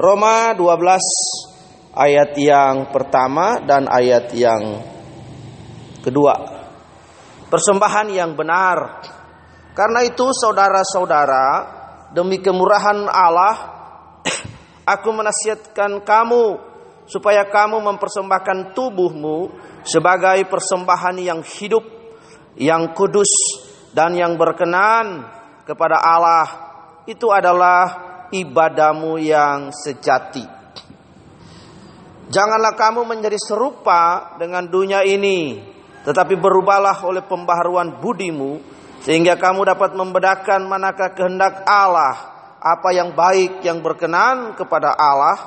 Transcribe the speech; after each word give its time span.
Roma 0.00 0.56
12 0.56 1.92
ayat 1.92 2.32
yang 2.40 2.88
pertama 2.88 3.60
dan 3.60 3.84
ayat 3.84 4.32
yang 4.32 4.80
kedua. 6.00 6.40
Persembahan 7.52 8.08
yang 8.08 8.32
benar. 8.32 9.04
Karena 9.76 10.00
itu 10.00 10.24
saudara-saudara, 10.32 11.46
demi 12.16 12.40
kemurahan 12.40 13.12
Allah, 13.12 13.56
aku 14.96 15.08
menasihatkan 15.12 16.00
kamu 16.00 16.44
supaya 17.04 17.44
kamu 17.44 17.84
mempersembahkan 17.84 18.72
tubuhmu 18.72 19.52
sebagai 19.84 20.48
persembahan 20.48 21.20
yang 21.20 21.44
hidup, 21.44 21.84
yang 22.56 22.96
kudus 22.96 23.28
dan 23.92 24.16
yang 24.16 24.40
berkenan 24.40 25.28
kepada 25.68 26.00
Allah. 26.00 26.48
Itu 27.04 27.28
adalah 27.28 28.09
ibadahmu 28.30 29.18
yang 29.18 29.74
sejati. 29.74 30.46
Janganlah 32.30 32.78
kamu 32.78 33.02
menjadi 33.10 33.34
serupa 33.42 34.34
dengan 34.38 34.62
dunia 34.70 35.02
ini, 35.02 35.58
tetapi 36.06 36.38
berubahlah 36.38 37.02
oleh 37.02 37.26
pembaharuan 37.26 37.98
budimu, 37.98 38.62
sehingga 39.02 39.34
kamu 39.34 39.66
dapat 39.66 39.98
membedakan 39.98 40.70
manakah 40.70 41.10
kehendak 41.10 41.66
Allah, 41.66 42.14
apa 42.62 42.94
yang 42.94 43.18
baik, 43.18 43.66
yang 43.66 43.82
berkenan 43.82 44.54
kepada 44.54 44.94
Allah, 44.94 45.38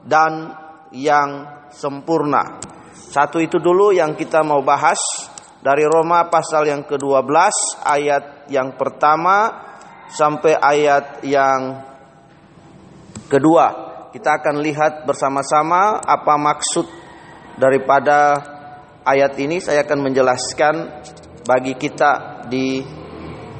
dan 0.00 0.56
yang 0.96 1.44
sempurna. 1.68 2.56
Satu 2.94 3.36
itu 3.36 3.60
dulu 3.60 3.92
yang 3.92 4.16
kita 4.16 4.40
mau 4.40 4.64
bahas 4.64 4.98
dari 5.60 5.84
Roma 5.84 6.28
pasal 6.32 6.72
yang 6.72 6.88
ke-12 6.88 7.84
ayat 7.84 8.48
yang 8.48 8.76
pertama 8.80 9.60
sampai 10.08 10.56
ayat 10.56 11.24
yang 11.24 11.93
Kedua, 13.24 13.66
kita 14.12 14.38
akan 14.38 14.60
lihat 14.60 15.08
bersama-sama 15.08 15.96
apa 15.98 16.36
maksud 16.36 16.86
daripada 17.56 18.36
ayat 19.02 19.32
ini. 19.40 19.58
Saya 19.64 19.82
akan 19.82 19.98
menjelaskan 20.04 20.74
bagi 21.48 21.74
kita 21.74 22.44
di 22.46 22.84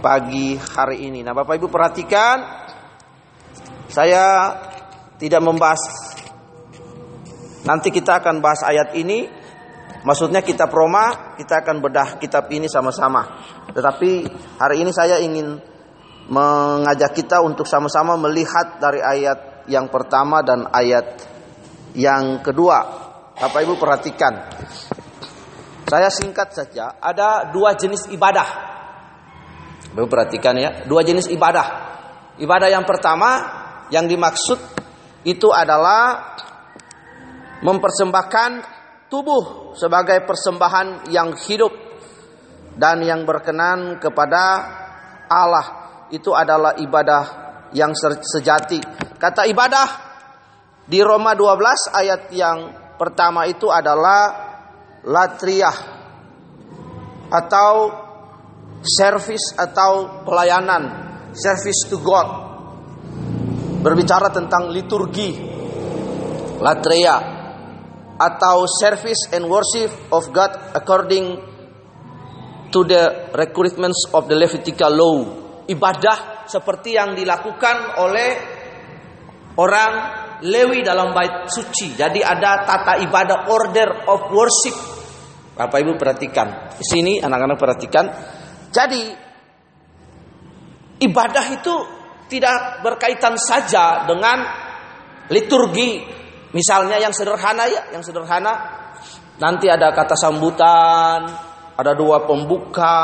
pagi 0.04 0.56
hari 0.60 1.08
ini. 1.08 1.24
Nah, 1.24 1.32
Bapak 1.32 1.56
Ibu 1.56 1.72
perhatikan, 1.72 2.44
saya 3.88 4.52
tidak 5.16 5.40
membahas. 5.40 5.80
Nanti 7.64 7.88
kita 7.88 8.20
akan 8.20 8.44
bahas 8.44 8.60
ayat 8.68 8.92
ini. 9.00 9.24
Maksudnya 10.04 10.44
kitab 10.44 10.68
Roma, 10.68 11.32
kita 11.40 11.64
akan 11.64 11.80
bedah 11.80 12.20
kitab 12.20 12.52
ini 12.52 12.68
sama-sama. 12.68 13.40
Tetapi 13.72 14.10
hari 14.60 14.84
ini 14.84 14.92
saya 14.92 15.16
ingin 15.16 15.56
mengajak 16.28 17.16
kita 17.16 17.40
untuk 17.40 17.64
sama-sama 17.64 18.16
melihat 18.20 18.76
dari 18.76 19.00
ayat 19.00 19.53
yang 19.70 19.88
pertama 19.88 20.44
dan 20.44 20.68
ayat 20.68 21.24
yang 21.96 22.42
kedua. 22.42 22.78
Bapak 23.34 23.60
Ibu 23.66 23.74
perhatikan. 23.78 24.34
Saya 25.84 26.08
singkat 26.08 26.54
saja, 26.54 26.96
ada 26.96 27.52
dua 27.52 27.76
jenis 27.76 28.08
ibadah. 28.08 28.48
Bapak 29.94 30.08
perhatikan 30.10 30.54
ya, 30.56 30.70
dua 30.88 31.04
jenis 31.04 31.28
ibadah. 31.30 31.94
Ibadah 32.40 32.68
yang 32.72 32.82
pertama 32.82 33.30
yang 33.92 34.10
dimaksud 34.10 34.58
itu 35.22 35.48
adalah 35.54 36.34
mempersembahkan 37.62 38.50
tubuh 39.06 39.76
sebagai 39.78 40.24
persembahan 40.26 41.08
yang 41.14 41.36
hidup 41.36 41.70
dan 42.74 43.04
yang 43.06 43.22
berkenan 43.22 44.02
kepada 44.02 44.42
Allah. 45.30 45.66
Itu 46.10 46.34
adalah 46.34 46.76
ibadah 46.80 47.44
yang 47.74 47.94
sejati 47.96 49.03
Kata 49.24 49.48
ibadah 49.48 49.88
di 50.84 51.00
Roma 51.00 51.32
12 51.32 51.96
ayat 51.96 52.28
yang 52.36 52.58
pertama 53.00 53.48
itu 53.48 53.72
adalah 53.72 54.52
latriah 55.00 55.72
atau 57.32 57.72
service 58.84 59.56
atau 59.56 60.20
pelayanan, 60.28 60.82
service 61.32 61.88
to 61.88 62.04
God. 62.04 62.28
Berbicara 63.80 64.28
tentang 64.28 64.68
liturgi, 64.68 65.40
latria 66.60 67.16
atau 68.20 68.68
service 68.68 69.32
and 69.32 69.48
worship 69.48 69.88
of 70.12 70.28
God 70.36 70.52
according 70.76 71.40
to 72.68 72.84
the 72.84 73.32
requirements 73.32 74.04
of 74.12 74.28
the 74.28 74.36
Levitical 74.36 74.92
law. 74.92 75.16
Ibadah 75.64 76.44
seperti 76.44 77.00
yang 77.00 77.16
dilakukan 77.16 78.04
oleh 78.04 78.53
orang 79.58 79.92
Lewi 80.44 80.84
dalam 80.84 81.16
bait 81.16 81.48
suci. 81.48 81.96
Jadi 81.96 82.20
ada 82.20 82.66
tata 82.68 83.00
ibadah 83.00 83.48
order 83.48 84.04
of 84.10 84.28
worship. 84.28 84.76
Bapak 85.56 85.78
Ibu 85.80 85.96
perhatikan. 85.96 86.74
Di 86.76 86.84
sini 86.84 87.22
anak-anak 87.22 87.56
perhatikan. 87.56 88.04
Jadi 88.68 89.02
ibadah 91.00 91.44
itu 91.48 91.74
tidak 92.28 92.82
berkaitan 92.84 93.38
saja 93.40 94.04
dengan 94.04 94.42
liturgi. 95.32 96.02
Misalnya 96.52 97.00
yang 97.00 97.14
sederhana 97.14 97.64
ya, 97.70 97.94
yang 97.94 98.02
sederhana. 98.04 98.52
Nanti 99.40 99.66
ada 99.66 99.90
kata 99.90 100.14
sambutan, 100.14 101.26
ada 101.74 101.92
dua 101.96 102.22
pembuka, 102.22 103.00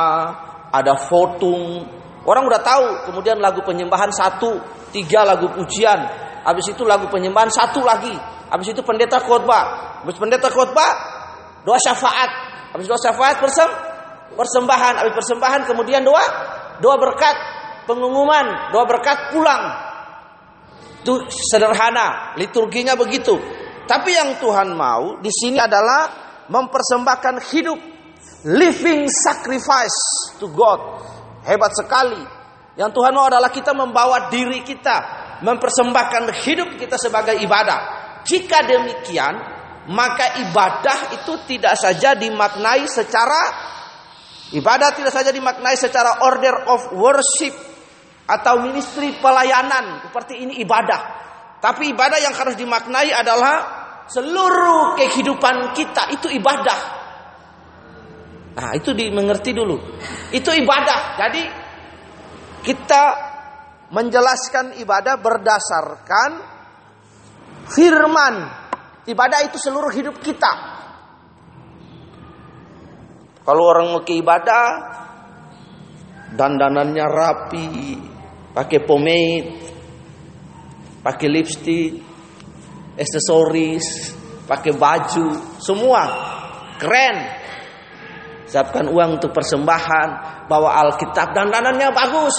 ada 0.71 0.94
votum. 1.09 1.82
Orang 2.22 2.47
udah 2.47 2.61
tahu, 2.62 2.87
kemudian 3.11 3.41
lagu 3.43 3.65
penyembahan 3.65 4.12
satu, 4.12 4.61
tiga 4.94 5.27
lagu 5.27 5.50
pujian, 5.50 6.30
Habis 6.45 6.73
itu 6.73 6.83
lagu 6.89 7.06
penyembahan 7.12 7.53
satu 7.53 7.84
lagi. 7.84 8.12
Habis 8.49 8.73
itu 8.73 8.81
pendeta 8.81 9.21
khotbah. 9.21 10.01
Habis 10.05 10.17
pendeta 10.17 10.49
khotbah 10.49 10.93
doa 11.65 11.77
syafaat. 11.77 12.31
Habis 12.73 12.87
doa 12.89 13.01
syafaat 13.01 13.37
persem 13.39 13.69
persembahan. 14.34 15.05
Habis 15.05 15.15
persembahan 15.15 15.69
kemudian 15.69 16.00
doa 16.00 16.25
doa 16.81 16.97
berkat 16.97 17.37
pengumuman, 17.84 18.73
doa 18.73 18.84
berkat 18.89 19.37
pulang. 19.37 19.62
Itu 21.00 21.29
sederhana, 21.29 22.37
liturginya 22.37 22.97
begitu. 22.97 23.37
Tapi 23.89 24.11
yang 24.12 24.37
Tuhan 24.41 24.77
mau 24.77 25.17
di 25.21 25.33
sini 25.33 25.56
adalah 25.56 26.09
mempersembahkan 26.49 27.34
hidup 27.53 27.79
living 28.49 29.09
sacrifice 29.09 29.99
to 30.41 30.49
God. 30.53 30.81
Hebat 31.45 31.73
sekali. 31.73 32.21
Yang 32.77 32.91
Tuhan 32.97 33.12
mau 33.12 33.27
adalah 33.29 33.49
kita 33.53 33.73
membawa 33.77 34.29
diri 34.33 34.65
kita 34.65 35.29
mempersembahkan 35.41 36.33
hidup 36.45 36.77
kita 36.77 36.97
sebagai 37.01 37.37
ibadah. 37.41 37.78
Jika 38.25 38.65
demikian, 38.65 39.34
maka 39.91 40.39
ibadah 40.45 41.17
itu 41.17 41.33
tidak 41.49 41.75
saja 41.81 42.12
dimaknai 42.15 42.84
secara 42.84 43.41
ibadah 44.53 44.93
tidak 44.93 45.15
saja 45.15 45.31
dimaknai 45.33 45.79
secara 45.79 46.27
order 46.27 46.69
of 46.69 46.93
worship 46.95 47.55
atau 48.29 48.62
ministry 48.62 49.19
pelayanan 49.19 50.06
seperti 50.06 50.45
ini 50.47 50.61
ibadah. 50.62 51.19
Tapi 51.61 51.93
ibadah 51.93 52.19
yang 52.23 52.33
harus 52.33 52.56
dimaknai 52.56 53.11
adalah 53.12 53.56
seluruh 54.09 54.97
kehidupan 54.97 55.77
kita 55.77 56.15
itu 56.15 56.31
ibadah. 56.33 56.81
Nah, 58.50 58.71
itu 58.75 58.91
dimengerti 58.91 59.55
dulu. 59.55 59.77
Itu 60.34 60.50
ibadah. 60.50 61.21
Jadi 61.21 61.43
kita 62.67 63.30
menjelaskan 63.91 64.78
ibadah 64.78 65.19
berdasarkan 65.19 66.31
firman. 67.71 68.34
Ibadah 69.06 69.41
itu 69.51 69.59
seluruh 69.59 69.91
hidup 69.91 70.23
kita. 70.23 70.78
Kalau 73.43 73.62
orang 73.67 73.87
mau 73.91 74.03
ke 74.06 74.15
ibadah, 74.15 74.67
dandanannya 76.39 77.06
rapi, 77.09 77.69
pakai 78.55 78.81
pomade, 78.87 79.50
pakai 81.03 81.27
lipstick, 81.27 81.99
aksesoris, 82.95 84.14
pakai 84.47 84.73
baju, 84.76 85.59
semua 85.59 86.03
keren. 86.79 87.17
Siapkan 88.47 88.87
uang 88.87 89.19
untuk 89.19 89.35
persembahan, 89.35 90.09
bawa 90.47 90.87
Alkitab, 90.87 91.35
dandanannya 91.35 91.88
bagus. 91.91 92.35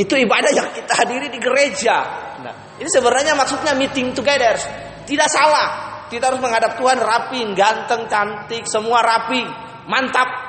Itu 0.00 0.16
ibadah 0.16 0.48
yang 0.56 0.72
kita 0.72 0.96
hadiri 0.96 1.28
di 1.28 1.36
gereja. 1.36 1.96
Nah, 2.40 2.80
ini 2.80 2.88
sebenarnya 2.88 3.36
maksudnya 3.36 3.76
meeting 3.76 4.16
together. 4.16 4.56
Tidak 5.04 5.28
salah. 5.28 5.68
Kita 6.08 6.32
harus 6.32 6.40
menghadap 6.40 6.80
Tuhan 6.80 6.96
rapi, 6.96 7.52
ganteng, 7.52 8.08
cantik, 8.08 8.64
semua 8.64 9.04
rapi, 9.04 9.44
mantap. 9.84 10.48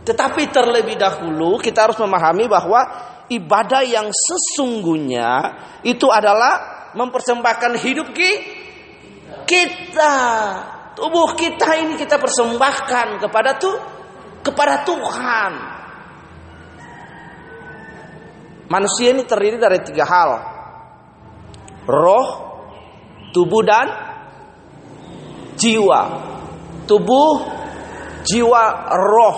Tetapi 0.00 0.48
terlebih 0.48 0.96
dahulu 0.96 1.60
kita 1.60 1.92
harus 1.92 2.00
memahami 2.00 2.48
bahwa 2.48 2.80
ibadah 3.28 3.84
yang 3.84 4.08
sesungguhnya 4.08 5.52
itu 5.84 6.08
adalah 6.08 6.88
mempersembahkan 6.96 7.72
hidup 7.84 8.16
kita. 9.44 10.14
Tubuh 10.96 11.36
kita 11.36 11.76
ini 11.84 12.00
kita 12.00 12.16
persembahkan 12.16 13.20
kepada 13.20 13.60
tuh 13.60 13.76
kepada 14.40 14.80
Tuhan. 14.88 15.52
Manusia 18.66 19.14
ini 19.14 19.22
terdiri 19.22 19.58
dari 19.62 19.78
tiga 19.82 20.04
hal. 20.06 20.30
roh, 21.86 22.26
tubuh 23.30 23.62
dan 23.62 23.86
jiwa. 25.54 26.00
Tubuh, 26.82 27.34
jiwa, 28.26 28.62
roh. 28.90 29.36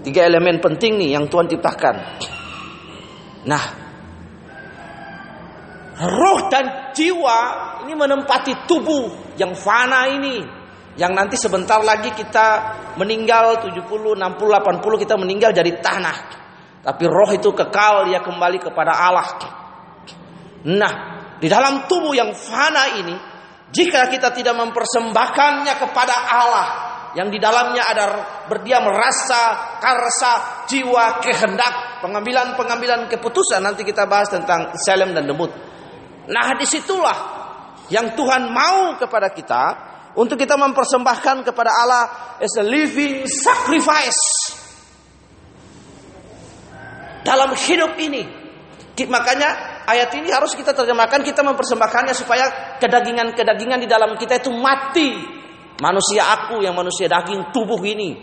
Tiga 0.00 0.24
elemen 0.24 0.60
penting 0.60 1.00
nih 1.00 1.16
yang 1.16 1.28
Tuhan 1.28 1.48
ciptakan. 1.48 1.96
Nah, 3.44 3.64
roh 6.00 6.48
dan 6.48 6.92
jiwa 6.96 7.38
ini 7.84 7.92
menempati 7.92 8.64
tubuh 8.64 9.36
yang 9.36 9.52
fana 9.52 10.08
ini. 10.08 10.64
Yang 10.94 11.12
nanti 11.12 11.36
sebentar 11.36 11.82
lagi 11.82 12.14
kita 12.14 12.46
meninggal 12.96 13.60
70, 13.68 13.84
60, 13.84 14.16
80 14.16 15.02
kita 15.02 15.14
meninggal 15.18 15.50
jadi 15.50 15.72
tanah. 15.82 16.43
Tapi 16.84 17.04
roh 17.08 17.30
itu 17.32 17.48
kekal 17.56 18.12
dia 18.12 18.20
kembali 18.20 18.60
kepada 18.60 18.92
Allah. 18.92 19.28
Nah, 20.68 20.94
di 21.40 21.48
dalam 21.48 21.88
tubuh 21.88 22.12
yang 22.12 22.36
fana 22.36 23.00
ini 23.00 23.16
jika 23.72 24.12
kita 24.12 24.36
tidak 24.36 24.52
mempersembahkannya 24.52 25.74
kepada 25.80 26.14
Allah 26.28 26.66
yang 27.16 27.32
di 27.32 27.40
dalamnya 27.40 27.88
ada 27.88 28.04
berdiam 28.50 28.84
rasa, 28.84 29.76
karsa, 29.80 30.64
jiwa, 30.68 31.24
kehendak, 31.24 32.04
pengambilan-pengambilan 32.04 33.08
keputusan 33.08 33.64
nanti 33.64 33.86
kita 33.86 34.04
bahas 34.04 34.28
tentang 34.28 34.76
Salem 34.76 35.16
dan 35.16 35.24
demut. 35.24 35.50
Nah, 36.28 36.52
di 36.58 36.68
situlah 36.68 37.18
yang 37.88 38.12
Tuhan 38.12 38.52
mau 38.52 38.96
kepada 39.00 39.32
kita 39.32 39.64
untuk 40.20 40.36
kita 40.36 40.60
mempersembahkan 40.60 41.48
kepada 41.48 41.70
Allah 41.72 42.04
as 42.40 42.54
a 42.60 42.64
living 42.64 43.24
sacrifice 43.24 44.63
dalam 47.24 47.56
hidup 47.56 47.96
ini. 47.96 48.44
Makanya 48.94 49.82
ayat 49.90 50.14
ini 50.14 50.30
harus 50.30 50.54
kita 50.54 50.70
terjemahkan 50.70 51.24
kita 51.26 51.42
mempersembahkannya 51.42 52.14
supaya 52.14 52.78
kedagingan-kedagingan 52.78 53.82
di 53.82 53.88
dalam 53.90 54.14
kita 54.14 54.38
itu 54.38 54.54
mati. 54.54 55.10
Manusia 55.82 56.30
aku 56.30 56.62
yang 56.62 56.78
manusia 56.78 57.10
daging 57.10 57.50
tubuh 57.50 57.82
ini. 57.82 58.14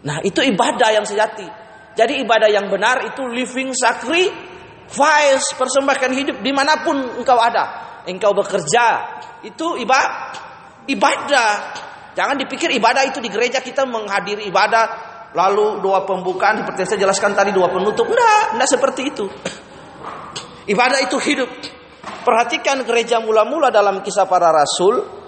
Nah, 0.00 0.24
itu 0.24 0.40
ibadah 0.40 0.88
yang 0.96 1.04
sejati. 1.04 1.44
Jadi 1.92 2.24
ibadah 2.24 2.48
yang 2.48 2.72
benar 2.72 3.04
itu 3.04 3.28
living 3.28 3.76
sacrifice, 3.76 5.44
persembahkan 5.52 6.16
hidup 6.16 6.40
di 6.40 6.48
mana 6.56 6.80
pun 6.80 7.20
engkau 7.20 7.36
ada. 7.36 8.00
Engkau 8.08 8.32
bekerja, 8.32 9.20
itu 9.44 9.76
ibadah. 9.84 10.48
Ibadah. 10.88 11.50
Jangan 12.16 12.40
dipikir 12.40 12.72
ibadah 12.72 13.04
itu 13.04 13.20
di 13.20 13.28
gereja 13.28 13.60
kita 13.60 13.84
menghadiri 13.84 14.48
ibadah 14.48 15.19
lalu 15.34 15.78
doa 15.78 16.02
pembukaan 16.02 16.62
seperti 16.62 16.86
saya 16.86 17.06
jelaskan 17.06 17.32
tadi 17.34 17.54
doa 17.54 17.70
penutup. 17.70 18.06
Enggak, 18.06 18.58
enggak 18.58 18.70
seperti 18.70 19.02
itu. 19.10 19.24
Ibadah 20.72 21.00
itu 21.06 21.16
hidup. 21.18 21.50
Perhatikan 22.00 22.82
gereja 22.84 23.22
mula-mula 23.22 23.70
dalam 23.70 24.02
kisah 24.02 24.26
para 24.26 24.50
rasul. 24.50 25.20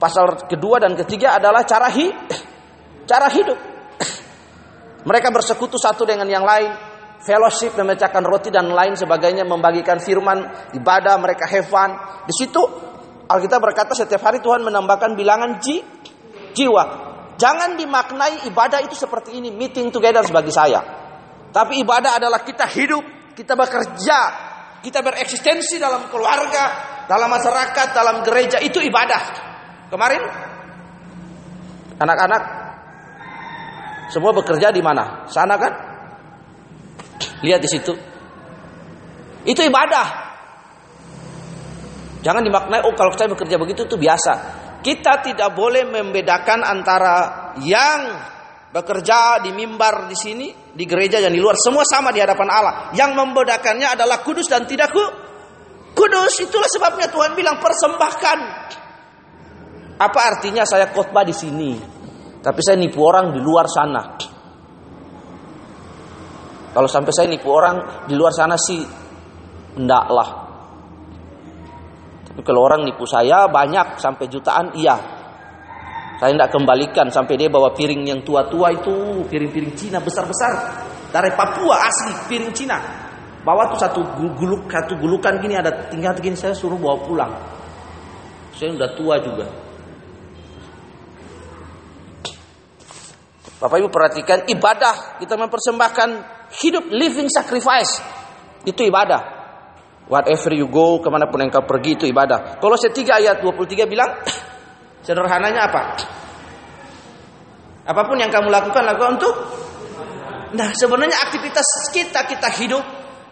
Pasal 0.00 0.48
kedua 0.48 0.80
dan 0.80 0.96
ketiga 0.96 1.36
adalah 1.36 1.60
cara 1.68 1.92
hi, 1.92 2.08
cara 3.10 3.28
hidup. 3.28 3.58
Mereka 5.08 5.28
bersekutu 5.28 5.76
satu 5.76 6.08
dengan 6.08 6.24
yang 6.24 6.42
lain, 6.42 6.72
fellowship, 7.20 7.76
memecahkan 7.76 8.24
roti 8.24 8.48
dan 8.48 8.72
lain 8.72 8.96
sebagainya, 8.96 9.44
membagikan 9.44 10.00
firman, 10.00 10.72
ibadah, 10.72 11.20
mereka 11.20 11.44
fun. 11.60 11.92
Di 12.24 12.32
situ 12.32 12.62
Alkitab 13.30 13.62
berkata 13.62 13.94
setiap 13.94 14.26
hari 14.26 14.42
Tuhan 14.42 14.64
menambahkan 14.66 15.14
bilangan 15.14 15.62
ji, 15.62 15.84
jiwa. 16.56 17.09
Jangan 17.40 17.80
dimaknai 17.80 18.44
ibadah 18.52 18.84
itu 18.84 18.92
seperti 18.92 19.40
ini, 19.40 19.48
meeting 19.48 19.88
together 19.88 20.20
bagi 20.28 20.52
saya. 20.52 20.84
Tapi 21.48 21.80
ibadah 21.80 22.20
adalah 22.20 22.44
kita 22.44 22.68
hidup, 22.68 23.32
kita 23.32 23.56
bekerja, 23.56 24.18
kita 24.84 25.00
bereksistensi 25.00 25.80
dalam 25.80 26.12
keluarga, 26.12 26.64
dalam 27.08 27.32
masyarakat, 27.32 27.96
dalam 27.96 28.20
gereja 28.20 28.60
itu 28.60 28.76
ibadah. 28.84 29.22
Kemarin 29.88 30.22
anak-anak 31.96 32.42
semua 34.12 34.36
bekerja 34.36 34.68
di 34.68 34.84
mana? 34.84 35.24
Sana 35.32 35.56
kan? 35.56 35.72
Lihat 37.40 37.60
di 37.64 37.68
situ. 37.72 37.96
Itu 39.48 39.64
ibadah. 39.64 40.28
Jangan 42.20 42.44
dimaknai 42.44 42.84
oh 42.84 42.92
kalau 42.92 43.16
saya 43.16 43.32
bekerja 43.32 43.56
begitu 43.56 43.88
itu 43.88 43.96
biasa. 43.96 44.59
Kita 44.80 45.20
tidak 45.20 45.52
boleh 45.52 45.84
membedakan 45.84 46.64
antara 46.64 47.16
yang 47.60 48.00
bekerja 48.70 49.42
di 49.44 49.50
mimbar 49.52 50.08
di 50.08 50.16
sini, 50.16 50.48
di 50.72 50.84
gereja 50.88 51.20
dan 51.20 51.34
di 51.34 51.40
luar, 51.42 51.58
semua 51.58 51.84
sama 51.84 52.14
di 52.14 52.22
hadapan 52.22 52.48
Allah. 52.48 52.74
Yang 52.96 53.12
membedakannya 53.18 53.98
adalah 53.98 54.24
kudus 54.24 54.48
dan 54.48 54.64
tidak 54.64 54.88
ku 54.94 55.04
kudus. 55.92 56.40
Itulah 56.40 56.70
sebabnya 56.70 57.12
Tuhan 57.12 57.36
bilang 57.36 57.60
persembahkan. 57.60 58.38
Apa 60.00 60.20
artinya 60.32 60.64
saya 60.64 60.88
khotbah 60.88 61.28
di 61.28 61.36
sini, 61.36 61.76
tapi 62.40 62.60
saya 62.64 62.80
nipu 62.80 63.04
orang 63.04 63.36
di 63.36 63.40
luar 63.44 63.68
sana? 63.68 64.16
Kalau 66.72 66.88
sampai 66.88 67.12
saya 67.12 67.28
nipu 67.28 67.52
orang 67.52 68.08
di 68.08 68.16
luar 68.16 68.32
sana 68.32 68.56
sih, 68.56 68.80
ndaklah. 69.76 70.49
Kalau 72.42 72.66
orang 72.66 72.84
nipu 72.84 73.04
saya 73.06 73.46
banyak 73.46 74.00
sampai 74.00 74.26
jutaan, 74.28 74.72
iya. 74.76 74.96
Saya 76.20 76.36
tidak 76.36 76.52
kembalikan 76.52 77.08
sampai 77.08 77.40
dia 77.40 77.48
bawa 77.48 77.72
piring 77.72 78.04
yang 78.04 78.20
tua-tua 78.20 78.76
itu, 78.76 79.24
piring-piring 79.24 79.72
Cina 79.72 80.04
besar-besar 80.04 80.52
dari 81.08 81.32
Papua 81.32 81.80
asli 81.80 82.12
piring 82.28 82.52
Cina. 82.52 82.76
Bawa 83.40 83.72
tuh 83.72 83.80
satu 83.80 84.04
guluk 84.36 84.68
satu 84.68 85.00
gulukan 85.00 85.40
gini 85.40 85.56
ada 85.56 85.88
tinggal 85.88 86.12
gini 86.20 86.36
saya 86.36 86.52
suruh 86.52 86.76
bawa 86.76 87.00
pulang. 87.00 87.32
Saya 88.52 88.76
udah 88.76 88.90
tua 88.92 89.16
juga. 89.24 89.48
Bapak 93.60 93.76
Ibu 93.80 93.88
perhatikan 93.88 94.44
ibadah 94.44 95.20
kita 95.20 95.40
mempersembahkan 95.40 96.08
hidup 96.60 96.84
living 96.92 97.32
sacrifice 97.32 98.00
itu 98.68 98.84
ibadah. 98.84 99.39
Whatever 100.10 100.50
you 100.58 100.66
go, 100.66 100.98
ke 100.98 101.06
mana 101.06 101.30
pun 101.30 101.38
engkau 101.38 101.62
pergi 101.62 101.94
itu 101.94 102.04
ibadah. 102.10 102.58
Kalau 102.58 102.74
setiga 102.74 103.22
ayat 103.22 103.38
23 103.38 103.86
bilang 103.86 104.10
sederhananya 105.06 105.70
apa? 105.70 105.82
Apa 107.86 108.02
pun 108.04 108.18
yang 108.18 108.28
kamu 108.28 108.50
lakukan 108.50 108.82
lakukan 108.82 109.10
untuk 109.22 109.34
Nah 110.50 110.74
sebenarnya 110.74 111.14
aktivitas 111.30 111.94
kita 111.94 112.26
kita 112.26 112.50
hidup 112.58 112.82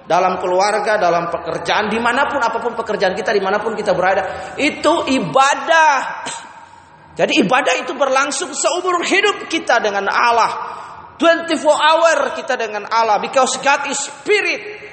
dalam 0.08 0.40
keluarga, 0.40 0.96
dalam 0.96 1.28
pekerjaan, 1.28 1.90
di 1.90 1.98
mana 2.00 2.24
pun 2.30 2.40
apa 2.40 2.62
pun 2.62 2.72
pekerjaan 2.78 3.12
kita, 3.12 3.34
di 3.34 3.42
mana 3.42 3.60
pun 3.60 3.74
kita 3.74 3.92
berada, 3.92 4.54
itu 4.56 5.04
ibadah. 5.10 6.24
Jadi 7.18 7.42
ibadah 7.42 7.74
itu 7.82 7.92
berlangsung 7.98 8.54
seumur 8.54 9.02
hidup 9.02 9.50
kita 9.50 9.82
dengan 9.82 10.06
Allah. 10.06 10.78
24 11.18 11.58
hour 11.66 12.18
kita 12.38 12.54
dengan 12.54 12.86
Allah. 12.86 13.18
Because 13.18 13.58
God 13.58 13.90
is 13.90 13.98
spirit. 13.98 14.86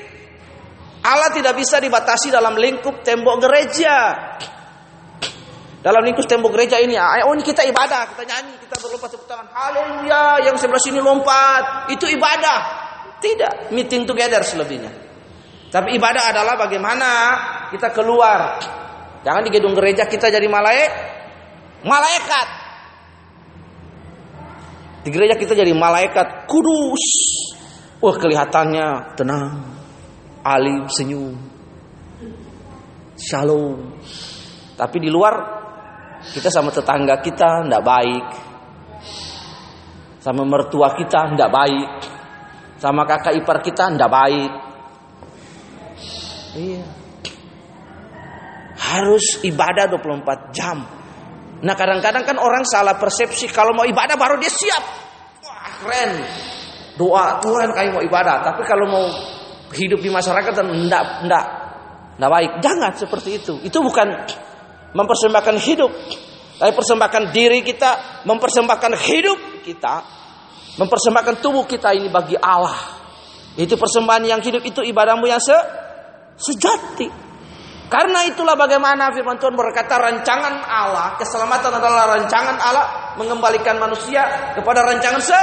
Allah 1.06 1.30
tidak 1.30 1.54
bisa 1.54 1.78
dibatasi 1.78 2.34
dalam 2.34 2.58
lingkup 2.58 3.06
tembok 3.06 3.46
gereja. 3.46 3.98
Dalam 5.86 6.02
lingkup 6.02 6.26
tembok 6.26 6.50
gereja 6.58 6.82
ini, 6.82 6.98
oh 6.98 7.34
ini 7.38 7.46
kita 7.46 7.62
ibadah, 7.62 8.10
kita 8.10 8.26
nyanyi, 8.26 8.58
kita 8.58 8.74
berlompat 8.82 9.10
tepuk 9.14 9.30
tangan. 9.30 9.46
Haleluya, 9.54 10.42
yang 10.50 10.58
sebelah 10.58 10.82
sini 10.82 10.98
lompat. 10.98 11.94
Itu 11.94 12.10
ibadah. 12.10 12.60
Tidak, 13.22 13.70
meeting 13.70 14.10
together 14.10 14.42
selebihnya. 14.42 14.90
Tapi 15.70 15.94
ibadah 15.94 16.34
adalah 16.34 16.58
bagaimana 16.58 17.10
kita 17.70 17.94
keluar. 17.94 18.58
Jangan 19.22 19.46
di 19.46 19.54
gedung 19.54 19.78
gereja 19.78 20.10
kita 20.10 20.34
jadi 20.34 20.50
malaikat 20.50 21.16
malaikat. 21.86 22.48
Di 25.06 25.10
gereja 25.14 25.38
kita 25.38 25.54
jadi 25.54 25.70
malaikat 25.72 26.50
kudus. 26.50 27.06
Wah 28.02 28.18
kelihatannya 28.18 29.16
tenang, 29.16 29.75
alim, 30.46 30.86
senyum, 30.86 31.34
shalom. 33.18 33.98
Tapi 34.78 34.98
di 35.02 35.10
luar 35.10 35.34
kita 36.22 36.54
sama 36.54 36.70
tetangga 36.70 37.18
kita 37.20 37.66
tidak 37.66 37.82
baik. 37.82 38.26
Sama 40.22 40.46
mertua 40.46 40.94
kita 40.94 41.34
tidak 41.34 41.50
baik. 41.50 41.90
Sama 42.78 43.10
kakak 43.10 43.34
ipar 43.42 43.58
kita 43.66 43.90
tidak 43.90 44.12
baik. 44.14 44.52
Iya. 46.56 46.84
Harus 48.76 49.42
ibadah 49.44 49.90
24 49.90 50.56
jam. 50.56 50.78
Nah 51.66 51.74
kadang-kadang 51.74 52.28
kan 52.28 52.38
orang 52.38 52.68
salah 52.68 53.00
persepsi 53.00 53.48
kalau 53.50 53.72
mau 53.74 53.88
ibadah 53.88 54.20
baru 54.20 54.38
dia 54.38 54.52
siap. 54.52 54.84
Wah 55.42 55.68
keren. 55.82 56.12
Doa 56.96 57.40
Tuhan 57.40 57.72
kayak 57.72 57.92
mau 57.96 58.04
ibadah. 58.04 58.44
Tapi 58.44 58.62
kalau 58.68 58.86
mau 58.92 59.06
hidup 59.74 60.00
di 60.04 60.10
masyarakat 60.12 60.54
dan 60.54 60.68
enggak, 60.70 61.26
enggak, 61.26 61.46
enggak 62.20 62.32
baik. 62.32 62.52
Jangan 62.62 62.92
seperti 62.94 63.30
itu. 63.42 63.54
Itu 63.66 63.82
bukan 63.82 64.08
mempersembahkan 64.94 65.56
hidup. 65.62 65.92
Tapi 66.62 66.72
persembahkan 66.72 67.34
diri 67.34 67.66
kita. 67.66 68.24
Mempersembahkan 68.30 68.92
hidup 69.10 69.40
kita. 69.66 69.96
Mempersembahkan 70.76 71.40
tubuh 71.40 71.64
kita 71.66 71.96
ini 71.96 72.12
bagi 72.12 72.36
Allah. 72.36 72.96
Itu 73.56 73.80
persembahan 73.80 74.28
yang 74.28 74.44
hidup 74.44 74.64
itu 74.68 74.84
ibadahmu 74.84 75.26
yang 75.28 75.40
se 75.40 75.56
sejati. 76.36 77.08
Karena 77.86 78.26
itulah 78.28 78.58
bagaimana 78.60 79.14
firman 79.14 79.38
Tuhan 79.38 79.54
berkata 79.54 79.96
rancangan 80.02 80.66
Allah, 80.68 81.16
keselamatan 81.22 81.70
adalah 81.80 82.18
rancangan 82.18 82.58
Allah 82.58 82.86
mengembalikan 83.16 83.78
manusia 83.78 84.52
kepada 84.58 84.84
rancangan 84.84 85.22
se 85.22 85.40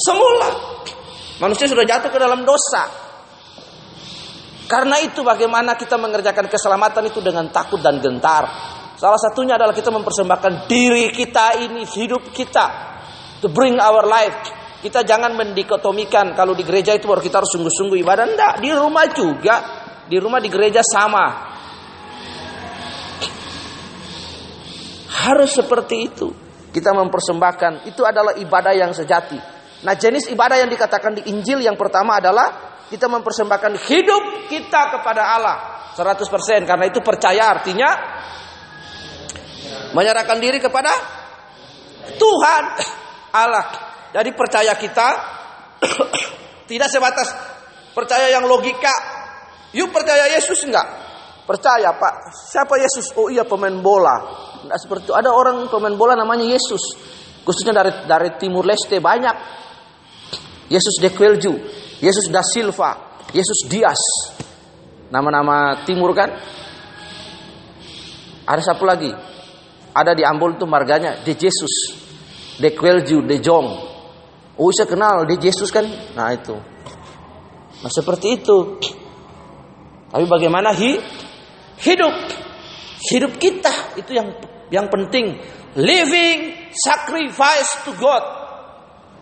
semula. 0.00 0.50
Manusia 1.38 1.70
sudah 1.70 1.86
jatuh 1.86 2.10
ke 2.10 2.18
dalam 2.18 2.42
dosa. 2.42 3.11
Karena 4.72 4.96
itu 5.04 5.20
bagaimana 5.20 5.76
kita 5.76 6.00
mengerjakan 6.00 6.48
keselamatan 6.48 7.12
itu 7.12 7.20
dengan 7.20 7.44
takut 7.52 7.84
dan 7.84 8.00
gentar. 8.00 8.48
Salah 8.96 9.20
satunya 9.20 9.60
adalah 9.60 9.76
kita 9.76 9.92
mempersembahkan 9.92 10.64
diri 10.64 11.12
kita 11.12 11.60
ini, 11.60 11.84
hidup 11.84 12.32
kita. 12.32 12.96
To 13.44 13.52
bring 13.52 13.76
our 13.76 14.08
life. 14.08 14.48
Kita 14.80 15.04
jangan 15.04 15.36
mendikotomikan 15.36 16.32
kalau 16.32 16.56
di 16.56 16.64
gereja 16.64 16.96
itu 16.96 17.04
baru 17.04 17.20
kita 17.20 17.44
harus 17.44 17.52
sungguh-sungguh 17.52 18.00
ibadah. 18.00 18.24
Enggak, 18.24 18.52
di 18.64 18.72
rumah 18.72 19.04
juga. 19.12 19.56
Di 20.08 20.16
rumah 20.16 20.40
di 20.40 20.48
gereja 20.48 20.80
sama. 20.80 21.52
Harus 25.12 25.52
seperti 25.52 25.96
itu. 26.00 26.32
Kita 26.72 26.96
mempersembahkan. 26.96 27.92
Itu 27.92 28.08
adalah 28.08 28.40
ibadah 28.40 28.72
yang 28.72 28.96
sejati. 28.96 29.36
Nah 29.84 29.92
jenis 30.00 30.32
ibadah 30.32 30.56
yang 30.64 30.72
dikatakan 30.72 31.20
di 31.20 31.28
Injil 31.28 31.60
yang 31.60 31.76
pertama 31.76 32.16
adalah 32.16 32.72
kita 32.88 33.08
mempersembahkan 33.08 33.72
hidup 33.88 34.24
kita 34.52 35.00
kepada 35.00 35.22
Allah 35.32 35.56
100% 35.96 36.68
karena 36.68 36.84
itu 36.88 37.00
percaya 37.00 37.48
artinya 37.48 37.90
menyerahkan 39.96 40.36
diri 40.40 40.60
kepada 40.60 40.92
Tuhan 42.16 42.64
Allah. 43.44 43.66
Jadi 44.12 44.30
percaya 44.36 44.76
kita 44.76 45.08
tidak 46.70 46.88
sebatas 46.92 47.28
percaya 47.96 48.28
yang 48.32 48.44
logika. 48.44 48.92
Yuk 49.72 49.88
percaya 49.88 50.28
Yesus 50.36 50.68
enggak? 50.68 50.84
Percaya 51.48 51.96
Pak. 51.96 52.14
Siapa 52.52 52.76
Yesus? 52.76 53.16
Oh 53.16 53.32
iya 53.32 53.48
pemain 53.48 53.72
bola. 53.80 54.16
Enggak 54.64 54.78
seperti 54.84 55.08
itu. 55.08 55.14
Ada 55.16 55.32
orang 55.32 55.68
pemain 55.72 55.96
bola 55.96 56.12
namanya 56.12 56.44
Yesus. 56.44 56.92
Khususnya 57.40 57.72
dari 57.72 57.92
dari 58.04 58.30
Timur 58.36 58.68
Leste 58.68 59.00
banyak. 59.00 59.64
Yesus 60.72 61.04
de 61.04 61.12
Quelju, 61.12 61.52
Yesus 62.00 62.32
da 62.32 62.40
Silva, 62.40 63.20
Yesus 63.36 63.68
Dias. 63.68 64.00
Nama-nama 65.12 65.84
timur 65.84 66.16
kan? 66.16 66.32
Ada 68.48 68.72
satu 68.72 68.88
lagi. 68.88 69.12
Ada 69.92 70.16
di 70.16 70.24
Ambon 70.24 70.56
itu 70.56 70.64
marganya 70.64 71.20
De 71.20 71.36
Jesus, 71.36 71.92
De 72.56 72.72
Quelju, 72.72 73.20
De 73.28 73.36
Jong. 73.44 73.68
Oh 74.56 74.72
saya 74.72 74.88
kenal 74.88 75.28
De 75.28 75.36
Jesus 75.36 75.68
kan? 75.68 75.84
Nah 76.16 76.32
itu. 76.32 76.56
Nah 77.84 77.92
seperti 77.92 78.40
itu. 78.40 78.80
Tapi 80.08 80.24
bagaimana 80.24 80.72
hi? 80.72 80.96
hidup? 81.82 82.14
Hidup 83.02 83.32
kita 83.36 83.98
itu 83.98 84.16
yang 84.16 84.32
yang 84.72 84.86
penting. 84.88 85.36
Living 85.76 86.70
sacrifice 86.72 87.84
to 87.84 87.92
God. 88.00 88.24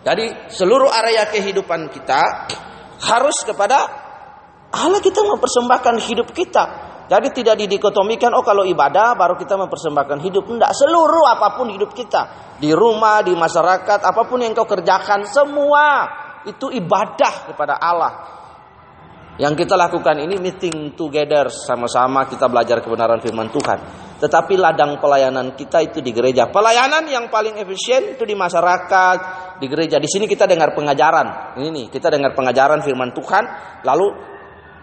Jadi 0.07 0.49
seluruh 0.49 0.89
area 0.89 1.27
kehidupan 1.29 1.89
kita 1.93 2.47
harus 3.01 3.37
kepada 3.45 4.00
Allah 4.71 4.99
kita 5.03 5.21
mempersembahkan 5.27 5.95
hidup 6.07 6.31
kita. 6.31 6.91
Jadi 7.11 7.27
tidak 7.35 7.59
didikotomikan 7.59 8.31
oh 8.31 8.39
kalau 8.39 8.63
ibadah 8.63 9.19
baru 9.19 9.35
kita 9.35 9.59
mempersembahkan 9.59 10.23
hidup. 10.23 10.47
Tidak, 10.47 10.71
seluruh 10.71 11.27
apa 11.27 11.59
pun 11.59 11.67
hidup 11.67 11.91
kita. 11.91 12.55
Di 12.55 12.71
rumah, 12.71 13.19
di 13.19 13.35
masyarakat, 13.35 13.99
apa 13.99 14.23
pun 14.23 14.39
yang 14.39 14.55
kau 14.55 14.63
kerjakan 14.63 15.27
semua 15.27 16.07
itu 16.47 16.71
ibadah 16.71 17.51
kepada 17.51 17.75
Allah. 17.75 18.13
Yang 19.35 19.65
kita 19.65 19.75
lakukan 19.75 20.23
ini 20.23 20.39
meeting 20.39 20.95
together 20.95 21.51
sama-sama 21.51 22.29
kita 22.31 22.47
belajar 22.47 22.79
kebenaran 22.79 23.19
firman 23.19 23.51
Tuhan. 23.51 23.79
Tetapi 24.21 24.53
ladang 24.55 25.01
pelayanan 25.01 25.57
kita 25.57 25.83
itu 25.83 25.99
di 25.99 26.15
gereja. 26.15 26.47
Pelayanan 26.47 27.03
yang 27.11 27.27
paling 27.27 27.57
efisien 27.57 28.15
itu 28.15 28.23
di 28.23 28.37
masyarakat, 28.37 29.17
di 29.57 29.65
gereja. 29.65 29.97
Di 29.97 30.05
sini 30.05 30.29
kita 30.29 30.47
dengar 30.47 30.71
pengajaran. 30.77 31.57
Ini 31.59 31.67
nih, 31.73 31.85
kita 31.89 32.07
dengar 32.07 32.37
pengajaran 32.37 32.85
firman 32.85 33.11
Tuhan. 33.17 33.43
Lalu 33.81 34.07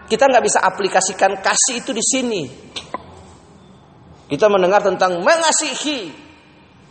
kita 0.09 0.25
nggak 0.25 0.43
bisa 0.43 0.59
aplikasikan 0.65 1.37
kasih 1.37 1.85
itu 1.85 1.93
di 1.93 2.01
sini. 2.01 2.43
Kita 4.25 4.49
mendengar 4.49 4.81
tentang 4.81 5.21
mengasihi. 5.21 6.27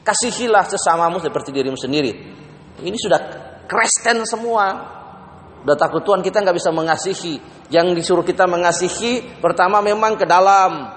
Kasihilah 0.07 0.65
sesamamu 0.71 1.19
seperti 1.19 1.51
dirimu 1.53 1.75
sendiri. 1.77 2.15
Ini 2.79 2.95
sudah 2.95 3.21
Kristen 3.67 4.23
semua. 4.23 4.97
Udah 5.67 5.75
takut 5.75 6.07
Tuhan 6.07 6.23
kita 6.23 6.41
nggak 6.41 6.57
bisa 6.57 6.71
mengasihi. 6.71 7.43
Yang 7.69 8.01
disuruh 8.01 8.25
kita 8.25 8.47
mengasihi 8.47 9.43
pertama 9.43 9.83
memang 9.83 10.15
ke 10.15 10.25
dalam 10.25 10.89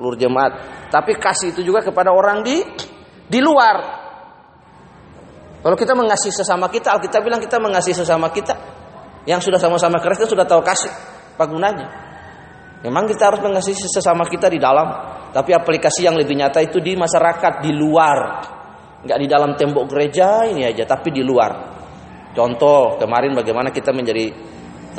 lur 0.00 0.16
jemaat. 0.16 0.88
Tapi 0.88 1.20
kasih 1.20 1.52
itu 1.52 1.60
juga 1.60 1.84
kepada 1.84 2.10
orang 2.10 2.40
di 2.40 2.64
di 3.28 3.38
luar. 3.44 3.76
Kalau 5.60 5.76
kita 5.76 5.92
mengasihi 5.92 6.32
sesama 6.32 6.72
kita, 6.72 6.96
Alkitab 6.96 7.20
bilang 7.20 7.44
kita 7.44 7.60
mengasihi 7.60 7.94
sesama 7.94 8.32
kita. 8.32 8.56
Yang 9.28 9.52
sudah 9.52 9.60
sama-sama 9.60 10.00
Kristen 10.00 10.26
sudah 10.32 10.48
tahu 10.48 10.64
kasih 10.64 11.17
apa 11.38 11.46
gunanya. 11.46 11.86
Memang 12.82 13.06
kita 13.06 13.30
harus 13.30 13.42
mengasihi 13.46 13.78
sesama 13.78 14.26
kita 14.26 14.50
di 14.50 14.58
dalam, 14.58 14.90
tapi 15.30 15.54
aplikasi 15.54 16.02
yang 16.02 16.18
lebih 16.18 16.34
nyata 16.34 16.58
itu 16.58 16.82
di 16.82 16.98
masyarakat, 16.98 17.62
di 17.62 17.70
luar. 17.70 18.18
Enggak 19.06 19.18
di 19.22 19.26
dalam 19.30 19.54
tembok 19.54 19.86
gereja 19.86 20.42
ini 20.50 20.66
aja, 20.66 20.82
tapi 20.82 21.14
di 21.14 21.22
luar. 21.22 21.78
Contoh 22.34 22.98
kemarin 22.98 23.38
bagaimana 23.38 23.70
kita 23.70 23.94
menjadi 23.94 24.30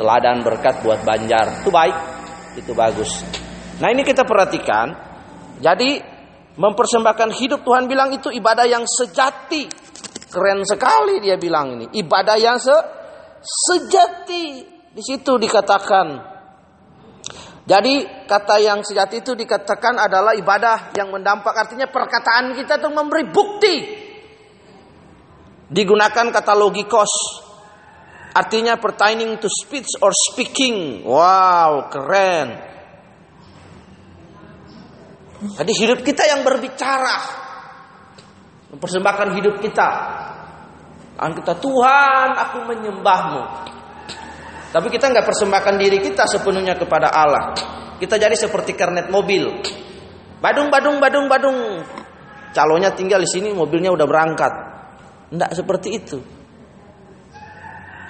teladan 0.00 0.40
berkat 0.40 0.80
buat 0.80 1.04
Banjar. 1.04 1.60
Itu 1.60 1.68
baik, 1.68 1.96
itu 2.56 2.72
bagus. 2.72 3.20
Nah 3.80 3.92
ini 3.92 4.00
kita 4.00 4.24
perhatikan. 4.24 4.92
Jadi 5.60 6.00
mempersembahkan 6.56 7.36
hidup 7.36 7.64
Tuhan 7.64 7.84
bilang 7.88 8.12
itu 8.12 8.32
ibadah 8.32 8.64
yang 8.64 8.84
sejati. 8.84 9.68
Keren 10.30 10.64
sekali 10.68 11.20
dia 11.20 11.40
bilang 11.40 11.80
ini. 11.80 11.86
Ibadah 12.00 12.36
yang 12.36 12.56
se 12.60 12.76
sejati. 13.40 14.44
Di 14.92 15.02
situ 15.04 15.36
dikatakan. 15.40 16.29
Jadi 17.70 18.26
kata 18.26 18.58
yang 18.58 18.82
sejati 18.82 19.22
itu 19.22 19.38
dikatakan 19.38 19.94
adalah 19.94 20.34
ibadah 20.34 20.90
yang 20.98 21.14
mendampak. 21.14 21.54
Artinya 21.54 21.86
perkataan 21.86 22.58
kita 22.58 22.82
itu 22.82 22.90
memberi 22.90 23.30
bukti. 23.30 23.76
Digunakan 25.70 26.34
kata 26.34 26.52
logikos. 26.58 27.14
Artinya 28.34 28.74
pertaining 28.74 29.38
to 29.38 29.46
speech 29.46 29.86
or 30.02 30.10
speaking. 30.10 31.06
Wow 31.06 31.86
keren. 31.94 32.58
Jadi 35.54 35.72
hidup 35.78 36.02
kita 36.02 36.26
yang 36.26 36.42
berbicara. 36.42 37.38
Mempersembahkan 38.74 39.28
hidup 39.38 39.62
kita. 39.62 39.90
Dan 41.22 41.38
kita 41.38 41.54
Tuhan 41.54 42.28
aku 42.34 42.66
menyembahmu 42.66 43.42
tapi 44.70 44.86
kita 44.88 45.10
nggak 45.10 45.26
persembahkan 45.26 45.74
diri 45.78 45.98
kita 46.02 46.26
sepenuhnya 46.30 46.78
kepada 46.78 47.10
Allah 47.10 47.54
kita 47.98 48.16
jadi 48.16 48.34
seperti 48.34 48.74
kernet 48.78 49.10
mobil 49.10 49.60
badung 50.40 50.70
badung 50.70 50.96
badung 51.02 51.26
badung 51.26 51.58
calonnya 52.54 52.90
tinggal 52.94 53.22
di 53.22 53.28
sini 53.28 53.52
mobilnya 53.54 53.92
udah 53.92 54.06
berangkat 54.06 54.70
tidak 55.30 55.50
seperti 55.54 55.88
itu. 55.94 56.18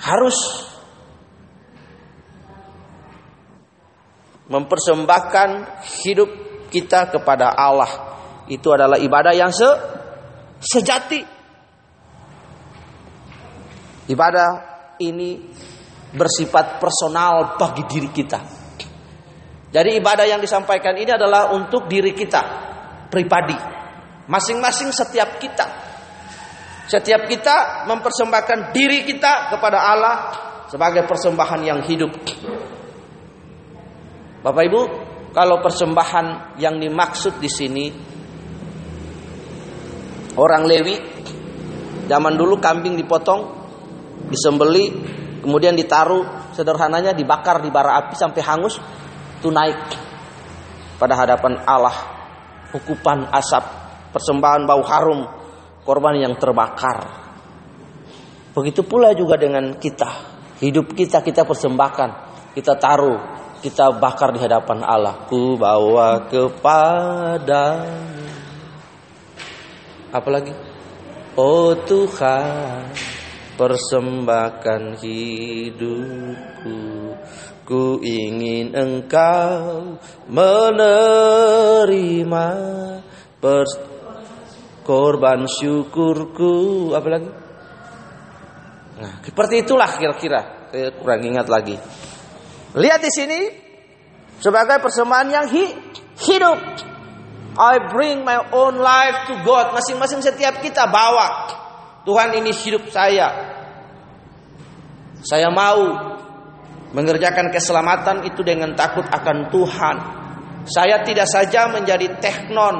Harus 0.00 0.36
mempersembahkan 4.48 5.48
hidup 6.00 6.30
kita 6.72 7.12
kepada 7.12 7.52
Allah. 7.52 8.08
Itu 8.48 8.72
adalah 8.72 8.96
ibadah 8.96 9.36
yang 9.36 9.52
se 9.52 9.68
sejati. 10.64 11.20
Ibadah 14.08 14.48
ini 15.04 15.38
bersifat 16.14 16.82
personal 16.82 17.54
bagi 17.58 17.86
diri 17.86 18.10
kita. 18.10 18.40
Jadi 19.70 19.90
ibadah 20.02 20.26
yang 20.26 20.42
disampaikan 20.42 20.98
ini 20.98 21.14
adalah 21.14 21.54
untuk 21.54 21.86
diri 21.86 22.10
kita 22.10 22.42
pribadi. 23.06 23.54
Masing-masing 24.26 24.90
setiap 24.90 25.38
kita 25.38 25.90
setiap 26.90 27.30
kita 27.30 27.86
mempersembahkan 27.86 28.74
diri 28.74 29.06
kita 29.06 29.54
kepada 29.54 29.78
Allah 29.78 30.16
sebagai 30.66 31.06
persembahan 31.06 31.62
yang 31.62 31.80
hidup. 31.86 32.10
Bapak 34.42 34.62
Ibu, 34.66 34.82
kalau 35.30 35.62
persembahan 35.62 36.58
yang 36.58 36.82
dimaksud 36.82 37.38
di 37.38 37.46
sini 37.46 37.86
orang 40.34 40.66
Lewi 40.66 40.96
zaman 42.10 42.34
dulu 42.34 42.58
kambing 42.58 42.98
dipotong, 42.98 43.40
disembeli, 44.26 44.90
kemudian 45.40 45.74
ditaruh 45.74 46.52
sederhananya 46.54 47.16
dibakar 47.16 47.58
di 47.64 47.72
bara 47.72 47.96
api 48.00 48.14
sampai 48.14 48.40
hangus, 48.44 48.78
itu 49.40 49.48
naik 49.48 49.80
pada 51.00 51.16
hadapan 51.16 51.60
Allah. 51.64 51.96
Hukupan 52.70 53.26
asap, 53.34 53.64
persembahan 54.14 54.62
bau 54.62 54.84
harum, 54.86 55.26
korban 55.82 56.22
yang 56.22 56.38
terbakar. 56.38 57.02
Begitu 58.54 58.86
pula 58.86 59.10
juga 59.16 59.34
dengan 59.34 59.74
kita. 59.74 60.30
Hidup 60.62 60.94
kita 60.94 61.24
kita 61.24 61.42
persembahkan, 61.42 62.10
kita 62.54 62.78
taruh 62.78 63.18
kita 63.60 63.96
bakar 63.98 64.30
di 64.32 64.40
hadapan 64.40 64.86
Allah. 64.86 65.26
Ku 65.26 65.58
bawa 65.58 66.30
kepada 66.30 67.84
Apalagi? 70.10 70.50
Oh 71.38 71.70
Tuhan, 71.86 72.90
persembahkan 73.60 75.04
hidupku. 75.04 76.80
Ku 77.68 78.00
ingin 78.00 78.72
engkau 78.72 80.00
menerima 80.32 82.48
korban 84.80 85.44
syukurku. 85.44 86.88
Apalagi? 86.96 87.28
Nah, 88.96 89.20
seperti 89.20 89.60
itulah 89.60 89.92
kira-kira. 89.92 90.72
Kurang 90.96 91.20
ingat 91.28 91.52
lagi. 91.52 91.76
Lihat 92.80 93.04
di 93.04 93.12
sini 93.12 93.44
sebagai 94.40 94.80
persembahan 94.80 95.28
yang 95.28 95.44
hi 95.52 95.68
hidup. 96.16 96.88
I 97.60 97.76
bring 97.92 98.24
my 98.24 98.40
own 98.56 98.80
life 98.80 99.28
to 99.28 99.36
God. 99.44 99.76
Masing-masing 99.76 100.24
setiap 100.24 100.64
kita 100.64 100.88
bawa. 100.88 101.59
Tuhan 102.04 102.32
ini 102.40 102.50
hidup 102.52 102.88
saya. 102.88 103.28
Saya 105.20 105.52
mau 105.52 105.80
mengerjakan 106.96 107.52
keselamatan 107.52 108.24
itu 108.24 108.40
dengan 108.40 108.72
takut 108.72 109.04
akan 109.04 109.52
Tuhan. 109.52 109.96
Saya 110.64 111.04
tidak 111.04 111.28
saja 111.28 111.68
menjadi 111.68 112.20
teknon, 112.20 112.76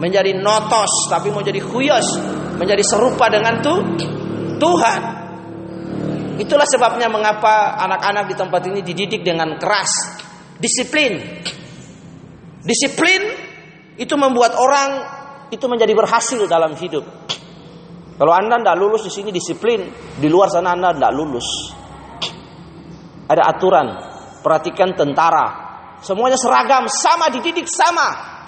menjadi 0.00 0.36
notos, 0.36 1.08
tapi 1.08 1.28
mau 1.32 1.44
jadi 1.44 1.60
huyos, 1.60 2.06
menjadi 2.56 2.84
serupa 2.84 3.28
dengan 3.28 3.60
tuh 3.60 3.80
Tuhan. 4.56 5.00
Itulah 6.40 6.64
sebabnya 6.64 7.12
mengapa 7.12 7.76
anak-anak 7.76 8.24
di 8.32 8.34
tempat 8.34 8.62
ini 8.72 8.80
dididik 8.80 9.20
dengan 9.20 9.60
keras. 9.60 9.90
Disiplin. 10.56 11.44
Disiplin 12.62 13.22
itu 14.00 14.14
membuat 14.16 14.56
orang 14.56 14.90
itu 15.52 15.64
menjadi 15.68 15.92
berhasil 15.92 16.40
dalam 16.48 16.72
hidup. 16.78 17.21
Kalau 18.22 18.38
Anda 18.38 18.62
tidak 18.62 18.78
lulus 18.78 19.02
di 19.02 19.10
sini 19.10 19.34
disiplin, 19.34 19.82
di 20.14 20.30
luar 20.30 20.46
sana 20.46 20.78
Anda 20.78 20.94
tidak 20.94 21.10
lulus. 21.10 21.74
Ada 23.26 23.50
aturan. 23.50 23.88
Perhatikan 24.46 24.94
tentara. 24.94 25.46
Semuanya 25.98 26.38
seragam, 26.38 26.86
sama 26.86 27.34
dididik 27.34 27.66
sama. 27.66 28.38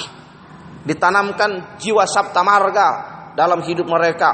Ditanamkan 0.87 1.75
jiwa 1.83 2.07
sabta 2.07 2.47
marga 2.47 2.89
dalam 3.35 3.67
hidup 3.67 3.91
mereka. 3.91 4.31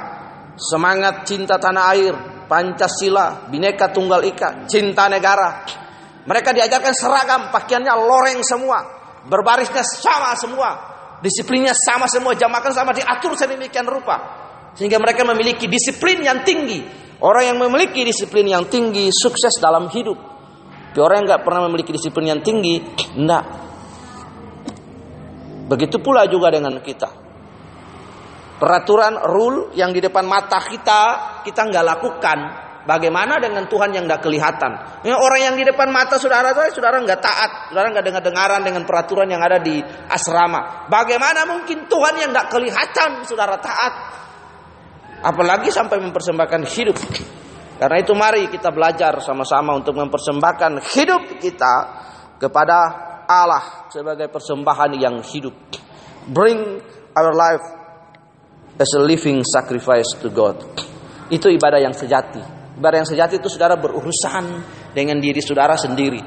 Semangat 0.60 1.24
cinta 1.24 1.56
tanah 1.56 1.84
air, 1.96 2.12
Pancasila, 2.44 3.48
Bineka 3.48 3.88
Tunggal 3.96 4.20
Ika, 4.28 4.68
cinta 4.68 5.08
negara. 5.08 5.64
Mereka 6.28 6.52
diajarkan 6.52 6.92
seragam, 6.92 7.40
pakaiannya 7.48 7.96
loreng 7.96 8.44
semua, 8.44 8.84
berbarisnya 9.24 9.80
sama 9.88 10.36
semua, 10.36 10.68
disiplinnya 11.24 11.72
sama 11.72 12.04
semua, 12.12 12.36
jam 12.36 12.52
makan 12.52 12.76
sama 12.76 12.92
diatur 12.92 13.32
sedemikian 13.40 13.88
rupa. 13.88 14.49
Sehingga 14.74 14.98
mereka 15.02 15.26
memiliki 15.26 15.66
disiplin 15.66 16.22
yang 16.22 16.42
tinggi. 16.46 16.82
Orang 17.20 17.44
yang 17.52 17.58
memiliki 17.60 18.00
disiplin 18.00 18.48
yang 18.48 18.64
tinggi 18.70 19.12
sukses 19.12 19.60
dalam 19.60 19.92
hidup. 19.92 20.16
Tapi 20.90 20.98
orang 20.98 21.22
yang 21.22 21.26
nggak 21.36 21.42
pernah 21.44 21.62
memiliki 21.68 21.92
disiplin 21.94 22.32
yang 22.32 22.40
tinggi, 22.40 22.82
enggak. 23.14 23.44
Begitu 25.70 26.02
pula 26.02 26.26
juga 26.26 26.50
dengan 26.50 26.82
kita 26.82 27.30
peraturan 28.60 29.16
rule 29.24 29.72
yang 29.72 29.88
di 29.88 30.04
depan 30.04 30.28
mata 30.28 30.60
kita 30.60 31.00
kita 31.40 31.60
nggak 31.72 31.84
lakukan 31.96 32.38
bagaimana 32.84 33.40
dengan 33.40 33.64
Tuhan 33.64 33.96
yang 33.96 34.04
nggak 34.04 34.20
kelihatan 34.20 35.00
ya, 35.00 35.16
orang 35.16 35.40
yang 35.40 35.54
di 35.56 35.64
depan 35.64 35.88
mata 35.88 36.20
saudara 36.20 36.52
itu 36.52 36.76
saudara 36.76 37.00
nggak 37.00 37.20
taat 37.24 37.50
saudara 37.72 37.88
nggak 37.88 38.04
dengar 38.04 38.22
dengaran 38.22 38.60
dengan 38.60 38.84
peraturan 38.84 39.32
yang 39.32 39.40
ada 39.40 39.56
di 39.56 39.80
asrama 40.12 40.92
bagaimana 40.92 41.48
mungkin 41.48 41.88
Tuhan 41.88 42.14
yang 42.20 42.30
nggak 42.36 42.52
kelihatan 42.52 43.24
saudara 43.24 43.56
taat 43.56 43.92
apalagi 45.20 45.68
sampai 45.72 46.00
mempersembahkan 46.00 46.62
hidup 46.68 46.96
karena 47.80 47.96
itu 48.00 48.12
mari 48.12 48.48
kita 48.52 48.68
belajar 48.72 49.20
sama-sama 49.24 49.76
untuk 49.76 49.96
mempersembahkan 49.96 50.84
hidup 50.96 51.40
kita 51.40 51.74
kepada 52.36 52.78
Allah 53.24 53.88
sebagai 53.88 54.28
persembahan 54.28 54.96
yang 54.96 55.20
hidup 55.24 55.54
bring 56.28 56.80
our 57.16 57.32
life 57.32 57.80
as 58.80 58.90
a 58.96 59.02
living 59.04 59.44
sacrifice 59.44 60.16
to 60.20 60.32
God. 60.32 60.56
Itu 61.28 61.52
ibadah 61.52 61.78
yang 61.78 61.92
sejati. 61.92 62.40
Ibadah 62.80 63.04
yang 63.04 63.08
sejati 63.08 63.36
itu 63.36 63.52
saudara 63.52 63.76
berurusan 63.76 64.64
dengan 64.96 65.20
diri 65.20 65.38
saudara 65.44 65.76
sendiri. 65.76 66.18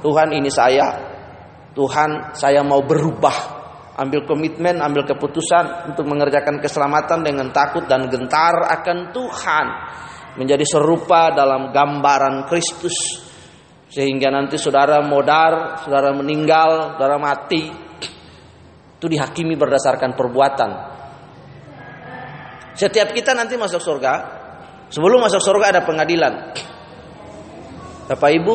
Tuhan 0.00 0.28
ini 0.32 0.48
saya. 0.48 0.88
Tuhan 1.76 2.32
saya 2.32 2.64
mau 2.64 2.80
berubah. 2.80 3.61
Ambil 3.92 4.24
komitmen, 4.24 4.80
ambil 4.80 5.04
keputusan 5.04 5.92
untuk 5.92 6.08
mengerjakan 6.08 6.60
keselamatan 6.64 7.20
dengan 7.20 7.52
takut 7.52 7.84
dan 7.84 8.08
gentar 8.08 8.72
akan 8.72 9.12
Tuhan. 9.12 9.66
Menjadi 10.40 10.64
serupa 10.64 11.28
dalam 11.32 11.74
gambaran 11.76 12.48
Kristus. 12.48 12.96
Sehingga 13.92 14.32
nanti 14.32 14.56
saudara 14.56 15.04
modar, 15.04 15.84
saudara 15.84 16.16
meninggal, 16.16 16.96
saudara 16.96 17.20
mati. 17.20 17.68
Itu 18.96 19.06
dihakimi 19.12 19.52
berdasarkan 19.60 20.16
perbuatan 20.16 20.92
setiap 22.72 23.12
kita 23.12 23.36
nanti 23.36 23.60
masuk 23.60 23.84
surga, 23.84 24.12
sebelum 24.88 25.20
masuk 25.28 25.44
surga 25.44 25.76
ada 25.76 25.82
pengadilan. 25.84 26.56
Bapak 28.08 28.30
Ibu, 28.32 28.54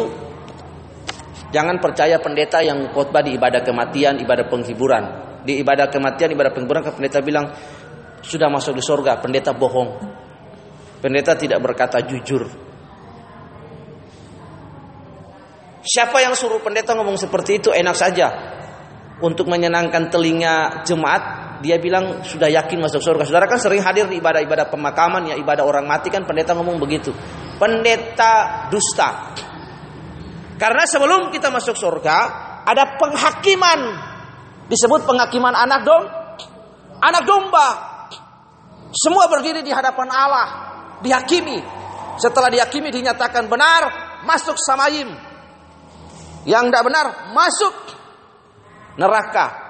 jangan 1.54 1.78
percaya 1.78 2.17
pendeta 2.17 2.65
yang 2.65 2.89
khotbah 2.89 3.21
di 3.21 3.38
ibadah 3.38 3.62
kematian, 3.62 4.17
ibadah 4.17 4.50
penghiburan. 4.50 5.27
Di 5.48 5.64
ibadah 5.64 5.88
kematian, 5.88 6.36
ibadah 6.36 6.52
penghiburan, 6.52 6.84
pendeta 6.92 7.24
bilang 7.24 7.56
sudah 8.20 8.52
masuk 8.52 8.76
di 8.76 8.84
surga, 8.84 9.24
pendeta 9.24 9.56
bohong. 9.56 9.90
Pendeta 11.00 11.40
tidak 11.40 11.64
berkata 11.64 12.04
jujur. 12.04 12.44
Siapa 15.88 16.20
yang 16.20 16.36
suruh 16.36 16.60
pendeta 16.60 16.92
ngomong 17.00 17.16
seperti 17.16 17.64
itu 17.64 17.72
enak 17.72 17.96
saja 17.96 18.28
untuk 19.24 19.48
menyenangkan 19.48 20.12
telinga 20.12 20.84
jemaat 20.84 21.48
dia 21.64 21.82
bilang 21.82 22.22
sudah 22.22 22.52
yakin 22.52 22.84
masuk 22.84 23.02
surga. 23.02 23.24
Saudara 23.26 23.50
kan 23.50 23.58
sering 23.58 23.82
hadir 23.82 24.06
di 24.06 24.22
ibadah-ibadah 24.22 24.70
pemakaman 24.70 25.34
ya, 25.34 25.36
ibadah 25.40 25.66
orang 25.66 25.90
mati 25.90 26.12
kan 26.14 26.28
pendeta 26.28 26.54
ngomong 26.54 26.78
begitu. 26.78 27.10
Pendeta 27.58 28.68
dusta. 28.70 29.34
Karena 30.58 30.84
sebelum 30.86 31.30
kita 31.34 31.50
masuk 31.50 31.78
surga 31.78 32.18
ada 32.66 32.98
penghakiman. 32.98 33.82
Disebut 34.68 35.08
penghakiman 35.08 35.56
anak 35.56 35.82
dom 35.88 36.04
anak 37.02 37.24
domba. 37.24 37.68
Semua 38.92 39.28
berdiri 39.28 39.62
di 39.62 39.72
hadapan 39.72 40.08
Allah, 40.10 40.48
dihakimi. 41.04 41.60
Setelah 42.18 42.48
dihakimi 42.50 42.90
dinyatakan 42.90 43.46
benar, 43.52 43.84
masuk 44.24 44.56
samayim. 44.58 45.12
Yang 46.48 46.64
tidak 46.72 46.84
benar, 46.88 47.06
masuk 47.36 47.76
neraka. 48.96 49.68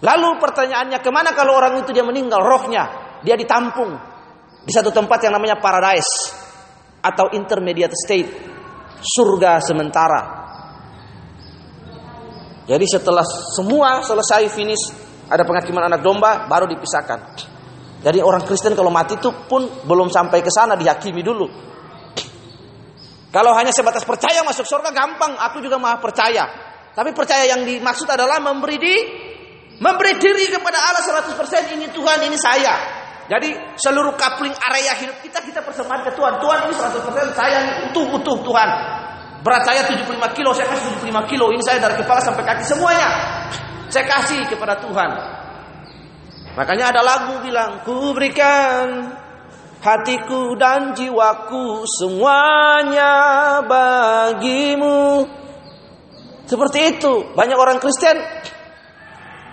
Lalu 0.00 0.40
pertanyaannya 0.40 0.98
ke 1.04 1.10
mana 1.12 1.36
kalau 1.36 1.60
orang 1.60 1.84
itu 1.84 1.92
dia 1.92 2.00
meninggal 2.00 2.40
rohnya 2.40 2.88
dia 3.20 3.36
ditampung 3.36 3.92
di 4.64 4.72
satu 4.72 4.88
tempat 4.88 5.28
yang 5.28 5.36
namanya 5.36 5.60
paradise 5.60 6.32
atau 7.04 7.32
intermediate 7.36 7.92
state 7.92 8.30
surga 9.00 9.60
sementara. 9.60 10.20
Jadi 12.70 12.86
setelah 12.86 13.26
semua 13.26 13.98
selesai 14.06 14.46
finish 14.54 14.94
ada 15.26 15.42
penghakiman 15.42 15.90
anak 15.90 16.06
domba 16.06 16.46
baru 16.46 16.70
dipisahkan. 16.70 17.18
Jadi 18.00 18.22
orang 18.22 18.46
Kristen 18.46 18.78
kalau 18.78 18.94
mati 18.94 19.18
itu 19.18 19.34
pun 19.50 19.66
belum 19.82 20.06
sampai 20.06 20.38
ke 20.38 20.54
sana 20.54 20.78
dihakimi 20.78 21.26
dulu. 21.26 21.50
Kalau 23.34 23.50
hanya 23.58 23.74
sebatas 23.74 24.06
percaya 24.06 24.46
masuk 24.46 24.66
surga 24.66 24.94
gampang, 24.94 25.34
aku 25.34 25.58
juga 25.58 25.82
maha 25.82 25.98
percaya. 25.98 26.46
Tapi 26.94 27.10
percaya 27.10 27.46
yang 27.50 27.62
dimaksud 27.66 28.06
adalah 28.06 28.42
memberi 28.42 28.78
di 28.78 28.94
Memberi 29.80 30.20
diri 30.20 30.44
kepada 30.52 30.76
Allah 30.76 31.00
100% 31.00 31.72
ini 31.72 31.88
Tuhan, 31.88 32.20
ini 32.28 32.36
saya. 32.36 32.76
Jadi 33.32 33.80
seluruh 33.80 34.12
kapling 34.12 34.52
area 34.52 34.92
hidup 35.00 35.24
kita 35.24 35.40
kita 35.40 35.64
persembahkan 35.64 36.12
ke 36.12 36.12
Tuhan. 36.20 36.36
Tuhan 36.36 36.58
ini 36.68 36.74
100% 36.76 37.32
saya 37.32 37.58
utuh-utuh 37.88 38.44
Tuhan. 38.44 38.70
Berat 39.40 39.62
saya 39.64 39.88
75 39.88 40.36
kilo, 40.36 40.52
saya 40.52 40.68
kasih 40.68 41.00
75 41.00 41.30
kilo. 41.30 41.48
Ini 41.52 41.62
saya 41.64 41.80
dari 41.80 41.96
kepala 41.96 42.20
sampai 42.20 42.44
kaki 42.44 42.64
semuanya. 42.64 43.08
Saya 43.88 44.04
kasih 44.04 44.44
kepada 44.52 44.76
Tuhan. 44.84 45.10
Makanya 46.54 46.92
ada 46.92 47.00
lagu 47.00 47.40
bilang, 47.40 47.80
ku 47.86 48.12
berikan 48.12 49.16
hatiku 49.80 50.52
dan 50.60 50.92
jiwaku 50.92 51.88
semuanya 51.88 53.14
bagimu. 53.64 55.24
Seperti 56.44 56.98
itu. 56.98 57.32
Banyak 57.32 57.56
orang 57.56 57.78
Kristen 57.80 58.18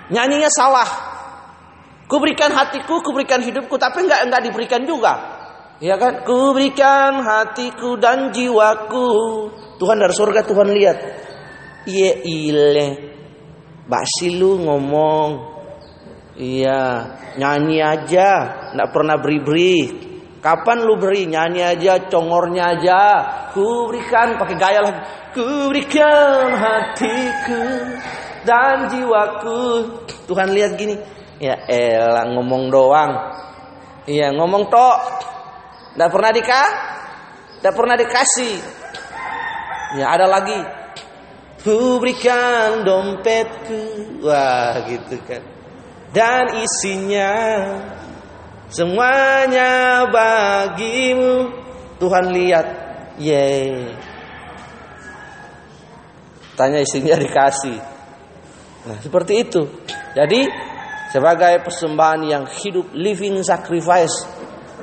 Nyanyinya 0.07 0.47
salah. 0.51 0.87
Kuberikan 2.07 2.55
hatiku, 2.55 3.03
kuberikan 3.03 3.43
hidupku, 3.43 3.75
tapi 3.75 4.07
enggak 4.07 4.23
enggak 4.23 4.41
diberikan 4.47 4.81
juga. 4.87 5.36
Ya 5.77 5.95
kan? 6.01 6.25
Ku 6.25 6.57
berikan 6.57 7.21
hatiku 7.21 8.01
dan 8.01 8.33
jiwaku. 8.33 9.09
Tuhan 9.77 9.97
dari 10.01 10.13
surga 10.13 10.41
Tuhan 10.41 10.69
lihat. 10.73 10.97
Iya 11.85 12.11
ile. 12.25 12.87
Basi 13.85 14.33
lu 14.33 14.57
ngomong. 14.57 15.55
Iya, 16.37 17.17
nyanyi 17.41 17.81
aja, 17.81 18.29
nggak 18.77 18.89
pernah 18.93 19.17
beri-beri. 19.17 20.05
Kapan 20.37 20.85
lu 20.85 21.01
beri? 21.01 21.25
Nyanyi 21.25 21.65
aja, 21.65 21.97
congornya 22.13 22.77
aja. 22.77 23.01
Ku 23.57 23.89
berikan 23.89 24.37
pakai 24.37 24.57
gaya 24.61 24.79
lagi. 24.85 25.01
Ku 25.33 25.73
berikan 25.73 26.53
hatiku 26.53 27.63
dan 28.45 28.85
jiwaku. 28.85 29.61
Tuhan 30.29 30.53
lihat 30.53 30.77
gini. 30.77 30.93
Ya 31.41 31.57
elah 31.65 32.29
ngomong 32.37 32.69
doang. 32.69 33.11
Iya 34.05 34.29
ngomong 34.37 34.69
tok. 34.69 34.97
Tidak 35.97 36.09
pernah 36.13 36.29
dikah? 36.29 36.69
Tidak 37.57 37.73
pernah 37.73 37.95
dikasih. 37.97 38.55
Ya 39.97 40.13
ada 40.13 40.29
lagi. 40.29 40.61
Ku 41.65 41.97
berikan 41.97 42.85
dompetku. 42.85 44.21
Wah 44.21 44.85
gitu 44.85 45.17
kan 45.25 45.57
dan 46.15 46.63
isinya 46.63 47.31
semuanya 48.71 50.07
bagimu 50.07 51.51
Tuhan 51.99 52.25
lihat 52.31 52.67
ye 53.19 53.91
tanya 56.55 56.79
isinya 56.83 57.15
dikasih 57.19 57.79
nah, 58.87 58.97
seperti 59.03 59.33
itu 59.43 59.67
jadi 60.15 60.47
sebagai 61.11 61.63
persembahan 61.63 62.21
yang 62.27 62.43
hidup 62.47 62.91
living 62.95 63.43
sacrifice 63.43 64.27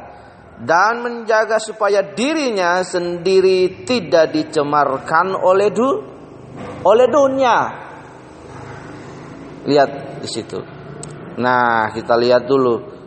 dan 0.65 1.05
menjaga 1.05 1.61
supaya 1.61 2.17
dirinya 2.17 2.81
sendiri 2.81 3.85
tidak 3.85 4.33
dicemarkan 4.33 5.37
oleh 5.37 5.69
du 5.69 6.17
oleh 6.87 7.07
dunia. 7.11 7.57
Lihat 9.69 10.23
di 10.23 10.29
situ. 10.29 10.59
Nah, 11.39 11.93
kita 11.95 12.19
lihat 12.19 12.47
dulu 12.49 12.99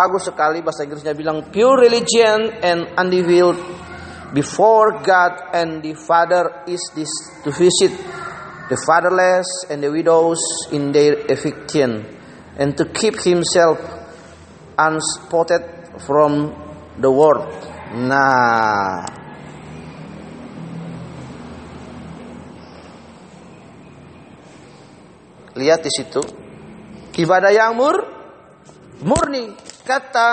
bagus 0.00 0.32
sekali 0.32 0.64
bahasa 0.64 0.88
Inggrisnya 0.88 1.12
bilang 1.12 1.52
pure 1.52 1.76
religion 1.76 2.48
and 2.64 2.88
undefiled 2.96 3.60
before 4.32 5.04
God 5.04 5.52
and 5.52 5.84
the 5.84 5.92
Father 5.92 6.64
is 6.64 6.80
this 6.96 7.10
to 7.44 7.52
visit 7.52 7.92
the 8.72 8.78
fatherless 8.86 9.68
and 9.68 9.82
the 9.82 9.90
widows 9.90 10.40
in 10.72 10.94
their 10.94 11.26
affliction 11.28 12.06
and 12.56 12.78
to 12.78 12.88
keep 12.88 13.18
himself 13.20 13.76
unspotted 14.78 15.66
from 16.06 16.54
the 17.00 17.10
world. 17.10 17.48
Nah, 17.90 19.02
lihat 25.58 25.82
di 25.82 25.90
situ 25.90 26.22
ibadah 27.18 27.50
yang 27.50 27.74
mur 27.74 27.98
murni 29.02 29.70
Kata 29.90 30.28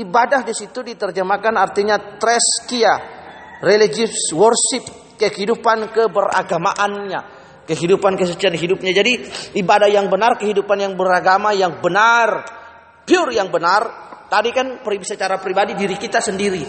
ibadah 0.00 0.40
di 0.48 0.56
situ 0.56 0.80
diterjemahkan 0.80 1.60
artinya 1.60 2.16
treskia, 2.16 2.94
religious 3.60 4.32
worship, 4.32 4.88
kehidupan 5.20 5.92
keberagamaannya, 5.92 7.20
kehidupan 7.68 8.16
kesucian 8.16 8.56
hidupnya. 8.56 8.96
Jadi 8.96 9.12
ibadah 9.60 9.92
yang 9.92 10.08
benar, 10.08 10.40
kehidupan 10.40 10.80
yang 10.80 10.96
beragama 10.96 11.52
yang 11.52 11.84
benar, 11.84 12.48
pure 13.04 13.36
yang 13.36 13.52
benar. 13.52 14.11
Tadi 14.32 14.48
kan 14.48 14.80
secara 15.04 15.36
pribadi 15.36 15.76
diri 15.76 16.00
kita 16.00 16.16
sendiri. 16.16 16.64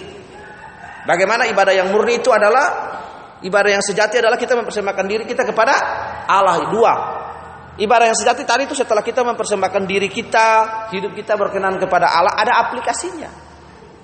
Bagaimana 1.07 1.47
ibadah 1.47 1.71
yang 1.71 1.95
murni 1.95 2.19
itu 2.19 2.27
adalah 2.27 2.99
ibadah 3.39 3.79
yang 3.79 3.83
sejati 3.83 4.19
adalah 4.19 4.35
kita 4.35 4.59
mempersembahkan 4.59 5.05
diri 5.07 5.23
kita 5.23 5.47
kepada 5.47 5.71
Allah 6.27 6.67
dua 6.67 6.93
Ibadah 7.73 8.05
yang 8.05 8.13
sejati 8.13 8.45
tadi 8.45 8.69
itu 8.69 8.77
setelah 8.77 9.01
kita 9.01 9.25
mempersembahkan 9.25 9.89
diri 9.89 10.05
kita, 10.05 10.47
hidup 10.93 11.17
kita 11.17 11.33
berkenan 11.33 11.81
kepada 11.81 12.05
Allah, 12.05 12.37
ada 12.37 12.69
aplikasinya. 12.69 13.25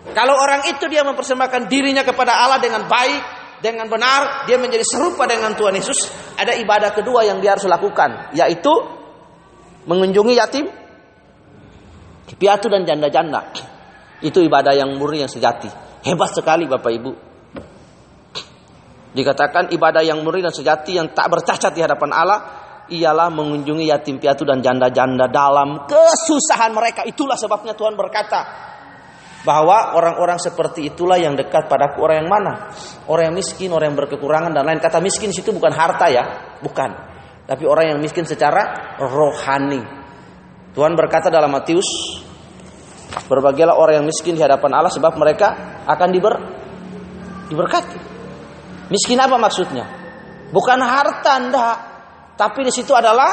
Kalau 0.10 0.42
orang 0.42 0.66
itu 0.66 0.90
dia 0.90 1.06
mempersembahkan 1.06 1.70
dirinya 1.70 2.02
kepada 2.02 2.34
Allah 2.34 2.58
dengan 2.58 2.90
baik, 2.90 3.22
dengan 3.62 3.86
benar, 3.86 4.50
dia 4.50 4.58
menjadi 4.58 4.82
serupa 4.82 5.30
dengan 5.30 5.54
Tuhan 5.54 5.78
Yesus, 5.78 6.10
ada 6.34 6.58
ibadah 6.58 6.98
kedua 6.98 7.30
yang 7.30 7.38
dia 7.46 7.54
harus 7.54 7.70
lakukan, 7.70 8.34
yaitu 8.34 8.74
mengunjungi 9.86 10.34
yatim, 10.34 10.66
piatu 12.38 12.68
dan 12.70 12.86
janda-janda. 12.86 13.50
Itu 14.20 14.44
ibadah 14.44 14.76
yang 14.76 15.00
murni 15.00 15.24
yang 15.24 15.32
sejati. 15.32 15.72
Hebat 16.04 16.36
sekali 16.36 16.68
Bapak 16.68 16.92
Ibu. 16.92 17.12
Dikatakan 19.10 19.74
ibadah 19.74 20.06
yang 20.06 20.22
murni 20.22 20.46
dan 20.46 20.54
sejati 20.54 21.00
yang 21.00 21.10
tak 21.16 21.32
bercacat 21.34 21.74
di 21.74 21.82
hadapan 21.82 22.12
Allah 22.14 22.40
ialah 22.90 23.30
mengunjungi 23.30 23.90
yatim 23.90 24.18
piatu 24.18 24.46
dan 24.46 24.62
janda-janda 24.62 25.30
dalam 25.30 25.86
kesusahan 25.86 26.74
mereka. 26.74 27.06
Itulah 27.06 27.38
sebabnya 27.38 27.74
Tuhan 27.78 27.94
berkata 27.98 28.70
bahwa 29.46 29.96
orang-orang 29.96 30.38
seperti 30.38 30.92
itulah 30.92 31.16
yang 31.16 31.38
dekat 31.38 31.72
padaku 31.72 32.04
orang 32.04 32.26
yang 32.26 32.30
mana? 32.30 32.54
Orang 33.08 33.32
yang 33.32 33.36
miskin, 33.38 33.72
orang 33.72 33.94
yang 33.94 33.98
berkekurangan 33.98 34.52
dan 34.52 34.64
lain 34.68 34.82
kata 34.84 35.00
miskin 35.00 35.32
situ 35.32 35.56
bukan 35.56 35.72
harta 35.72 36.06
ya, 36.12 36.24
bukan. 36.60 36.92
Tapi 37.50 37.64
orang 37.66 37.98
yang 37.98 38.00
miskin 38.02 38.30
secara 38.30 38.94
rohani. 39.02 39.99
Tuhan 40.74 40.94
berkata 40.94 41.34
dalam 41.34 41.50
Matius, 41.50 41.88
berbagilah 43.26 43.74
orang 43.74 44.02
yang 44.02 44.08
miskin 44.08 44.38
di 44.38 44.42
hadapan 44.42 44.70
Allah 44.78 44.94
sebab 44.94 45.18
mereka 45.18 45.82
akan 45.90 46.10
diber 46.14 46.36
diberkati. 47.50 48.00
Miskin 48.90 49.18
apa 49.18 49.38
maksudnya? 49.38 49.86
Bukan 50.50 50.80
harta 50.82 51.38
ndak, 51.46 51.78
tapi 52.38 52.66
di 52.66 52.74
situ 52.74 52.94
adalah 52.94 53.32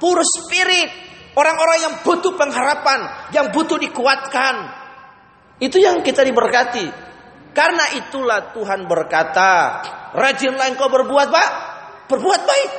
pure 0.00 0.24
spirit. 0.24 1.08
Orang-orang 1.38 1.78
yang 1.78 1.94
butuh 2.02 2.34
pengharapan, 2.34 3.30
yang 3.30 3.54
butuh 3.54 3.78
dikuatkan. 3.78 4.54
Itu 5.62 5.78
yang 5.78 6.02
kita 6.02 6.26
diberkati. 6.26 6.86
Karena 7.54 7.94
itulah 7.94 8.50
Tuhan 8.54 8.90
berkata, 8.90 9.82
rajinlah 10.18 10.66
engkau 10.70 10.90
berbuat 10.90 11.28
baik, 11.30 11.52
berbuat 12.10 12.42
baik. 12.42 12.70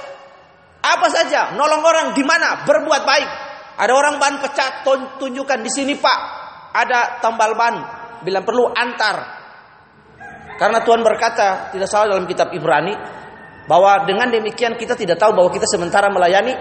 Apa 0.80 1.08
saja, 1.08 1.56
nolong 1.56 1.84
orang 1.84 2.08
di 2.16 2.24
mana, 2.24 2.64
berbuat 2.68 3.04
baik. 3.04 3.30
Ada 3.80 3.94
orang 3.96 4.20
ban 4.20 4.44
pecah, 4.44 4.84
tunjukkan 5.16 5.60
di 5.64 5.72
sini 5.72 5.96
Pak. 5.96 6.20
Ada 6.76 7.24
tambal 7.24 7.56
ban, 7.56 7.76
bila 8.28 8.44
perlu 8.44 8.68
antar. 8.76 9.40
Karena 10.60 10.84
Tuhan 10.84 11.00
berkata, 11.00 11.72
tidak 11.72 11.88
salah 11.88 12.12
dalam 12.12 12.28
kitab 12.28 12.52
Ibrani, 12.52 12.92
bahwa 13.70 14.04
dengan 14.04 14.28
demikian 14.28 14.76
kita 14.76 15.00
tidak 15.00 15.16
tahu 15.16 15.32
bahwa 15.32 15.48
kita 15.54 15.64
sementara 15.64 16.12
melayani 16.12 16.52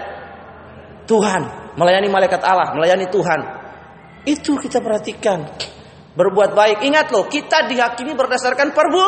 Tuhan, 1.03 1.73
melayani 1.75 2.07
malaikat 2.07 2.39
Allah, 2.45 2.71
melayani 2.77 3.11
Tuhan. 3.11 3.39
Itu 4.23 4.55
kita 4.55 4.79
perhatikan. 4.79 5.43
Berbuat 6.13 6.53
baik. 6.53 6.85
Ingat 6.85 7.09
loh, 7.09 7.25
kita 7.25 7.65
dihakimi 7.65 8.13
berdasarkan 8.13 8.71
perbu 8.71 9.05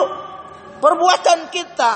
perbuatan 0.82 1.40
kita. 1.54 1.92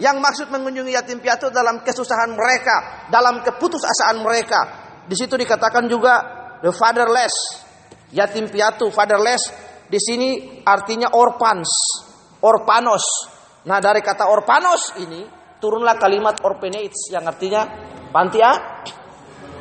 Yang 0.00 0.16
maksud 0.16 0.46
mengunjungi 0.48 0.96
yatim 0.96 1.20
piatu 1.20 1.52
dalam 1.52 1.84
kesusahan 1.84 2.32
mereka, 2.32 3.04
dalam 3.12 3.44
keputusasaan 3.44 4.16
mereka, 4.24 4.89
Di 5.06 5.16
situ 5.16 5.34
dikatakan 5.36 5.88
juga 5.88 6.14
the 6.60 6.72
fatherless, 6.72 7.34
yatim 8.12 8.50
piatu, 8.50 8.92
fatherless. 8.92 9.68
Di 9.90 9.98
sini 9.98 10.62
artinya 10.62 11.10
orphans, 11.14 11.68
orpanos. 12.40 13.04
Nah, 13.66 13.82
dari 13.82 14.00
kata 14.00 14.30
orpanos 14.30 14.94
ini 15.02 15.26
turunlah 15.60 15.98
kalimat 16.00 16.40
orphanage 16.40 17.12
yang 17.12 17.26
artinya 17.26 17.66
panti 18.08 18.40
a 18.40 18.52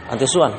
panti 0.08 0.24
asuhan. 0.24 0.54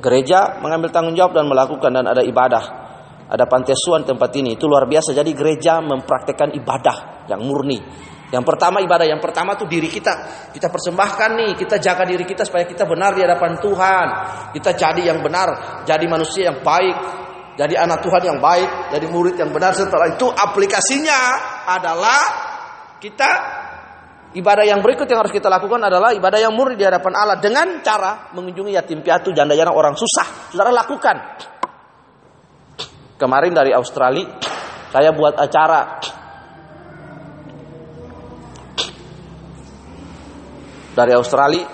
Gereja 0.00 0.60
mengambil 0.60 0.92
tanggung 0.92 1.16
jawab 1.16 1.32
dan 1.32 1.48
melakukan 1.48 1.90
dan 1.90 2.04
ada 2.04 2.20
ibadah. 2.20 2.84
Ada 3.24 3.48
panti 3.48 3.72
asuhan 3.72 4.04
tempat 4.04 4.30
ini. 4.36 4.52
Itu 4.52 4.68
luar 4.68 4.84
biasa. 4.84 5.16
Jadi 5.16 5.32
gereja 5.32 5.80
mempraktekkan 5.80 6.52
ibadah 6.52 7.24
yang 7.32 7.40
murni. 7.40 7.80
Yang 8.32 8.44
pertama 8.48 8.80
ibadah, 8.80 9.04
yang 9.04 9.20
pertama 9.20 9.52
tuh 9.54 9.68
diri 9.68 9.86
kita. 9.92 10.48
Kita 10.50 10.72
persembahkan 10.72 11.30
nih, 11.36 11.50
kita 11.60 11.76
jaga 11.76 12.08
diri 12.08 12.24
kita 12.24 12.42
supaya 12.48 12.64
kita 12.64 12.88
benar 12.88 13.12
di 13.12 13.20
hadapan 13.20 13.60
Tuhan. 13.60 14.06
Kita 14.56 14.70
jadi 14.72 15.12
yang 15.12 15.20
benar, 15.20 15.82
jadi 15.84 16.04
manusia 16.08 16.48
yang 16.48 16.64
baik, 16.64 16.96
jadi 17.54 17.74
anak 17.86 18.02
Tuhan 18.02 18.22
yang 18.24 18.38
baik, 18.42 18.90
jadi 18.96 19.06
murid 19.06 19.36
yang 19.38 19.52
benar. 19.54 19.76
Setelah 19.76 20.10
itu 20.10 20.26
aplikasinya 20.26 21.20
adalah 21.68 22.20
kita 22.98 23.30
ibadah 24.34 24.64
yang 24.66 24.82
berikut 24.82 25.06
yang 25.06 25.22
harus 25.22 25.30
kita 25.30 25.46
lakukan 25.46 25.78
adalah 25.86 26.10
ibadah 26.10 26.40
yang 26.42 26.50
murni 26.50 26.74
di 26.74 26.82
hadapan 26.82 27.12
Allah 27.14 27.38
dengan 27.38 27.78
cara 27.84 28.34
mengunjungi 28.34 28.74
yatim 28.74 29.04
piatu, 29.04 29.30
janda 29.30 29.54
janda 29.54 29.70
orang 29.70 29.94
susah. 29.94 30.50
Saudara 30.50 30.74
lakukan. 30.74 31.16
Kemarin 33.14 33.54
dari 33.54 33.70
Australia 33.70 34.26
saya 34.90 35.14
buat 35.14 35.38
acara 35.38 36.02
dari 40.94 41.12
Australia 41.12 41.66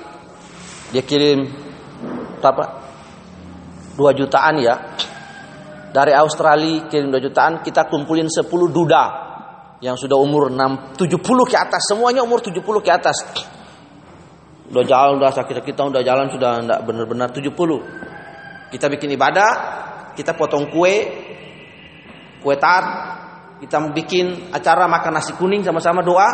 dia 0.90 1.04
kirim 1.06 1.46
berapa? 2.42 2.64
2 3.94 4.18
jutaan 4.18 4.54
ya. 4.58 4.74
Dari 5.90 6.14
Australia 6.14 6.86
kirim 6.88 7.12
2 7.12 7.20
jutaan, 7.20 7.60
kita 7.60 7.86
kumpulin 7.86 8.26
10 8.26 8.48
duda 8.70 9.04
yang 9.84 9.94
sudah 9.96 10.16
umur 10.16 10.48
6 10.48 10.96
70 10.96 11.50
ke 11.50 11.56
atas, 11.56 11.82
semuanya 11.90 12.24
umur 12.24 12.40
70 12.40 12.62
ke 12.80 12.90
atas. 12.90 13.16
Udah 14.70 14.86
jalan, 14.86 15.18
udah 15.18 15.34
sakit 15.34 15.66
kita 15.66 15.82
udah 15.82 16.02
jalan 16.06 16.30
sudah 16.30 16.62
enggak 16.62 16.80
benar-benar 16.86 17.28
70. 17.34 18.70
Kita 18.70 18.86
bikin 18.86 19.18
ibadah, 19.18 19.50
kita 20.14 20.38
potong 20.38 20.70
kue, 20.70 20.94
kue 22.38 22.54
tart, 22.54 22.86
kita 23.58 23.82
bikin 23.90 24.54
acara 24.54 24.86
makan 24.86 25.18
nasi 25.18 25.34
kuning 25.34 25.66
sama-sama 25.66 26.06
doa, 26.06 26.30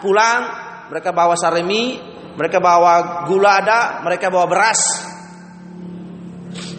pulang 0.00 0.40
mereka 0.88 1.12
bawa 1.12 1.36
saremi, 1.36 2.00
mereka 2.34 2.58
bawa 2.58 3.24
gula 3.30 3.62
ada, 3.62 4.02
mereka 4.02 4.26
bawa 4.26 4.46
beras. 4.50 4.80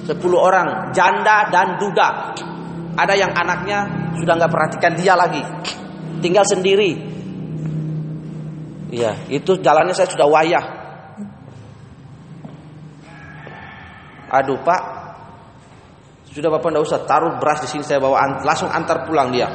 Sepuluh 0.06 0.38
orang, 0.38 0.92
janda 0.92 1.48
dan 1.50 1.80
duda. 1.80 2.10
Ada 2.96 3.14
yang 3.16 3.32
anaknya 3.32 4.12
sudah 4.20 4.36
nggak 4.36 4.52
perhatikan 4.52 4.94
dia 4.96 5.16
lagi, 5.16 5.42
tinggal 6.20 6.44
sendiri. 6.48 6.92
Iya, 8.92 9.28
itu 9.32 9.60
jalannya 9.60 9.92
saya 9.92 10.08
sudah 10.08 10.28
wayah. 10.30 10.66
Aduh 14.36 14.60
pak, 14.64 14.82
sudah 16.32 16.52
bapak 16.52 16.68
ndak 16.72 16.84
usah 16.84 17.04
taruh 17.08 17.40
beras 17.40 17.64
di 17.64 17.68
sini 17.72 17.84
saya 17.84 18.04
bawa 18.04 18.44
langsung 18.44 18.68
antar 18.68 19.08
pulang 19.08 19.32
dia. 19.32 19.48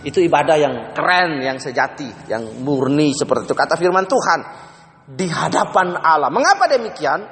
Itu 0.00 0.24
ibadah 0.24 0.56
yang 0.56 0.74
keren, 0.96 1.44
yang 1.44 1.60
sejati, 1.60 2.32
yang 2.32 2.64
murni 2.64 3.12
seperti 3.12 3.52
itu 3.52 3.56
kata 3.56 3.76
firman 3.76 4.08
Tuhan 4.08 4.69
di 5.10 5.26
hadapan 5.26 5.98
Allah. 5.98 6.30
Mengapa 6.30 6.70
demikian? 6.70 7.26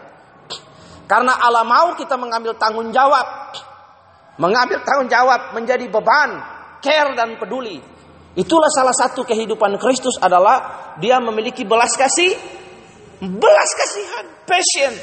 Karena 1.07 1.39
Allah 1.39 1.65
mau 1.65 1.95
kita 1.95 2.19
mengambil 2.19 2.59
tanggung 2.59 2.91
jawab. 2.91 3.55
Mengambil 4.39 4.83
tanggung 4.83 5.11
jawab 5.11 5.55
menjadi 5.55 5.87
beban, 5.91 6.31
care 6.83 7.15
dan 7.15 7.39
peduli. 7.39 7.79
Itulah 8.39 8.71
salah 8.71 8.95
satu 8.95 9.27
kehidupan 9.27 9.79
Kristus 9.83 10.15
adalah 10.23 10.95
dia 11.03 11.19
memiliki 11.19 11.67
belas 11.67 11.91
kasih, 11.99 12.35
belas 13.19 13.71
kasihan, 13.75 14.27
passion. 14.47 14.95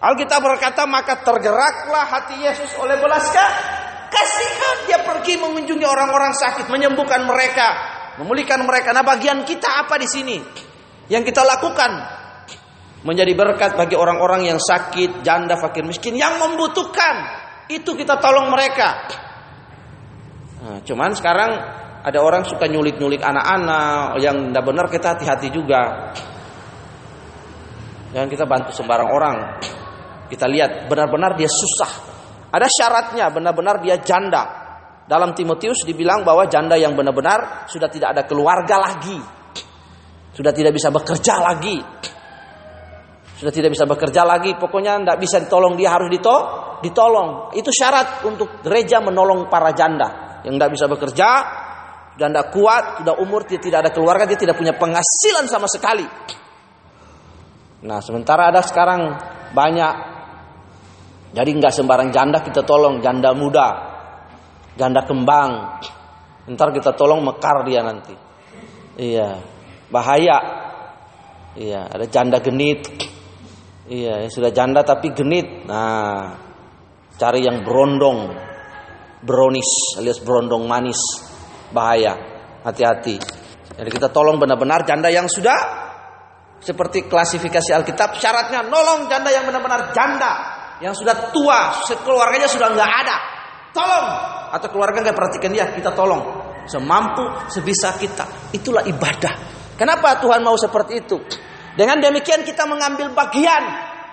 Alkitab 0.00 0.40
berkata 0.40 0.84
maka 0.88 1.20
tergeraklah 1.24 2.04
hati 2.08 2.40
Yesus 2.40 2.72
oleh 2.80 2.96
belas 3.00 3.28
kasihan. 4.08 4.76
Dia 4.88 5.04
pergi 5.04 5.36
mengunjungi 5.40 5.84
orang-orang 5.84 6.32
sakit, 6.32 6.72
menyembuhkan 6.72 7.24
mereka, 7.28 7.68
memulihkan 8.16 8.64
mereka. 8.64 8.96
Nah, 8.96 9.04
bagian 9.04 9.44
kita 9.44 9.84
apa 9.84 10.00
di 10.00 10.08
sini? 10.08 10.38
Yang 11.12 11.32
kita 11.32 11.42
lakukan 11.44 11.90
menjadi 13.04 13.32
berkat 13.36 13.76
bagi 13.76 13.94
orang-orang 13.94 14.48
yang 14.48 14.56
sakit, 14.56 15.20
janda, 15.20 15.60
fakir, 15.60 15.84
miskin 15.84 16.16
yang 16.16 16.40
membutuhkan. 16.40 17.44
Itu 17.68 17.92
kita 17.92 18.16
tolong 18.20 18.48
mereka. 18.48 19.08
Nah, 20.64 20.78
cuman 20.80 21.12
sekarang 21.12 21.50
ada 22.04 22.18
orang 22.20 22.44
suka 22.48 22.64
nyulik-nyulik 22.68 23.20
anak-anak 23.20 24.20
yang 24.20 24.52
tidak 24.52 24.64
benar 24.64 24.86
kita 24.88 25.06
hati-hati 25.16 25.48
juga. 25.52 26.12
Jangan 28.16 28.28
kita 28.28 28.44
bantu 28.48 28.70
sembarang 28.72 29.10
orang. 29.12 29.36
Kita 30.28 30.48
lihat 30.48 30.88
benar-benar 30.88 31.36
dia 31.36 31.48
susah. 31.48 31.92
Ada 32.48 32.68
syaratnya 32.70 33.28
benar-benar 33.28 33.84
dia 33.84 34.00
janda. 34.00 34.64
Dalam 35.04 35.36
Timotius 35.36 35.84
dibilang 35.84 36.24
bahwa 36.24 36.48
janda 36.48 36.80
yang 36.80 36.96
benar-benar 36.96 37.68
sudah 37.68 37.92
tidak 37.92 38.16
ada 38.16 38.22
keluarga 38.24 38.80
lagi. 38.80 39.43
Sudah 40.34 40.50
tidak 40.50 40.74
bisa 40.74 40.90
bekerja 40.90 41.38
lagi. 41.38 41.78
Sudah 43.38 43.52
tidak 43.54 43.70
bisa 43.72 43.86
bekerja 43.86 44.26
lagi. 44.26 44.58
Pokoknya 44.58 44.98
tidak 45.00 45.18
bisa 45.22 45.36
ditolong 45.40 45.78
dia 45.78 45.94
harus 45.94 46.10
dito 46.10 46.36
ditolong. 46.84 47.54
Itu 47.56 47.72
syarat 47.72 48.26
untuk 48.28 48.60
gereja 48.60 49.00
menolong 49.00 49.48
para 49.48 49.72
janda 49.72 50.42
yang 50.44 50.60
tidak 50.60 50.70
bisa 50.76 50.86
bekerja 50.90 51.28
dan 52.14 52.30
tidak 52.30 52.52
kuat, 52.54 52.84
sudah 53.02 53.16
umur, 53.18 53.42
dia 53.48 53.58
tidak 53.58 53.88
ada 53.88 53.90
keluarga, 53.90 54.28
dia 54.28 54.38
tidak 54.38 54.54
punya 54.54 54.76
penghasilan 54.76 55.48
sama 55.50 55.66
sekali. 55.66 56.06
Nah, 57.84 57.98
sementara 58.04 58.52
ada 58.52 58.62
sekarang 58.62 59.18
banyak 59.50 59.94
jadi 61.34 61.50
nggak 61.50 61.74
sembarang 61.74 62.14
janda 62.14 62.38
kita 62.44 62.62
tolong, 62.62 63.02
janda 63.02 63.34
muda, 63.34 63.68
janda 64.78 65.02
kembang. 65.02 65.82
Ntar 66.44 66.70
kita 66.70 66.94
tolong 66.94 67.24
mekar 67.24 67.66
dia 67.66 67.82
nanti. 67.82 68.14
Iya, 68.94 69.42
bahaya. 69.94 70.38
Iya, 71.54 71.86
ada 71.86 72.10
janda 72.10 72.42
genit. 72.42 72.82
Iya, 73.86 74.26
sudah 74.26 74.50
janda 74.50 74.82
tapi 74.82 75.14
genit. 75.14 75.70
Nah, 75.70 76.34
cari 77.14 77.46
yang 77.46 77.62
berondong, 77.62 78.34
brownies 79.22 80.02
alias 80.02 80.18
berondong 80.18 80.66
manis. 80.66 80.98
Bahaya, 81.70 82.18
hati-hati. 82.66 83.22
Jadi 83.74 83.90
kita 83.90 84.10
tolong 84.10 84.38
benar-benar 84.38 84.82
janda 84.82 85.10
yang 85.10 85.30
sudah 85.30 85.86
seperti 86.62 87.06
klasifikasi 87.10 87.70
Alkitab 87.74 88.16
syaratnya 88.16 88.62
nolong 88.66 89.10
janda 89.10 89.28
yang 89.28 89.44
benar-benar 89.44 89.90
janda 89.90 90.32
yang 90.78 90.94
sudah 90.94 91.30
tua, 91.30 91.82
keluarganya 92.02 92.50
sudah 92.50 92.70
nggak 92.74 92.92
ada. 93.04 93.16
Tolong 93.74 94.06
atau 94.54 94.68
keluarga 94.70 95.02
nggak 95.02 95.16
perhatikan 95.18 95.50
dia, 95.50 95.66
kita 95.74 95.90
tolong 95.94 96.22
semampu 96.66 97.26
sebisa 97.50 97.94
kita. 97.98 98.54
Itulah 98.54 98.86
ibadah. 98.86 99.53
Kenapa 99.74 100.22
Tuhan 100.22 100.40
mau 100.42 100.54
seperti 100.54 101.02
itu? 101.02 101.18
Dengan 101.74 101.98
demikian 101.98 102.46
kita 102.46 102.64
mengambil 102.70 103.10
bagian 103.10 103.62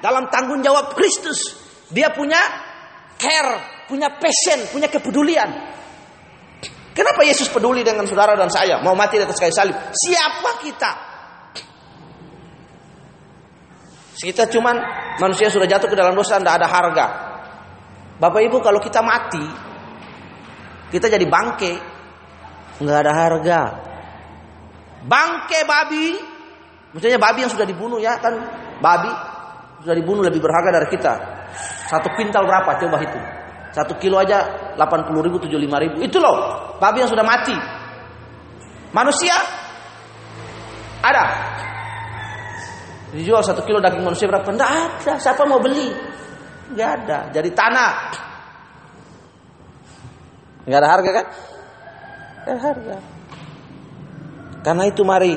dalam 0.02 0.28
tanggung 0.34 0.66
jawab 0.66 0.98
Kristus. 0.98 1.62
Dia 1.94 2.10
punya 2.10 2.42
care, 3.22 3.86
punya 3.86 4.10
passion, 4.18 4.66
punya 4.74 4.90
kepedulian. 4.90 5.72
Kenapa 6.92 7.24
Yesus 7.24 7.48
peduli 7.48 7.86
dengan 7.86 8.04
saudara 8.04 8.36
dan 8.36 8.52
saya? 8.52 8.82
Mau 8.84 8.98
mati 8.98 9.16
di 9.16 9.24
atas 9.24 9.40
kayu 9.40 9.54
salib. 9.54 9.78
Siapa 9.94 10.52
kita? 10.60 10.92
Kita 14.22 14.46
cuman 14.52 14.76
manusia 15.18 15.50
sudah 15.50 15.66
jatuh 15.66 15.90
ke 15.90 15.98
dalam 15.98 16.14
dosa, 16.14 16.38
tidak 16.38 16.62
ada 16.62 16.68
harga. 16.70 17.06
Bapak 18.22 18.42
Ibu 18.46 18.62
kalau 18.62 18.78
kita 18.78 19.02
mati, 19.02 19.42
kita 20.94 21.10
jadi 21.10 21.26
bangke, 21.26 21.74
nggak 22.86 23.00
ada 23.02 23.14
harga. 23.18 23.62
Bangke 25.02 25.66
babi, 25.66 26.14
maksudnya 26.94 27.18
babi 27.18 27.46
yang 27.46 27.52
sudah 27.52 27.66
dibunuh 27.66 27.98
ya 27.98 28.22
kan, 28.22 28.34
babi 28.82 29.10
sudah 29.82 29.96
dibunuh 29.98 30.22
lebih 30.22 30.42
berharga 30.42 30.70
dari 30.82 30.88
kita. 30.94 31.14
Satu 31.90 32.14
kuintal 32.16 32.46
berapa? 32.46 32.78
Coba 32.78 32.98
hitung. 33.02 33.26
Satu 33.72 33.96
kilo 33.98 34.20
aja 34.20 34.74
80 34.76 35.26
ribu, 35.26 35.40
75 35.42 35.84
ribu. 35.84 35.98
Itu 36.04 36.20
loh, 36.20 36.38
babi 36.78 37.04
yang 37.04 37.12
sudah 37.12 37.26
mati. 37.26 37.56
Manusia 38.92 39.36
ada. 41.02 41.26
Dijual 43.12 43.44
satu 43.44 43.64
kilo 43.68 43.84
daging 43.84 44.06
manusia 44.08 44.28
berapa? 44.28 44.48
Tidak 44.48 44.72
ada. 44.72 45.14
Siapa 45.20 45.44
mau 45.44 45.60
beli? 45.60 45.92
Nggak 46.72 46.90
ada. 47.04 47.20
Jadi 47.36 47.50
tanah. 47.52 47.92
Nggak 50.64 50.80
ada 50.80 50.90
harga 50.90 51.10
kan? 51.12 51.26
Nggak 52.46 52.54
ada 52.56 52.62
harga. 52.64 52.96
Karena 54.62 54.86
itu 54.86 55.02
mari 55.02 55.34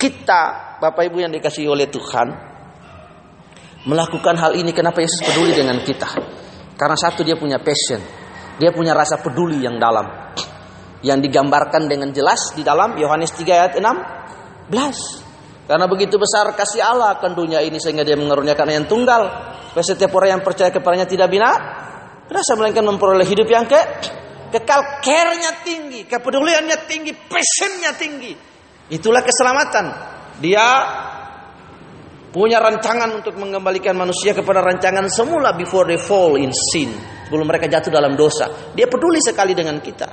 kita 0.00 0.42
Bapak 0.80 1.02
Ibu 1.12 1.28
yang 1.28 1.32
dikasih 1.34 1.68
oleh 1.68 1.90
Tuhan 1.92 2.28
melakukan 3.84 4.34
hal 4.40 4.56
ini 4.56 4.72
kenapa 4.72 5.04
Yesus 5.04 5.20
peduli 5.24 5.52
dengan 5.52 5.76
kita? 5.84 6.08
Karena 6.78 6.96
satu 6.96 7.26
dia 7.26 7.34
punya 7.34 7.58
passion. 7.60 8.00
Dia 8.58 8.70
punya 8.70 8.94
rasa 8.94 9.18
peduli 9.18 9.62
yang 9.62 9.76
dalam. 9.82 10.06
Yang 11.02 11.30
digambarkan 11.30 11.86
dengan 11.86 12.10
jelas 12.10 12.54
di 12.54 12.62
dalam 12.62 12.94
Yohanes 12.98 13.34
3 13.34 13.44
ayat 13.48 13.72
16. 13.78 14.70
Karena 15.68 15.84
begitu 15.84 16.16
besar 16.16 16.48
kasih 16.56 16.80
Allah 16.80 17.18
akan 17.18 17.36
dunia 17.36 17.60
ini 17.60 17.76
sehingga 17.76 18.06
dia 18.06 18.16
mengaruniakan 18.16 18.66
yang 18.70 18.86
tunggal. 18.86 19.52
Supaya 19.70 19.84
setiap 19.84 20.10
orang 20.16 20.38
yang 20.38 20.42
percaya 20.42 20.70
kepadanya 20.72 21.06
tidak 21.06 21.28
bina. 21.28 21.50
Berasa 22.30 22.54
melainkan 22.54 22.86
memperoleh 22.86 23.26
hidup 23.26 23.46
yang 23.50 23.66
ke 23.66 23.78
kekal 24.52 25.00
care-nya 25.04 25.62
tinggi, 25.64 26.04
kepeduliannya 26.08 26.78
tinggi, 26.88 27.12
passionnya 27.14 27.92
tinggi. 27.96 28.32
Itulah 28.88 29.20
keselamatan. 29.20 29.86
Dia 30.40 30.66
punya 32.28 32.60
rancangan 32.60 33.20
untuk 33.20 33.36
mengembalikan 33.40 33.96
manusia 33.96 34.36
kepada 34.36 34.60
rancangan 34.60 35.08
semula 35.08 35.56
before 35.56 35.88
they 35.88 36.00
fall 36.00 36.36
in 36.36 36.52
sin. 36.52 36.92
Sebelum 37.28 37.44
mereka 37.44 37.68
jatuh 37.68 37.92
dalam 37.92 38.16
dosa. 38.16 38.72
Dia 38.72 38.88
peduli 38.88 39.20
sekali 39.20 39.52
dengan 39.52 39.76
kita. 39.84 40.08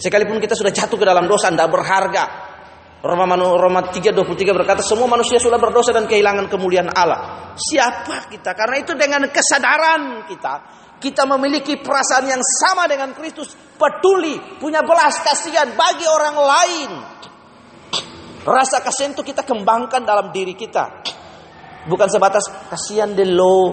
Sekalipun 0.00 0.40
kita 0.40 0.56
sudah 0.56 0.72
jatuh 0.72 0.96
ke 0.96 1.04
dalam 1.04 1.28
dosa, 1.28 1.52
tidak 1.52 1.68
berharga. 1.68 2.24
Roma, 3.00 3.36
Roma 3.36 3.80
3.23 3.88 4.56
berkata, 4.56 4.80
semua 4.84 5.08
manusia 5.08 5.40
sudah 5.40 5.56
berdosa 5.56 5.92
dan 5.92 6.04
kehilangan 6.04 6.48
kemuliaan 6.52 6.88
Allah. 6.92 7.52
Siapa 7.56 8.28
kita? 8.28 8.52
Karena 8.52 8.76
itu 8.80 8.92
dengan 8.96 9.24
kesadaran 9.28 10.24
kita, 10.28 10.79
kita 11.00 11.24
memiliki 11.24 11.80
perasaan 11.80 12.28
yang 12.28 12.44
sama 12.44 12.84
dengan 12.84 13.16
Kristus. 13.16 13.56
Peduli, 13.80 14.36
punya 14.60 14.84
belas 14.84 15.24
kasihan 15.24 15.72
bagi 15.72 16.04
orang 16.04 16.36
lain. 16.36 16.90
Rasa 18.44 18.84
kasihan 18.84 19.16
itu 19.16 19.24
kita 19.24 19.40
kembangkan 19.40 20.04
dalam 20.04 20.28
diri 20.28 20.52
kita. 20.52 21.00
Bukan 21.88 22.08
sebatas 22.12 22.44
kasihan 22.68 23.16
delu. 23.16 23.72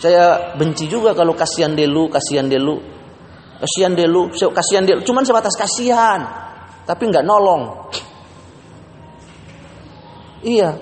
Saya 0.00 0.56
benci 0.56 0.88
juga 0.88 1.12
kalau 1.12 1.36
kasihan 1.36 1.76
delu, 1.76 2.08
kasihan 2.08 2.48
delu. 2.48 2.80
Kasihan 3.60 3.92
delu, 3.92 4.32
kasihan 4.32 4.82
delu. 4.88 5.04
Cuman 5.04 5.28
sebatas 5.28 5.52
kasihan. 5.52 6.20
Tapi 6.88 7.02
nggak 7.12 7.22
nolong. 7.28 7.92
Iya. 10.42 10.80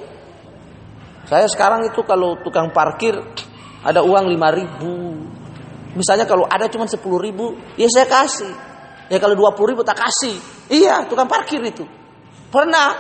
Saya 1.29 1.47
sekarang 1.47 1.87
itu 1.87 2.01
kalau 2.07 2.39
tukang 2.41 2.73
parkir 2.73 3.15
ada 3.85 4.03
uang 4.03 4.27
5 4.31 4.59
ribu. 4.59 4.95
Misalnya 5.95 6.27
kalau 6.27 6.47
ada 6.47 6.71
cuma 6.71 6.87
10 6.87 6.99
ribu, 7.19 7.59
ya 7.75 7.91
saya 7.91 8.07
kasih. 8.07 8.53
Ya 9.11 9.19
kalau 9.19 9.35
20 9.35 9.75
ribu 9.75 9.83
tak 9.83 9.99
kasih. 9.99 10.39
Iya, 10.71 11.11
tukang 11.11 11.27
parkir 11.27 11.59
itu. 11.67 11.83
Pernah. 12.51 12.95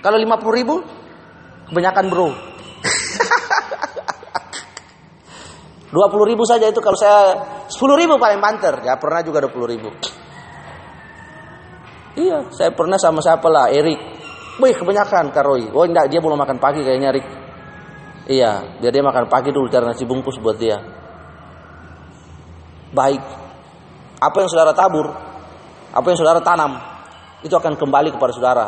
Kalau 0.00 0.16
50 0.16 0.58
ribu, 0.58 0.80
Kebanyakan 1.68 2.08
bro. 2.08 2.32
20 5.92 6.30
ribu 6.32 6.44
saja 6.48 6.68
itu 6.68 6.80
kalau 6.80 6.96
saya 6.96 7.36
10 7.68 8.00
ribu 8.00 8.16
paling 8.16 8.40
banter. 8.40 8.80
Ya 8.88 8.96
pernah 8.96 9.20
juga 9.20 9.44
20 9.44 9.72
ribu. 9.76 9.92
Iya, 12.18 12.50
saya 12.50 12.72
pernah 12.74 12.98
sama 12.98 13.22
siapa 13.22 13.46
lah, 13.52 13.70
Erik. 13.70 14.00
Wih, 14.58 14.74
kebanyakan 14.74 15.30
Karoi. 15.30 15.70
Oh 15.70 15.86
enggak, 15.86 16.10
dia 16.10 16.18
belum 16.18 16.34
makan 16.34 16.58
pagi 16.58 16.82
kayaknya 16.82 17.14
Erik. 17.14 17.26
Iya, 18.28 18.80
biar 18.82 18.92
dia 18.92 19.04
makan 19.04 19.30
pagi 19.30 19.54
dulu 19.54 19.70
cari 19.70 19.86
nasi 19.86 20.04
bungkus 20.08 20.40
buat 20.42 20.58
dia. 20.58 20.97
Baik. 22.92 23.22
Apa 24.18 24.36
yang 24.42 24.48
saudara 24.50 24.74
tabur, 24.74 25.06
apa 25.94 26.06
yang 26.10 26.18
saudara 26.18 26.40
tanam, 26.42 26.74
itu 27.46 27.54
akan 27.54 27.78
kembali 27.78 28.10
kepada 28.16 28.32
saudara. 28.34 28.66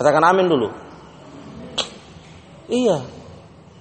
Katakan 0.00 0.24
amin 0.24 0.46
dulu. 0.48 0.68
Iya. 2.70 2.98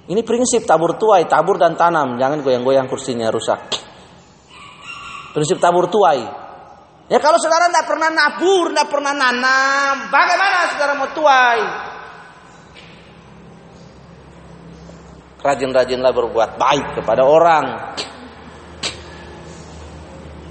Ini 0.09 0.21
prinsip 0.25 0.65
tabur 0.65 0.97
tuai, 0.97 1.29
tabur 1.29 1.61
dan 1.61 1.77
tanam. 1.77 2.17
Jangan 2.17 2.41
goyang-goyang 2.41 2.89
kursinya 2.89 3.29
rusak. 3.29 3.61
Prinsip 5.31 5.61
tabur 5.61 5.85
tuai. 5.87 6.19
Ya 7.09 7.17
kalau 7.17 7.37
saudara 7.41 7.69
tidak 7.69 7.89
pernah 7.89 8.09
nabur, 8.13 8.69
tidak 8.69 8.87
pernah 8.89 9.13
nanam, 9.17 10.13
bagaimana 10.13 10.57
saudara 10.69 10.93
mau 10.93 11.09
tuai? 11.09 11.61
Rajin-rajinlah 15.41 16.11
berbuat 16.13 16.49
baik 16.59 17.01
kepada 17.01 17.25
orang. 17.25 17.65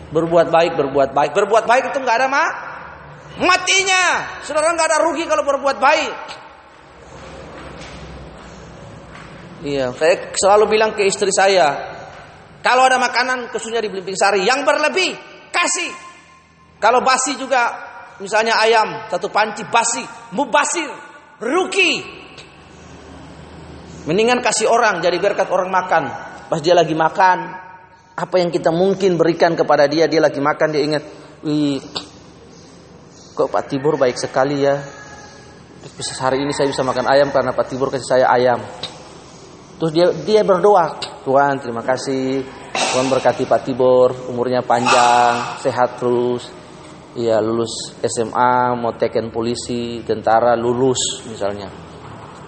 Berbuat 0.08 0.48
baik, 0.48 0.72
berbuat 0.76 1.10
baik. 1.12 1.30
Berbuat 1.36 1.64
baik 1.68 1.92
itu 1.92 1.98
nggak 2.00 2.18
ada 2.24 2.28
mak 2.28 2.52
matinya. 3.38 4.04
Saudara 4.42 4.74
nggak 4.74 4.88
ada 4.90 4.98
rugi 5.06 5.24
kalau 5.28 5.46
berbuat 5.46 5.78
baik. 5.78 6.12
Iya, 9.58 9.90
saya 9.90 10.30
selalu 10.38 10.70
bilang 10.70 10.94
ke 10.94 11.02
istri 11.02 11.34
saya, 11.34 11.74
kalau 12.62 12.86
ada 12.86 12.94
makanan 13.02 13.50
khususnya 13.50 13.82
di 13.82 13.90
Belimbing 13.90 14.14
Sari 14.14 14.46
yang 14.46 14.62
berlebih, 14.62 15.18
kasih. 15.50 15.90
Kalau 16.78 17.02
basi 17.02 17.34
juga, 17.34 17.74
misalnya 18.22 18.54
ayam 18.62 19.10
satu 19.10 19.26
panci 19.34 19.66
basi, 19.66 20.06
mubasir, 20.30 20.86
ruki. 21.42 22.06
Mendingan 24.06 24.38
kasih 24.46 24.70
orang 24.70 25.02
jadi 25.02 25.18
berkat 25.18 25.50
orang 25.50 25.74
makan. 25.74 26.04
Pas 26.46 26.62
dia 26.62 26.78
lagi 26.78 26.94
makan, 26.94 27.38
apa 28.18 28.42
yang 28.42 28.50
kita 28.50 28.74
mungkin 28.74 29.14
berikan 29.14 29.54
kepada 29.54 29.86
dia, 29.86 30.10
dia 30.10 30.18
lagi 30.18 30.42
makan 30.42 30.68
dia 30.74 30.82
ingat, 30.82 31.04
kok 33.38 33.46
Pak 33.54 33.70
Tibur 33.70 33.94
baik 33.94 34.18
sekali 34.18 34.66
ya. 34.66 34.74
Bisa 35.94 36.18
hari 36.26 36.42
ini 36.42 36.50
saya 36.50 36.66
bisa 36.66 36.82
makan 36.82 37.06
ayam 37.06 37.30
karena 37.30 37.54
Pak 37.54 37.70
Tibur 37.70 37.94
kasih 37.94 38.18
saya 38.18 38.26
ayam. 38.26 38.58
Terus 39.78 39.94
dia 39.94 40.10
dia 40.26 40.42
berdoa, 40.42 40.98
Tuhan 41.22 41.62
terima 41.62 41.86
kasih, 41.86 42.42
Tuhan 42.74 43.06
berkati 43.06 43.46
Pak 43.46 43.62
Tibor, 43.62 44.10
umurnya 44.26 44.66
panjang, 44.66 45.62
sehat 45.62 46.02
terus. 46.02 46.50
Ya 47.14 47.38
lulus 47.38 47.98
SMA, 48.02 48.78
mau 48.78 48.94
teken 48.94 49.30
polisi, 49.30 50.02
tentara, 50.02 50.58
lulus 50.58 51.22
misalnya. 51.30 51.70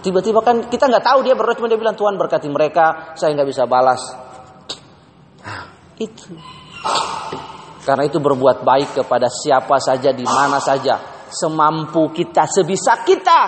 Tiba-tiba 0.03 0.43
kan 0.43 0.67
kita 0.67 0.91
nggak 0.91 1.05
tahu 1.07 1.19
dia 1.23 1.35
berdoa 1.35 1.55
cuma 1.55 1.71
dia 1.71 1.79
bilang 1.79 1.95
Tuhan 1.95 2.19
berkati 2.19 2.51
mereka, 2.51 3.15
saya 3.15 3.31
nggak 3.31 3.47
bisa 3.47 3.63
balas. 3.63 4.20
Itu. 6.01 6.33
Karena 7.81 8.05
itu 8.05 8.21
berbuat 8.21 8.61
baik 8.61 9.01
kepada 9.01 9.25
siapa 9.25 9.81
saja 9.81 10.13
di 10.13 10.21
mana 10.21 10.61
saja, 10.61 11.25
semampu 11.29 12.13
kita, 12.13 12.45
sebisa 12.45 13.01
kita, 13.01 13.39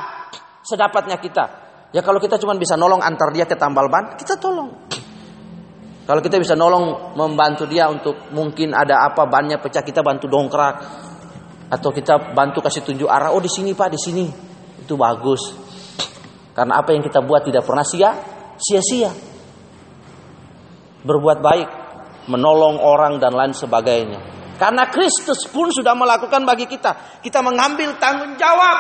sedapatnya 0.66 1.22
kita. 1.22 1.46
Ya 1.94 2.02
kalau 2.02 2.18
kita 2.18 2.42
cuma 2.42 2.58
bisa 2.58 2.74
nolong 2.74 3.06
antar 3.06 3.30
dia 3.30 3.46
ke 3.46 3.54
tambal 3.54 3.86
ban, 3.90 4.18
kita 4.18 4.42
tolong. 4.42 4.74
Kalau 6.04 6.20
kita 6.20 6.42
bisa 6.42 6.58
nolong 6.58 7.16
membantu 7.16 7.70
dia 7.70 7.88
untuk 7.88 8.34
mungkin 8.34 8.74
ada 8.74 9.06
apa 9.08 9.24
bannya 9.30 9.62
pecah 9.62 9.86
kita 9.86 10.02
bantu 10.02 10.28
dongkrak 10.28 10.76
atau 11.74 11.90
kita 11.90 12.36
bantu 12.36 12.60
kasih 12.62 12.86
tunjuk 12.86 13.10
arah 13.10 13.34
oh 13.34 13.42
di 13.42 13.50
sini 13.50 13.74
Pak 13.74 13.90
di 13.90 13.98
sini 13.98 14.26
itu 14.78 14.94
bagus 14.94 15.42
karena 16.54 16.78
apa 16.78 16.94
yang 16.94 17.02
kita 17.02 17.24
buat 17.26 17.42
tidak 17.42 17.66
pernah 17.66 17.82
sia 17.82 18.14
sia-sia 18.62 19.10
berbuat 21.02 21.40
baik 21.42 21.70
menolong 22.30 22.80
orang 22.80 23.20
dan 23.20 23.36
lain 23.36 23.56
sebagainya 23.56 24.20
karena 24.58 24.88
Kristus 24.88 25.50
pun 25.50 25.74
sudah 25.74 25.98
melakukan 25.98 26.46
bagi 26.48 26.70
kita 26.70 27.22
kita 27.24 27.44
mengambil 27.44 27.98
tanggung 28.00 28.38
jawab 28.40 28.78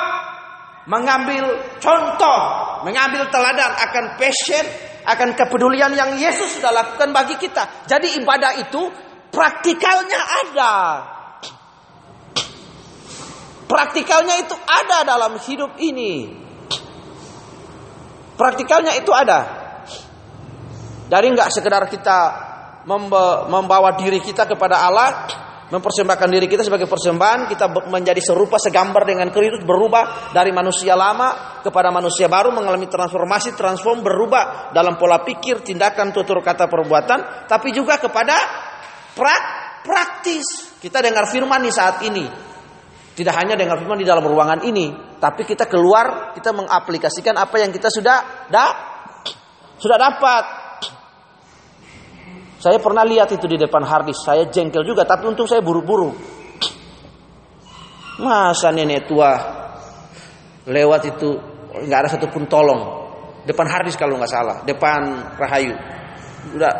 mengambil 0.83 1.47
contoh, 1.79 2.39
mengambil 2.83 3.31
teladan 3.31 3.71
akan 3.71 4.05
passion, 4.19 4.65
akan 5.07 5.35
kepedulian 5.35 5.95
yang 5.95 6.19
Yesus 6.19 6.59
sudah 6.59 6.75
lakukan 6.75 7.15
bagi 7.15 7.39
kita. 7.39 7.87
Jadi 7.87 8.19
ibadah 8.19 8.59
itu 8.59 8.81
praktikalnya 9.31 10.19
ada. 10.43 10.75
Praktikalnya 13.63 14.35
itu 14.43 14.55
ada 14.67 15.07
dalam 15.07 15.39
hidup 15.39 15.79
ini. 15.79 16.29
Praktikalnya 18.35 18.93
itu 18.99 19.09
ada. 19.15 19.63
Dari 21.07 21.27
nggak 21.31 21.49
sekedar 21.53 21.87
kita 21.87 22.19
membawa 22.85 23.95
diri 23.95 24.19
kita 24.19 24.43
kepada 24.43 24.83
Allah, 24.83 25.09
mempersembahkan 25.73 26.29
diri 26.29 26.45
kita 26.45 26.61
sebagai 26.61 26.85
persembahan, 26.85 27.49
kita 27.49 27.65
menjadi 27.89 28.21
serupa 28.21 28.61
segambar 28.61 29.09
dengan 29.09 29.33
Kristus, 29.33 29.65
berubah 29.65 30.29
dari 30.35 30.53
manusia 30.53 30.93
lama 30.93 31.59
kepada 31.65 31.89
manusia 31.89 32.29
baru, 32.29 32.53
mengalami 32.53 32.85
transformasi, 32.85 33.57
transform, 33.57 34.05
berubah 34.05 34.69
dalam 34.75 34.99
pola 34.99 35.25
pikir, 35.25 35.65
tindakan, 35.65 36.13
tutur 36.13 36.43
kata, 36.45 36.69
perbuatan, 36.69 37.49
tapi 37.49 37.73
juga 37.73 37.97
kepada 37.97 38.35
prak, 39.15 39.43
praktis. 39.81 40.77
Kita 40.77 40.99
dengar 40.99 41.25
firman 41.31 41.63
di 41.63 41.71
saat 41.71 42.03
ini. 42.03 42.25
Tidak 43.13 43.33
hanya 43.33 43.53
dengar 43.53 43.77
firman 43.77 44.01
di 44.01 44.09
dalam 44.09 44.25
ruangan 44.25 44.65
ini, 44.65 45.17
tapi 45.21 45.45
kita 45.45 45.69
keluar, 45.69 46.33
kita 46.33 46.49
mengaplikasikan 46.49 47.37
apa 47.37 47.61
yang 47.61 47.69
kita 47.69 47.87
sudah 47.93 48.49
da, 48.49 48.65
sudah 49.77 49.97
dapat. 50.01 50.62
Saya 52.63 52.79
pernah 52.79 53.03
lihat 53.03 53.27
itu 53.35 53.43
di 53.43 53.59
depan 53.59 53.83
hardis, 53.83 54.23
saya 54.23 54.47
jengkel 54.47 54.87
juga, 54.87 55.03
tapi 55.03 55.27
untung 55.27 55.43
saya 55.43 55.59
buru-buru. 55.59 56.15
Masa 58.23 58.71
nenek 58.71 59.03
tua 59.03 59.35
lewat 60.71 61.01
itu 61.11 61.35
nggak 61.83 61.99
ada 61.99 62.09
satupun 62.15 62.47
tolong. 62.47 63.03
Depan 63.43 63.67
Hardis 63.67 63.99
kalau 63.99 64.15
nggak 64.15 64.31
salah, 64.31 64.63
depan 64.63 65.35
Rahayu. 65.35 65.75
Udah. 66.55 66.75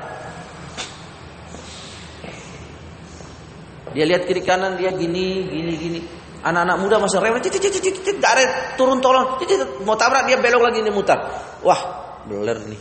Dia 3.92 4.08
lihat 4.08 4.24
kiri 4.24 4.40
kanan, 4.40 4.80
dia 4.80 4.96
gini, 4.96 5.52
gini, 5.52 5.74
gini. 5.76 6.00
Anak-anak 6.48 6.80
muda 6.80 6.96
masih 7.04 7.20
rewel, 7.20 7.44
cicit, 7.44 7.60
cicit, 7.60 7.84
cicit, 7.84 8.24
ada 8.24 8.76
turun 8.80 9.04
tolong, 9.04 9.36
cicit, 9.44 9.84
mau 9.84 10.00
tabrak 10.00 10.32
dia 10.32 10.40
belok 10.40 10.64
lagi 10.64 10.80
ini 10.80 10.96
mutar. 10.96 11.20
Wah, 11.60 12.24
beler 12.24 12.64
nih. 12.72 12.80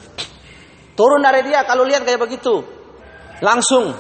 Turun 0.94 1.18
dari 1.18 1.42
dia 1.50 1.66
kalau 1.66 1.82
lihat 1.82 2.06
kayak 2.06 2.22
begitu. 2.22 2.81
Langsung. 3.42 3.90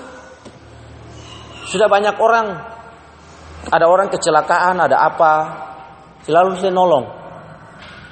Sudah 1.66 1.90
banyak 1.90 2.14
orang. 2.22 2.46
Ada 3.66 3.86
orang 3.86 4.08
kecelakaan, 4.10 4.78
ada 4.78 5.02
apa. 5.02 5.34
Selalu 6.22 6.62
saya 6.62 6.70
nolong. 6.70 7.06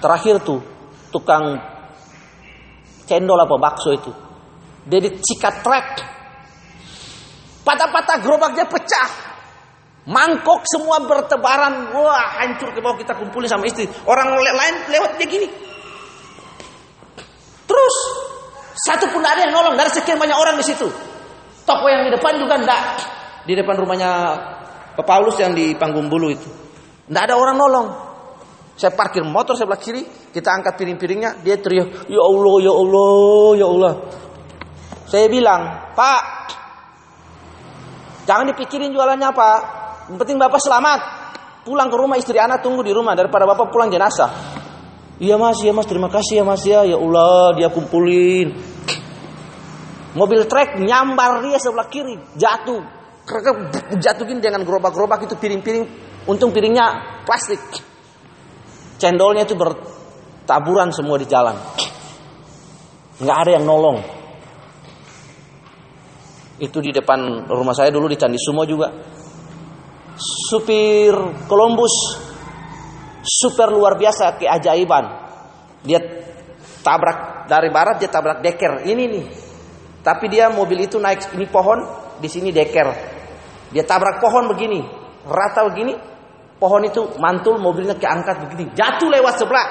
Terakhir 0.02 0.42
tuh, 0.42 0.58
tukang 1.14 1.58
cendol 3.06 3.38
apa 3.38 3.54
bakso 3.58 3.94
itu. 3.94 4.10
Dia 4.86 4.98
dicikat 4.98 5.62
trek. 5.62 5.88
Patah-patah 7.62 8.16
gerobaknya 8.18 8.66
pecah. 8.66 9.10
Mangkok 10.10 10.66
semua 10.66 10.98
bertebaran. 11.06 11.94
Wah 11.94 12.42
hancur 12.42 12.74
ke 12.74 12.82
bawah 12.82 12.98
kita 12.98 13.14
kumpulin 13.14 13.46
sama 13.46 13.70
istri. 13.70 13.86
Orang 14.06 14.34
lain 14.34 14.74
lewat 14.90 15.20
dia 15.20 15.26
gini. 15.30 15.48
Terus 17.68 17.94
satu 18.80 19.12
pun 19.12 19.22
ada 19.22 19.46
yang 19.46 19.54
nolong 19.54 19.76
dari 19.78 19.92
sekian 19.92 20.18
banyak 20.18 20.34
orang 20.34 20.58
di 20.58 20.64
situ. 20.66 21.09
Toko 21.70 21.86
yang 21.86 22.02
di 22.02 22.10
depan 22.10 22.34
juga 22.34 22.58
enggak. 22.58 22.82
Di 23.46 23.54
depan 23.54 23.78
rumahnya 23.78 24.10
Pak 24.98 25.06
Paulus 25.06 25.38
yang 25.38 25.54
di 25.54 25.78
panggung 25.78 26.10
bulu 26.10 26.34
itu. 26.34 26.50
Enggak 27.06 27.30
ada 27.30 27.34
orang 27.38 27.54
nolong. 27.54 27.88
Saya 28.74 28.90
parkir 28.96 29.22
motor 29.22 29.54
sebelah 29.54 29.78
kiri, 29.78 30.02
kita 30.34 30.50
angkat 30.50 30.80
piring-piringnya, 30.80 31.44
dia 31.44 31.60
teriak, 31.60 32.08
"Ya 32.08 32.22
Allah, 32.24 32.54
ya 32.64 32.72
Allah, 32.72 33.48
ya 33.60 33.66
Allah." 33.68 33.94
Saya 35.04 35.28
bilang, 35.28 35.92
"Pak, 35.92 36.22
jangan 38.24 38.48
dipikirin 38.50 38.88
jualannya, 38.90 39.30
Pak. 39.36 39.60
Yang 40.10 40.18
penting 40.24 40.38
Bapak 40.40 40.58
selamat. 40.64 41.00
Pulang 41.60 41.92
ke 41.92 41.96
rumah 42.00 42.16
istri 42.16 42.40
anak 42.40 42.64
tunggu 42.64 42.80
di 42.80 42.90
rumah 42.90 43.12
daripada 43.12 43.44
Bapak 43.46 43.68
pulang 43.68 43.92
jenazah." 43.92 44.32
Iya 45.20 45.36
mas, 45.36 45.60
iya 45.60 45.76
mas, 45.76 45.84
terima 45.84 46.08
kasih 46.08 46.40
ya 46.40 46.44
mas 46.48 46.64
ya. 46.64 46.80
Ya 46.88 46.96
Allah, 46.96 47.52
dia 47.52 47.68
kumpulin. 47.68 48.56
Mobil 50.10 50.42
trek 50.50 50.82
nyambar 50.82 51.38
dia 51.46 51.58
sebelah 51.62 51.86
kiri, 51.86 52.18
jatuh. 52.34 52.82
Jatuhin 54.02 54.42
dengan 54.42 54.66
gerobak-gerobak 54.66 55.22
itu 55.22 55.38
piring-piring. 55.38 55.86
Untung 56.26 56.50
piringnya 56.50 57.22
plastik. 57.22 57.62
Cendolnya 58.98 59.46
itu 59.46 59.54
bertaburan 59.54 60.90
semua 60.90 61.14
di 61.14 61.30
jalan. 61.30 61.54
Nggak 63.22 63.36
ada 63.46 63.50
yang 63.54 63.64
nolong. 63.64 63.98
Itu 66.58 66.82
di 66.82 66.90
depan 66.90 67.46
rumah 67.46 67.72
saya 67.72 67.94
dulu 67.94 68.10
di 68.10 68.18
Candi 68.18 68.36
Sumo 68.36 68.66
juga. 68.66 68.90
Supir 70.20 71.14
Columbus 71.46 72.18
super 73.22 73.70
luar 73.70 73.94
biasa 73.94 74.36
keajaiban. 74.36 75.04
Dia 75.86 76.02
tabrak 76.82 77.48
dari 77.48 77.70
barat 77.70 78.02
dia 78.02 78.10
tabrak 78.10 78.42
deker. 78.42 78.84
Ini 78.84 79.04
nih. 79.06 79.49
Tapi 80.00 80.32
dia 80.32 80.48
mobil 80.48 80.88
itu 80.88 80.96
naik 80.96 81.32
ini 81.36 81.44
pohon, 81.44 81.84
di 82.20 82.28
sini 82.28 82.48
deker. 82.52 82.88
Dia 83.72 83.84
tabrak 83.84 84.20
pohon 84.20 84.48
begini, 84.50 84.80
rata 85.24 85.64
begini. 85.68 85.94
Pohon 86.60 86.84
itu 86.84 87.16
mantul, 87.16 87.56
mobilnya 87.56 87.96
keangkat 87.96 88.44
begini, 88.44 88.68
jatuh 88.76 89.08
lewat 89.08 89.34
sebelah. 89.40 89.66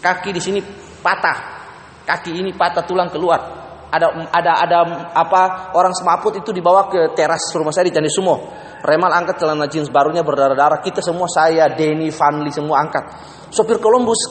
Kaki 0.00 0.30
di 0.30 0.40
sini 0.40 0.60
patah. 1.02 1.60
Kaki 2.06 2.32
ini 2.32 2.54
patah 2.54 2.86
tulang 2.86 3.10
keluar. 3.12 3.60
Ada 3.90 4.30
ada 4.30 4.52
ada 4.62 4.78
apa 5.10 5.74
orang 5.74 5.90
semaput 5.90 6.38
itu 6.38 6.54
dibawa 6.54 6.86
ke 6.86 7.10
teras 7.18 7.50
rumah 7.52 7.74
saya 7.74 7.90
di 7.90 7.94
Candi 7.94 8.08
Sumo. 8.08 8.38
Remal 8.80 9.12
angkat 9.12 9.42
celana 9.42 9.66
jeans 9.68 9.92
barunya 9.92 10.24
berdarah-darah. 10.24 10.80
Kita 10.80 11.04
semua 11.04 11.28
saya, 11.28 11.68
Denny, 11.68 12.08
Vanli 12.08 12.48
semua 12.48 12.80
angkat. 12.80 13.04
Sopir 13.52 13.76
Columbus, 13.76 14.30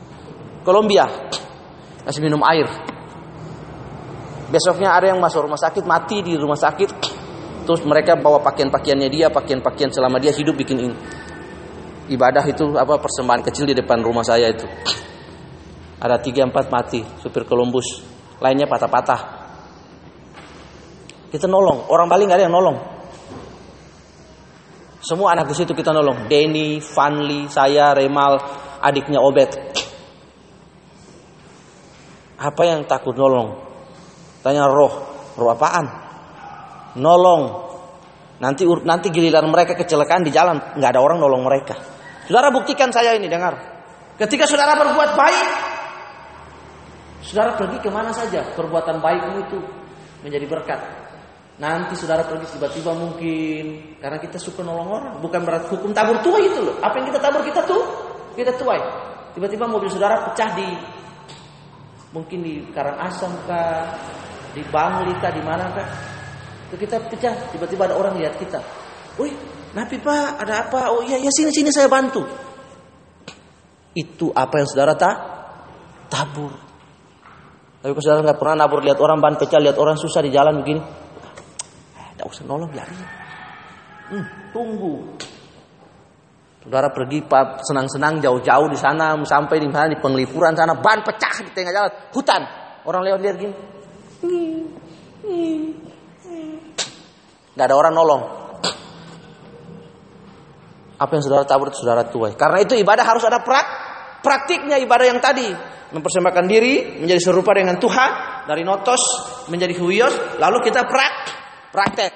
Kolombia, 0.66 1.04
kasih 2.04 2.20
minum 2.20 2.40
air. 2.44 2.68
Besoknya 4.52 4.94
ada 4.94 5.10
yang 5.10 5.18
masuk 5.18 5.48
rumah 5.48 5.58
sakit, 5.58 5.82
mati 5.82 6.22
di 6.22 6.38
rumah 6.38 6.54
sakit. 6.54 6.90
Terus 7.64 7.80
mereka 7.88 8.14
bawa 8.14 8.44
pakaian-pakaiannya 8.44 9.08
dia, 9.08 9.32
pakaian-pakaian 9.32 9.88
selama 9.88 10.20
dia 10.20 10.30
hidup 10.30 10.54
bikin 10.54 10.78
ini. 10.78 10.96
Ibadah 12.12 12.44
itu 12.44 12.76
apa 12.76 13.00
persembahan 13.00 13.40
kecil 13.48 13.64
di 13.64 13.74
depan 13.74 14.04
rumah 14.04 14.20
saya 14.20 14.52
itu. 14.52 14.68
Ada 15.96 16.20
tiga 16.20 16.44
empat 16.44 16.68
mati, 16.68 17.00
supir 17.24 17.48
Columbus. 17.48 18.04
Lainnya 18.44 18.68
patah-patah. 18.68 19.20
Kita 21.32 21.48
nolong, 21.48 21.88
orang 21.88 22.06
Bali 22.06 22.28
nggak 22.28 22.38
ada 22.38 22.44
yang 22.46 22.54
nolong. 22.54 22.78
Semua 25.00 25.32
anak 25.32 25.52
di 25.52 25.56
situ 25.56 25.72
kita 25.72 25.92
nolong. 25.92 26.28
Denny, 26.28 26.80
Vanli, 26.80 27.48
saya, 27.48 27.96
Remal, 27.96 28.40
adiknya 28.84 29.20
Obet. 29.20 29.52
Apa 32.38 32.62
yang 32.66 32.82
takut 32.90 33.14
nolong? 33.14 33.54
Tanya 34.42 34.66
roh, 34.66 34.92
roh 35.38 35.50
apaan? 35.54 35.86
Nolong. 36.98 37.42
Nanti 38.42 38.66
nanti 38.82 39.08
giliran 39.14 39.46
mereka 39.46 39.78
kecelakaan 39.78 40.26
di 40.26 40.34
jalan, 40.34 40.58
nggak 40.74 40.90
ada 40.90 41.00
orang 41.00 41.22
nolong 41.22 41.46
mereka. 41.46 41.78
Saudara 42.26 42.50
buktikan 42.50 42.90
saya 42.90 43.14
ini 43.14 43.30
dengar. 43.30 43.54
Ketika 44.18 44.46
saudara 44.46 44.74
berbuat 44.74 45.10
baik, 45.14 45.48
saudara 47.22 47.54
pergi 47.54 47.78
ke 47.78 47.90
mana 47.90 48.10
saja, 48.10 48.42
perbuatan 48.54 48.98
baikmu 48.98 49.36
itu 49.48 49.58
menjadi 50.26 50.46
berkat. 50.50 50.80
Nanti 51.54 51.94
saudara 51.94 52.26
pergi 52.26 52.50
tiba-tiba 52.58 52.90
mungkin 52.98 53.94
karena 54.02 54.18
kita 54.18 54.42
suka 54.42 54.66
nolong 54.66 54.90
orang, 54.90 55.14
bukan 55.22 55.40
berarti 55.46 55.70
hukum 55.70 55.94
tabur 55.94 56.18
tuai 56.18 56.50
itu 56.50 56.58
loh. 56.58 56.74
Apa 56.82 56.98
yang 56.98 57.06
kita 57.14 57.20
tabur 57.22 57.46
kita 57.46 57.62
tuh 57.62 57.82
kita 58.34 58.50
tuai. 58.58 58.82
Tiba-tiba 59.38 59.66
mobil 59.70 59.86
saudara 59.86 60.30
pecah 60.30 60.50
di 60.58 60.66
mungkin 62.14 62.46
di 62.46 62.62
Karangasem 62.70 63.34
kah, 63.50 63.90
di 64.54 64.62
Bangli 64.70 65.12
kah, 65.18 65.34
di 65.34 65.42
mana 65.42 65.66
kah? 65.74 65.88
Itu 66.70 66.78
kita 66.78 67.02
pecah, 67.10 67.34
tiba-tiba 67.50 67.90
ada 67.90 67.98
orang 67.98 68.14
lihat 68.22 68.38
kita. 68.38 68.62
Wih, 69.18 69.34
Nabi 69.74 69.98
Pak, 69.98 70.38
ada 70.46 70.70
apa? 70.70 70.94
Oh 70.94 71.02
iya, 71.02 71.18
ya 71.18 71.30
sini 71.34 71.50
sini 71.50 71.74
saya 71.74 71.90
bantu. 71.90 72.22
Itu 73.94 74.30
apa 74.30 74.62
yang 74.62 74.68
saudara 74.70 74.94
tak 74.94 75.16
tabur. 76.06 76.54
Tapi 77.82 77.90
saudara 78.00 78.30
nggak 78.30 78.38
pernah 78.38 78.64
nabur 78.64 78.80
lihat 78.80 78.98
orang 79.02 79.18
ban 79.18 79.34
pecah, 79.34 79.60
lihat 79.60 79.76
orang 79.76 79.98
susah 79.98 80.22
di 80.22 80.30
jalan 80.32 80.62
begini, 80.62 80.80
tidak 82.14 82.26
usah 82.30 82.46
nolong 82.46 82.70
biarin. 82.70 82.96
Hmm, 84.08 84.26
tunggu. 84.54 84.94
Saudara 86.64 86.88
pergi 86.88 87.20
senang-senang 87.60 88.24
jauh-jauh 88.24 88.72
di 88.72 88.78
sana 88.80 89.12
sampai 89.20 89.60
di 89.60 89.68
mana 89.68 89.92
di 89.92 90.00
penglipuran 90.00 90.56
sana 90.56 90.80
ban 90.80 91.04
pecah 91.04 91.44
di 91.44 91.52
tengah 91.52 91.72
jalan. 91.76 91.92
Hutan. 92.08 92.42
Orang 92.88 93.04
lewat 93.04 93.20
lihat 93.20 93.36
gini. 93.36 93.54
Nggak 97.52 97.66
ada 97.68 97.76
orang 97.76 97.92
nolong. 97.92 98.22
Apa 100.96 101.10
yang 101.12 101.22
saudara 101.22 101.44
tabur 101.44 101.68
saudara 101.76 102.08
tuai. 102.08 102.32
Karena 102.32 102.64
itu 102.64 102.72
ibadah 102.80 103.04
harus 103.04 103.28
ada 103.28 103.44
prak 103.44 103.66
praktiknya 104.24 104.80
ibadah 104.80 105.04
yang 105.04 105.20
tadi. 105.20 105.52
Mempersembahkan 105.92 106.44
diri 106.48 107.04
menjadi 107.04 107.20
serupa 107.20 107.52
dengan 107.52 107.76
Tuhan 107.76 108.10
dari 108.48 108.64
notos 108.64 109.04
menjadi 109.52 109.76
huyos 109.76 110.40
lalu 110.40 110.64
kita 110.64 110.88
prak 110.88 111.14
praktek. 111.76 112.14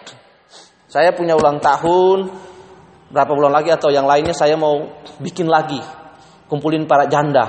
Saya 0.88 1.12
punya 1.12 1.36
ulang 1.36 1.61
tahun 1.61 2.47
berapa 3.09 3.32
bulan 3.32 3.52
lagi 3.52 3.72
atau 3.72 3.88
yang 3.88 4.04
lainnya 4.04 4.36
saya 4.36 4.54
mau 4.54 5.00
bikin 5.20 5.48
lagi. 5.48 5.80
Kumpulin 6.48 6.88
para 6.88 7.09
janda. 7.09 7.44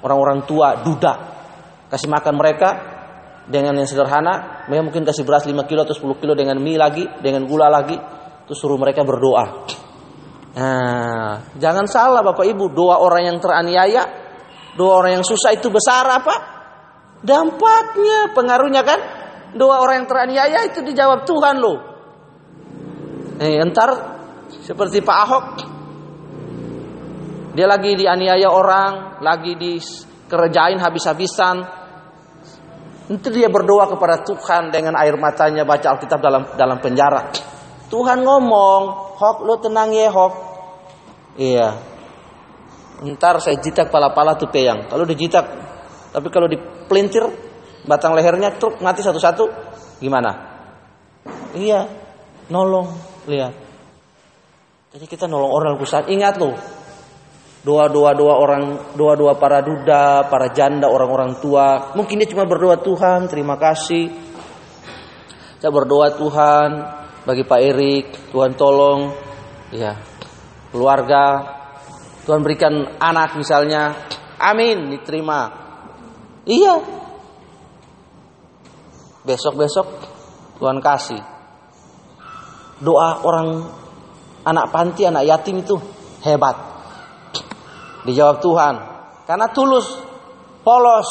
Orang-orang 0.00 0.44
tua 0.44 0.80
duda. 0.80 1.14
Kasih 1.88 2.08
makan 2.08 2.34
mereka 2.36 2.68
dengan 3.48 3.76
yang 3.76 3.88
sederhana. 3.88 4.66
Mereka 4.68 4.82
mungkin 4.84 5.02
kasih 5.04 5.24
beras 5.24 5.44
5 5.44 5.52
kilo 5.68 5.84
atau 5.84 5.96
10 5.96 6.20
kilo 6.20 6.32
dengan 6.32 6.56
mie 6.60 6.80
lagi 6.80 7.04
dengan 7.20 7.44
gula 7.44 7.68
lagi. 7.68 7.96
Terus 8.46 8.58
suruh 8.58 8.78
mereka 8.78 9.04
berdoa. 9.04 9.44
Nah 10.56 11.52
jangan 11.56 11.84
salah 11.88 12.24
bapak 12.24 12.46
ibu. 12.48 12.72
Doa 12.72 13.00
orang 13.00 13.28
yang 13.32 13.38
teraniaya 13.40 14.26
doa 14.76 15.00
orang 15.00 15.20
yang 15.20 15.26
susah 15.26 15.56
itu 15.56 15.72
besar 15.72 16.04
apa? 16.04 16.34
Dampaknya 17.24 18.36
pengaruhnya 18.36 18.84
kan? 18.84 19.00
Doa 19.56 19.80
orang 19.80 20.04
yang 20.04 20.08
teraniaya 20.08 20.68
itu 20.68 20.84
dijawab 20.84 21.24
Tuhan 21.24 21.56
loh. 21.56 21.78
Eh, 23.40 23.56
entar 23.60 24.15
seperti 24.50 25.02
Pak 25.02 25.18
Ahok. 25.26 25.46
Dia 27.56 27.64
lagi 27.64 27.96
dianiaya 27.96 28.52
orang, 28.52 29.22
lagi 29.24 29.56
dikerjain 29.56 30.76
habis-habisan. 30.76 31.56
Nanti 33.06 33.28
dia 33.30 33.48
berdoa 33.48 33.86
kepada 33.86 34.20
Tuhan 34.26 34.74
dengan 34.74 34.98
air 34.98 35.14
matanya 35.16 35.62
baca 35.62 35.94
Alkitab 35.94 36.20
dalam 36.20 36.42
dalam 36.58 36.78
penjara. 36.82 37.32
Tuhan 37.86 38.20
ngomong, 38.26 38.82
Hok 39.16 39.38
lu 39.46 39.56
tenang 39.62 39.94
ya 39.94 40.10
Hok. 40.12 40.34
Iya. 41.38 41.68
Ntar 43.06 43.40
saya 43.40 43.56
jitak 43.60 43.88
pala-pala 43.88 44.36
tuh 44.36 44.50
peyang. 44.50 44.88
Kalau 44.90 45.04
dijitak, 45.06 45.44
tapi 46.12 46.28
kalau 46.28 46.48
dipelintir 46.48 47.24
batang 47.86 48.12
lehernya 48.12 48.56
truk 48.58 48.82
mati 48.82 49.00
satu-satu, 49.00 49.44
gimana? 50.02 50.32
Iya, 51.56 51.88
nolong, 52.52 52.88
lihat. 53.30 53.65
Jadi 54.96 55.12
kita 55.12 55.28
nolong 55.28 55.52
orang 55.52 55.76
kusat. 55.76 56.08
Ingat 56.08 56.40
loh, 56.40 56.56
doa-doa 57.60 58.16
doa 58.16 58.34
orang, 58.40 58.96
doa-doa 58.96 59.36
para 59.36 59.60
duda, 59.60 60.24
para 60.32 60.48
janda, 60.56 60.88
orang-orang 60.88 61.36
tua. 61.36 61.92
Mungkin 61.92 62.16
dia 62.16 62.32
cuma 62.32 62.48
berdoa 62.48 62.80
Tuhan, 62.80 63.28
terima 63.28 63.60
kasih. 63.60 64.08
Saya 65.60 65.68
berdoa 65.68 66.16
Tuhan 66.16 66.68
bagi 67.28 67.44
Pak 67.44 67.60
Erik, 67.60 68.32
Tuhan 68.32 68.56
tolong, 68.56 69.12
ya 69.68 70.00
keluarga, 70.72 71.44
Tuhan 72.24 72.40
berikan 72.40 72.96
anak 72.96 73.36
misalnya, 73.36 74.08
amin, 74.40 74.96
diterima. 74.96 75.52
Iya. 76.48 76.80
Besok-besok 79.28 79.86
Tuhan 80.56 80.80
kasih. 80.80 81.20
Doa 82.80 83.20
orang 83.20 83.84
anak 84.46 84.70
panti, 84.70 85.02
anak 85.02 85.26
yatim 85.26 85.66
itu 85.66 85.74
hebat. 86.22 86.54
Dijawab 88.06 88.38
Tuhan. 88.38 88.74
Karena 89.26 89.50
tulus, 89.50 89.98
polos. 90.62 91.08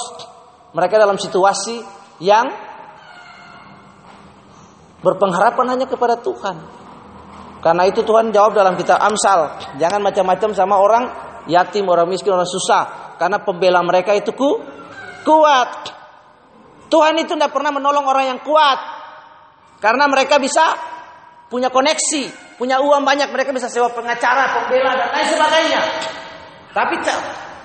Mereka 0.71 0.95
dalam 0.95 1.19
situasi 1.19 1.83
yang 2.23 2.47
berpengharapan 5.03 5.75
hanya 5.75 5.88
kepada 5.88 6.19
Tuhan. 6.19 6.55
Karena 7.59 7.83
itu 7.89 8.05
Tuhan 8.05 8.29
jawab 8.29 8.53
dalam 8.53 8.77
kitab 8.77 9.01
Amsal, 9.01 9.73
jangan 9.81 9.97
macam-macam 10.03 10.53
sama 10.53 10.75
orang 10.77 11.03
yatim, 11.49 11.88
orang 11.89 12.05
miskin, 12.05 12.36
orang 12.36 12.45
susah. 12.45 13.17
Karena 13.17 13.41
pembela 13.41 13.81
mereka 13.81 14.13
itu 14.13 14.36
ku, 14.36 14.61
kuat. 15.23 15.95
Tuhan 16.91 17.17
itu 17.17 17.33
tidak 17.33 17.55
pernah 17.55 17.73
menolong 17.73 18.05
orang 18.05 18.36
yang 18.36 18.39
kuat. 18.45 18.77
Karena 19.81 20.05
mereka 20.05 20.38
bisa 20.38 20.77
punya 21.49 21.73
koneksi, 21.73 22.45
punya 22.56 22.80
uang 22.80 23.03
banyak, 23.03 23.30
mereka 23.32 23.51
bisa 23.51 23.68
sewa 23.68 23.91
pengacara, 23.91 24.62
pembela 24.62 24.91
dan 24.95 25.10
lain 25.12 25.28
sebagainya. 25.32 25.82
Tapi 26.76 26.95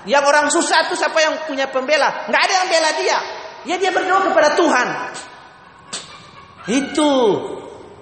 yang 0.07 0.23
orang 0.23 0.49
susah 0.49 0.87
itu 0.87 0.95
siapa 0.97 1.19
yang 1.21 1.33
punya 1.45 1.69
pembela? 1.69 2.27
Nggak 2.31 2.41
ada 2.41 2.53
yang 2.63 2.67
bela 2.71 2.91
dia. 2.97 3.17
Ya 3.61 3.75
dia 3.77 3.91
berdoa 3.93 4.25
kepada 4.31 4.49
Tuhan. 4.57 4.87
Itu. 6.71 7.11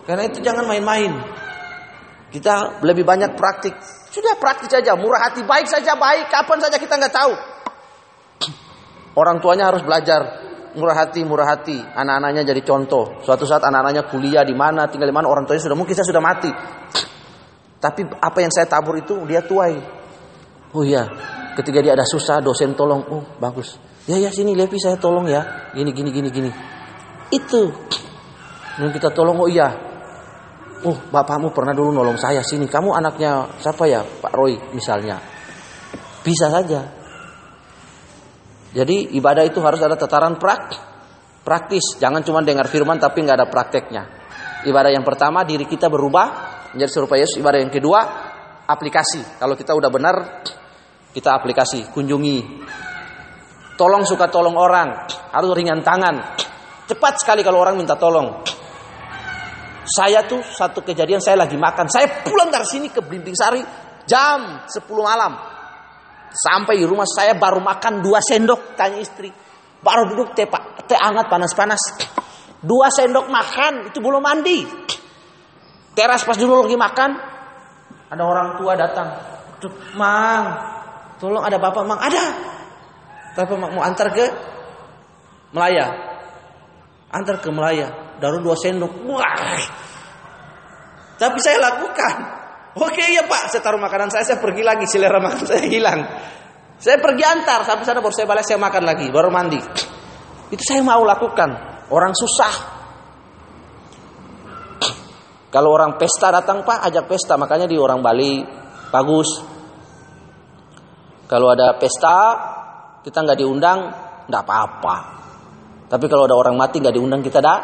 Karena 0.07 0.23
itu 0.25 0.39
jangan 0.39 0.65
main-main. 0.65 1.11
Kita 2.29 2.81
lebih 2.85 3.03
banyak 3.03 3.35
praktik. 3.35 3.75
Sudah 4.09 4.37
praktik 4.37 4.69
saja, 4.69 4.97
murah 4.97 5.29
hati, 5.29 5.45
baik 5.45 5.69
saja, 5.69 5.93
baik. 5.97 6.29
Kapan 6.29 6.57
saja 6.61 6.77
kita 6.81 6.97
nggak 6.97 7.13
tahu. 7.13 7.33
Orang 9.17 9.43
tuanya 9.43 9.69
harus 9.69 9.83
belajar 9.83 10.48
murah 10.75 10.97
hati, 11.05 11.21
murah 11.25 11.47
hati. 11.47 11.77
Anak-anaknya 11.79 12.43
jadi 12.45 12.61
contoh. 12.61 13.23
Suatu 13.25 13.47
saat 13.47 13.63
anak-anaknya 13.65 14.05
kuliah 14.09 14.43
di 14.45 14.53
mana, 14.53 14.85
tinggal 14.91 15.09
di 15.09 15.15
mana, 15.15 15.29
orang 15.29 15.47
tuanya 15.47 15.63
sudah 15.63 15.77
mungkin 15.77 15.93
saya 15.95 16.07
sudah 16.09 16.23
mati. 16.23 16.51
Tapi 17.79 18.01
apa 18.05 18.37
yang 18.43 18.51
saya 18.51 18.67
tabur 18.67 18.99
itu 18.99 19.23
dia 19.25 19.39
tuai. 19.41 19.79
Oh 20.75 20.83
iya, 20.85 21.07
ketika 21.55 21.79
dia 21.79 21.95
ada 21.95 22.05
susah, 22.05 22.43
dosen 22.43 22.75
tolong. 22.75 23.01
Oh 23.09 23.23
bagus. 23.39 23.79
Ya 24.05 24.19
ya 24.19 24.29
sini 24.29 24.53
Levi 24.53 24.77
saya 24.77 24.99
tolong 24.99 25.25
ya. 25.25 25.71
Gini 25.73 25.89
gini 25.95 26.09
gini 26.11 26.29
gini. 26.29 26.51
Itu. 27.31 27.71
yang 28.79 28.95
kita 28.95 29.11
tolong, 29.11 29.35
oh 29.43 29.51
iya 29.51 29.89
Oh, 30.79 30.95
bapakmu 30.95 31.51
pernah 31.51 31.75
dulu 31.75 31.91
nolong 31.91 32.15
saya 32.15 32.39
sini. 32.39 32.63
Kamu 32.63 32.95
anaknya 32.95 33.51
siapa 33.59 33.83
ya? 33.83 33.99
Pak 33.99 34.31
Roy 34.31 34.55
misalnya. 34.71 35.19
Bisa 36.23 36.47
saja. 36.47 36.98
Jadi 38.69 39.17
ibadah 39.17 39.41
itu 39.45 39.57
harus 39.65 39.81
ada 39.81 39.97
tataran 39.97 40.37
prak, 40.37 40.63
praktis. 41.41 41.97
Jangan 41.97 42.21
cuma 42.21 42.45
dengar 42.45 42.69
firman 42.69 43.01
tapi 43.01 43.25
nggak 43.25 43.37
ada 43.41 43.47
prakteknya. 43.49 44.03
Ibadah 44.65 44.91
yang 44.93 45.01
pertama 45.01 45.41
diri 45.41 45.65
kita 45.65 45.89
berubah 45.89 46.27
menjadi 46.75 46.91
serupa 46.91 47.17
Yesus. 47.17 47.41
Ibadah 47.41 47.59
yang 47.65 47.73
kedua 47.73 47.99
aplikasi. 48.69 49.41
Kalau 49.41 49.57
kita 49.57 49.73
udah 49.73 49.89
benar 49.89 50.15
kita 51.09 51.33
aplikasi, 51.33 51.89
kunjungi. 51.89 52.37
Tolong 53.73 54.03
suka 54.05 54.27
tolong 54.29 54.59
orang, 54.59 55.07
harus 55.33 55.51
ringan 55.55 55.81
tangan. 55.81 56.37
Cepat 56.85 57.23
sekali 57.23 57.41
kalau 57.41 57.63
orang 57.63 57.79
minta 57.79 57.97
tolong. 57.97 58.43
Saya 59.89 60.21
tuh 60.29 60.43
satu 60.45 60.85
kejadian 60.85 61.17
saya 61.17 61.41
lagi 61.41 61.57
makan. 61.57 61.89
Saya 61.89 62.21
pulang 62.21 62.53
dari 62.53 62.67
sini 62.67 62.93
ke 62.93 63.01
Blimbing 63.01 63.33
Sari 63.33 63.63
jam 64.05 64.61
10 64.69 64.85
malam. 65.01 65.58
Sampai 66.29 66.77
di 66.77 66.85
rumah 66.85 67.09
saya 67.09 67.33
baru 67.33 67.61
makan 67.61 68.05
dua 68.05 68.21
sendok 68.21 68.77
tanya 68.77 69.01
istri. 69.01 69.29
Baru 69.79 70.11
duduk 70.11 70.35
teh 70.35 70.45
pak, 70.45 70.85
teh 70.85 70.97
hangat 70.97 71.31
panas-panas. 71.31 71.81
Dua 72.59 72.91
sendok 72.91 73.31
makan 73.31 73.89
itu 73.89 73.97
belum 74.03 74.21
mandi. 74.21 74.67
Teras 75.95 76.23
pas 76.23 76.37
dulu 76.37 76.67
lagi 76.67 76.77
makan 76.77 77.11
ada 78.09 78.23
orang 78.23 78.59
tua 78.59 78.73
datang. 78.77 79.09
Mang, 79.99 80.45
tolong 81.19 81.43
ada 81.43 81.59
bapak 81.59 81.83
mang 81.83 81.99
ada. 81.99 82.23
Tapi 83.35 83.53
mau 83.59 83.83
antar 83.83 84.11
ke 84.11 84.25
Melaya. 85.51 85.87
Antar 87.11 87.43
ke 87.43 87.49
Melaya 87.51 88.09
daru 88.19 88.43
dua 88.43 88.55
sendok. 88.59 88.91
Wah. 89.07 89.59
Tapi 91.19 91.37
saya 91.39 91.57
lakukan. 91.59 92.38
Oke 92.79 93.03
ya 93.11 93.27
Pak, 93.27 93.51
saya 93.51 93.59
taruh 93.59 93.81
makanan 93.81 94.07
saya, 94.07 94.23
saya 94.23 94.39
pergi 94.39 94.63
lagi, 94.63 94.87
selera 94.87 95.19
makan 95.19 95.43
saya 95.43 95.63
hilang. 95.67 95.99
Saya 96.79 96.95
pergi 97.03 97.23
antar, 97.27 97.67
sampai 97.67 97.83
sana 97.83 97.99
baru 97.99 98.15
saya 98.15 98.27
balik, 98.27 98.47
saya 98.47 98.55
makan 98.55 98.83
lagi, 98.87 99.11
baru 99.11 99.27
mandi. 99.27 99.59
Itu 100.47 100.63
saya 100.63 100.79
mau 100.79 101.03
lakukan. 101.03 101.67
Orang 101.91 102.15
susah. 102.15 102.79
Kalau 105.49 105.73
orang 105.73 105.97
pesta 105.97 106.29
datang 106.29 106.61
Pak, 106.61 106.87
ajak 106.87 107.09
pesta. 107.09 107.33
Makanya 107.35 107.65
di 107.65 107.75
orang 107.75 107.99
Bali 107.99 108.45
bagus. 108.93 109.29
Kalau 111.25 111.51
ada 111.51 111.75
pesta, 111.75 112.17
kita 113.01 113.17
nggak 113.25 113.37
diundang, 113.43 113.79
nggak 114.29 114.43
apa-apa. 114.45 114.95
Tapi 115.89 116.05
kalau 116.05 116.29
ada 116.29 116.37
orang 116.37 116.53
mati 116.53 116.77
nggak 116.77 116.93
diundang 116.93 117.25
kita 117.25 117.41
dah 117.41 117.59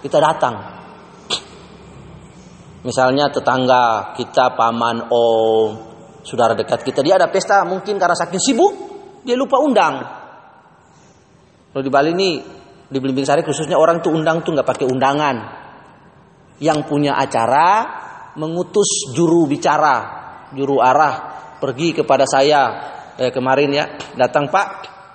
kita 0.00 0.18
datang. 0.22 0.79
Misalnya 2.80 3.28
tetangga 3.28 4.16
kita, 4.16 4.56
paman, 4.56 5.12
om, 5.12 5.68
saudara 6.24 6.56
dekat 6.56 6.80
kita, 6.80 7.04
dia 7.04 7.20
ada 7.20 7.28
pesta 7.28 7.60
mungkin 7.68 8.00
karena 8.00 8.16
saking 8.16 8.40
sibuk, 8.40 8.72
dia 9.20 9.36
lupa 9.36 9.60
undang. 9.60 10.00
Kalau 11.70 11.82
di 11.84 11.92
Bali 11.92 12.10
ini, 12.16 12.40
di 12.88 12.98
Belimbing 12.98 13.28
Sari 13.28 13.44
khususnya 13.44 13.76
orang 13.76 14.00
tuh 14.00 14.16
undang 14.16 14.40
tuh 14.40 14.56
nggak 14.56 14.64
pakai 14.64 14.86
undangan. 14.88 15.36
Yang 16.60 16.88
punya 16.88 17.16
acara 17.16 17.68
mengutus 18.36 19.12
juru 19.12 19.44
bicara, 19.44 19.96
juru 20.56 20.80
arah 20.80 21.36
pergi 21.60 21.92
kepada 21.92 22.24
saya 22.24 22.60
eh, 23.20 23.28
kemarin 23.28 23.70
ya 23.76 23.84
datang 24.16 24.48
Pak, 24.48 24.68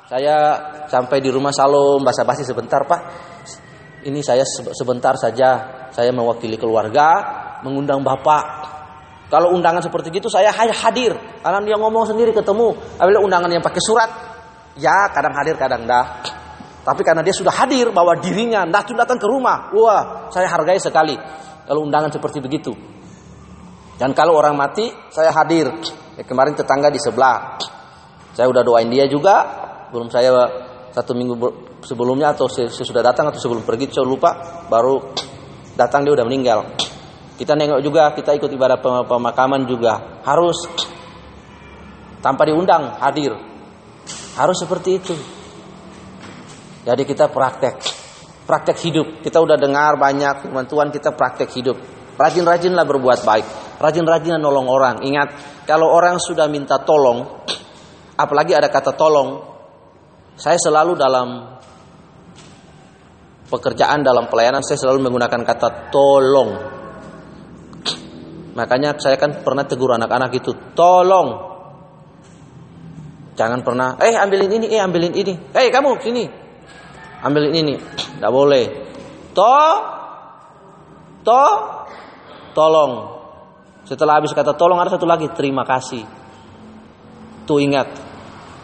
saya 0.09 0.35
sampai 0.85 1.17
di 1.17 1.33
rumah 1.33 1.49
Salom 1.49 2.05
basa-basi 2.05 2.45
sebentar 2.45 2.85
Pak 2.85 3.01
ini 4.05 4.21
saya 4.21 4.45
sebentar 4.47 5.17
saja 5.17 5.49
saya 5.89 6.13
mewakili 6.13 6.55
keluarga 6.61 7.07
mengundang 7.65 8.05
bapak. 8.05 8.73
Kalau 9.25 9.57
undangan 9.57 9.81
seperti 9.81 10.13
itu 10.13 10.29
saya 10.29 10.53
hadir 10.53 11.17
karena 11.41 11.59
dia 11.65 11.77
ngomong 11.81 12.05
sendiri 12.05 12.29
ketemu. 12.29 12.77
Apabila 13.01 13.25
undangan 13.25 13.49
yang 13.49 13.65
pakai 13.65 13.81
surat, 13.81 14.09
ya 14.77 15.09
kadang 15.09 15.33
hadir 15.33 15.57
kadang 15.57 15.89
dah. 15.89 16.21
Tapi 16.85 17.01
karena 17.01 17.25
dia 17.25 17.33
sudah 17.33 17.49
hadir 17.49 17.89
bawa 17.89 18.21
dirinya, 18.21 18.61
dah 18.69 18.85
datang 18.85 19.17
ke 19.17 19.25
rumah. 19.25 19.73
Wah, 19.73 20.29
saya 20.29 20.45
hargai 20.45 20.77
sekali 20.77 21.17
kalau 21.65 21.81
undangan 21.81 22.13
seperti 22.13 22.37
begitu. 22.37 22.77
Dan 23.97 24.13
kalau 24.13 24.37
orang 24.37 24.53
mati, 24.53 24.93
saya 25.09 25.33
hadir. 25.33 25.71
Ya, 26.13 26.23
kemarin 26.27 26.53
tetangga 26.53 26.93
di 26.93 27.01
sebelah. 27.01 27.57
Saya 28.37 28.45
udah 28.51 28.61
doain 28.61 28.91
dia 28.91 29.09
juga. 29.09 29.65
Belum 29.89 30.11
saya 30.13 30.29
satu 30.95 31.11
minggu 31.11 31.35
sebelumnya 31.83 32.31
atau 32.31 32.47
sesudah 32.47 33.03
datang 33.03 33.27
atau 33.27 33.35
sebelum 33.35 33.67
pergi 33.67 33.91
saya 33.91 34.07
lupa 34.07 34.63
baru 34.71 35.11
datang 35.75 36.07
dia 36.07 36.15
udah 36.15 36.23
meninggal. 36.23 36.71
Kita 37.35 37.51
nengok 37.51 37.83
juga 37.83 38.15
kita 38.15 38.31
ikut 38.31 38.47
ibadah 38.47 38.79
pemakaman 39.03 39.67
juga. 39.67 40.23
Harus 40.23 40.55
tanpa 42.23 42.47
diundang 42.47 42.95
hadir. 43.03 43.35
Harus 44.39 44.55
seperti 44.63 44.89
itu. 44.95 45.15
Jadi 46.87 47.03
kita 47.03 47.27
praktek. 47.27 47.75
Praktek 48.47 48.77
hidup. 48.87 49.07
Kita 49.19 49.43
udah 49.43 49.59
dengar 49.59 49.99
banyak 49.99 50.47
firman 50.47 50.63
Tuhan 50.63 50.95
kita 50.95 51.11
praktek 51.11 51.51
hidup. 51.51 51.75
Rajin-rajinlah 52.15 52.87
berbuat 52.87 53.27
baik. 53.27 53.47
Rajin-rajinlah 53.83 54.39
nolong 54.39 54.71
orang. 54.71 55.03
Ingat 55.03 55.59
kalau 55.67 55.91
orang 55.91 56.23
sudah 56.23 56.47
minta 56.47 56.79
tolong 56.79 57.43
apalagi 58.15 58.55
ada 58.55 58.71
kata 58.71 58.95
tolong 58.95 59.54
saya 60.35 60.59
selalu 60.59 60.99
dalam 60.99 61.55
pekerjaan 63.47 64.03
dalam 64.03 64.27
pelayanan 64.27 64.59
saya 64.65 64.75
selalu 64.75 65.07
menggunakan 65.07 65.41
kata 65.47 65.93
tolong. 65.93 66.51
Makanya 68.55 68.95
saya 68.99 69.19
kan 69.19 69.43
pernah 69.43 69.67
tegur 69.67 69.91
anak-anak 69.91 70.31
itu, 70.31 70.51
tolong. 70.75 71.55
Jangan 73.35 73.59
pernah, 73.67 73.99
eh 73.99 74.15
ambilin 74.15 74.51
ini, 74.59 74.65
eh 74.71 74.79
ambilin 74.79 75.11
ini. 75.11 75.33
Eh 75.51 75.67
kamu 75.67 75.99
sini. 75.99 76.23
Ambilin 77.19 77.51
ini. 77.51 77.75
Tidak 78.15 78.31
boleh. 78.31 78.65
Toh, 79.35 79.75
toh, 81.27 81.53
tolong. 82.55 82.91
Setelah 83.83 84.23
habis 84.23 84.31
kata 84.31 84.55
tolong 84.55 84.79
ada 84.79 84.95
satu 84.95 85.03
lagi, 85.03 85.27
terima 85.35 85.67
kasih. 85.67 86.07
Tuh 87.43 87.59
ingat, 87.59 87.91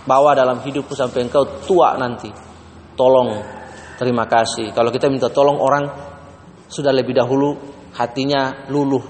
bawa 0.05 0.33
dalam 0.33 0.61
hidupku 0.61 0.95
sampai 0.97 1.29
engkau 1.29 1.45
tua 1.65 1.97
nanti. 1.97 2.31
Tolong, 2.97 3.29
terima 3.97 4.25
kasih. 4.27 4.73
Kalau 4.73 4.91
kita 4.93 5.09
minta 5.09 5.29
tolong 5.29 5.57
orang 5.57 5.89
sudah 6.67 6.91
lebih 6.93 7.13
dahulu 7.17 7.57
hatinya 7.95 8.67
luluh. 8.71 9.03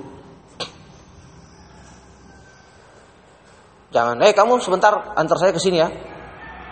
Jangan, 3.91 4.23
eh 4.23 4.31
kamu 4.31 4.63
sebentar 4.63 5.11
antar 5.19 5.35
saya 5.35 5.51
ke 5.51 5.59
sini 5.59 5.83
ya. 5.83 5.91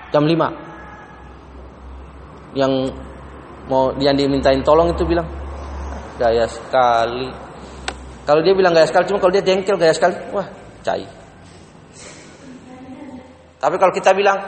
Jam 0.10 0.24
5. 0.24 2.56
Yang 2.56 2.96
mau 3.68 3.92
yang 4.00 4.16
dimintain 4.16 4.64
tolong 4.64 4.96
itu 4.96 5.04
bilang 5.04 5.28
gaya 6.16 6.48
sekali. 6.48 7.28
Kalau 8.24 8.40
dia 8.40 8.56
bilang 8.56 8.72
gaya 8.72 8.88
sekali, 8.88 9.04
cuma 9.10 9.20
kalau 9.20 9.36
dia 9.36 9.44
jengkel 9.44 9.76
gaya 9.76 9.92
sekali, 9.92 10.16
wah, 10.32 10.48
cai. 10.86 11.19
Tapi 13.60 13.76
kalau 13.76 13.92
kita 13.92 14.16
bilang, 14.16 14.40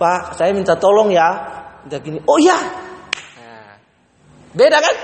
Pak, 0.00 0.32
saya 0.32 0.56
minta 0.56 0.80
tolong 0.80 1.12
ya, 1.12 1.28
dia 1.84 2.00
gini, 2.00 2.24
oh 2.24 2.40
ya, 2.40 2.56
nah, 2.56 3.76
beda 4.56 4.78
kan? 4.80 4.96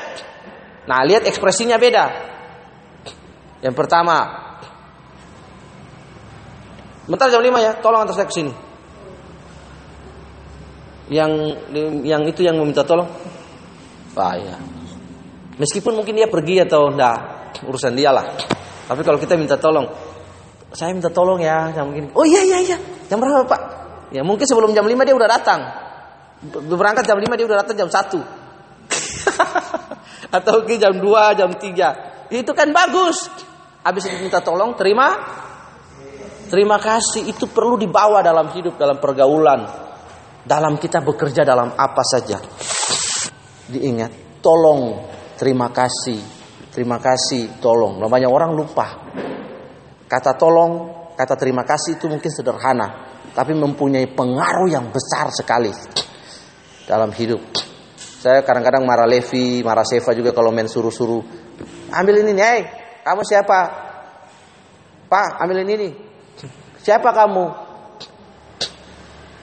Nah, 0.88 1.04
lihat 1.04 1.28
ekspresinya 1.28 1.76
beda. 1.76 2.04
Yang 3.60 3.74
pertama, 3.76 4.16
bentar 7.04 7.28
jam 7.28 7.44
5 7.44 7.60
ya, 7.60 7.72
tolong 7.84 8.08
antar 8.08 8.16
saya 8.16 8.28
ke 8.28 8.34
sini. 8.34 8.52
Yang 11.12 11.32
yang 12.02 12.22
itu 12.26 12.40
yang 12.42 12.56
meminta 12.56 12.82
tolong, 12.82 13.06
Pak 14.16 14.32
ya. 14.40 14.56
Meskipun 15.60 15.92
mungkin 15.92 16.16
dia 16.16 16.28
pergi 16.28 16.64
atau 16.64 16.88
enggak, 16.88 17.18
urusan 17.68 17.92
dia 17.92 18.10
lah. 18.16 18.26
Tapi 18.86 19.00
kalau 19.04 19.20
kita 19.20 19.36
minta 19.36 19.60
tolong, 19.60 19.86
saya 20.72 20.92
minta 20.96 21.12
tolong 21.12 21.42
ya, 21.42 21.74
begini. 21.74 22.10
Oh 22.14 22.26
iya 22.26 22.42
iya 22.46 22.58
iya, 22.62 22.78
jam 23.06 23.18
berapa 23.22 23.46
Pak? 23.46 23.60
Ya 24.14 24.22
mungkin 24.22 24.46
sebelum 24.46 24.70
jam 24.70 24.86
5 24.86 25.06
dia 25.06 25.14
udah 25.16 25.30
datang. 25.30 25.60
Berangkat 26.52 27.08
jam 27.08 27.18
5 27.18 27.26
dia 27.34 27.46
udah 27.48 27.58
datang 27.64 27.76
jam 27.76 27.90
1 27.90 28.46
atau 30.38 30.54
ke 30.62 30.78
jam 30.78 30.94
2, 30.94 31.38
jam 31.38 31.50
3. 31.50 32.30
Itu 32.30 32.52
kan 32.54 32.70
bagus. 32.70 33.30
Habis 33.86 34.10
itu 34.10 34.18
minta 34.18 34.42
tolong, 34.42 34.74
terima. 34.74 35.14
Terima 36.46 36.78
kasih 36.78 37.26
itu 37.26 37.50
perlu 37.50 37.74
dibawa 37.74 38.22
dalam 38.22 38.54
hidup, 38.54 38.78
dalam 38.78 39.02
pergaulan, 39.02 39.66
dalam 40.46 40.78
kita 40.78 41.02
bekerja 41.02 41.42
dalam 41.42 41.74
apa 41.74 42.02
saja. 42.06 42.38
Diingat, 43.66 44.38
tolong, 44.38 45.10
terima 45.34 45.74
kasih, 45.74 46.22
terima 46.70 47.02
kasih, 47.02 47.58
tolong. 47.58 47.98
Namanya 47.98 48.30
orang 48.30 48.54
lupa. 48.54 48.86
Kata 50.06 50.38
tolong, 50.38 50.86
kata 51.16 51.34
terima 51.34 51.64
kasih 51.64 51.96
itu 51.96 52.06
mungkin 52.06 52.28
sederhana, 52.28 53.08
tapi 53.32 53.56
mempunyai 53.56 54.06
pengaruh 54.12 54.68
yang 54.68 54.92
besar 54.92 55.32
sekali 55.32 55.72
dalam 56.84 57.10
hidup. 57.16 57.40
Saya 57.96 58.44
kadang-kadang 58.44 58.84
marah 58.84 59.08
Levi, 59.08 59.64
marah 59.64 59.86
Seva 59.86 60.12
juga 60.12 60.36
kalau 60.36 60.52
main 60.52 60.68
suruh-suruh. 60.68 61.22
Ambil 61.96 62.20
ini, 62.20 62.36
hei, 62.36 62.60
kamu 63.02 63.22
siapa? 63.24 63.58
Pak, 65.06 65.40
ambil 65.40 65.64
ini. 65.64 65.94
Siapa 66.82 67.10
kamu? 67.10 67.46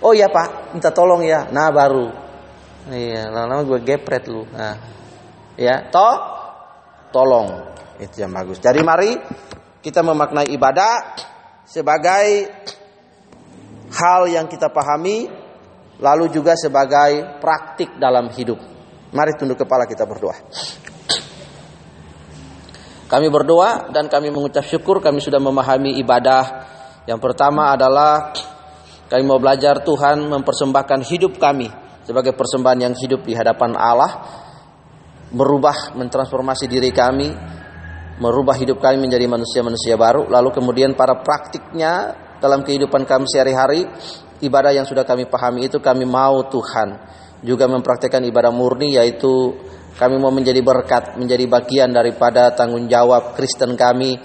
Oh 0.03 0.11
iya 0.11 0.27
pak, 0.27 0.75
minta 0.75 0.91
tolong 0.91 1.23
ya. 1.23 1.47
Nah 1.47 1.71
baru. 1.71 2.11
Iya, 2.91 3.31
lama-lama 3.31 3.63
gue 3.63 3.79
gepret 3.87 4.27
lu. 4.27 4.43
Nah, 4.51 4.75
ya, 5.55 5.87
toh, 5.87 6.15
tolong. 7.15 7.71
Itu 7.95 8.19
yang 8.19 8.35
bagus. 8.35 8.59
Jadi 8.59 8.83
mari 8.83 9.15
kita 9.79 10.03
memaknai 10.03 10.51
ibadah 10.51 10.91
sebagai 11.73 12.53
hal 13.89 14.21
yang 14.29 14.45
kita 14.45 14.69
pahami, 14.69 15.25
lalu 15.97 16.29
juga 16.29 16.53
sebagai 16.53 17.41
praktik 17.41 17.97
dalam 17.97 18.29
hidup. 18.29 18.61
Mari 19.09 19.33
tunduk 19.33 19.57
kepala 19.65 19.89
kita 19.89 20.05
berdoa. 20.05 20.37
Kami 23.09 23.27
berdoa 23.29 23.93
dan 23.93 24.09
kami 24.09 24.29
mengucap 24.33 24.65
syukur 24.65 25.01
kami 25.01 25.21
sudah 25.21 25.41
memahami 25.41 25.97
ibadah. 26.01 26.69
Yang 27.09 27.19
pertama 27.21 27.73
adalah 27.73 28.33
kami 29.09 29.21
mau 29.25 29.37
belajar 29.37 29.81
Tuhan 29.85 30.29
mempersembahkan 30.29 31.05
hidup 31.09 31.37
kami 31.37 31.69
sebagai 32.05 32.33
persembahan 32.33 32.89
yang 32.89 32.93
hidup 32.97 33.21
di 33.25 33.33
hadapan 33.37 33.77
Allah. 33.77 34.41
Merubah, 35.33 35.97
mentransformasi 35.97 36.69
diri 36.69 36.93
kami, 36.93 37.33
merubah 38.21 38.53
hidup 38.57 38.77
kami 38.77 39.01
menjadi 39.01 39.25
manusia-manusia 39.25 39.97
baru. 39.97 40.29
Lalu 40.29 40.49
kemudian 40.53 40.93
para 40.93 41.21
praktiknya 41.21 42.13
dalam 42.37 42.61
kehidupan 42.61 43.07
kami 43.07 43.25
sehari-hari, 43.25 43.87
ibadah 44.43 44.75
yang 44.75 44.83
sudah 44.83 45.07
kami 45.07 45.25
pahami 45.25 45.71
itu 45.71 45.79
kami 45.79 46.03
mau 46.03 46.43
Tuhan 46.51 47.21
juga 47.43 47.67
mempraktekkan 47.67 48.23
ibadah 48.23 48.51
murni 48.55 48.95
yaitu 48.95 49.55
kami 49.93 50.17
mau 50.17 50.33
menjadi 50.33 50.57
berkat, 50.65 51.19
menjadi 51.21 51.45
bagian 51.45 51.93
daripada 51.93 52.49
tanggung 52.57 52.89
jawab 52.89 53.37
Kristen 53.37 53.77
kami 53.77 54.17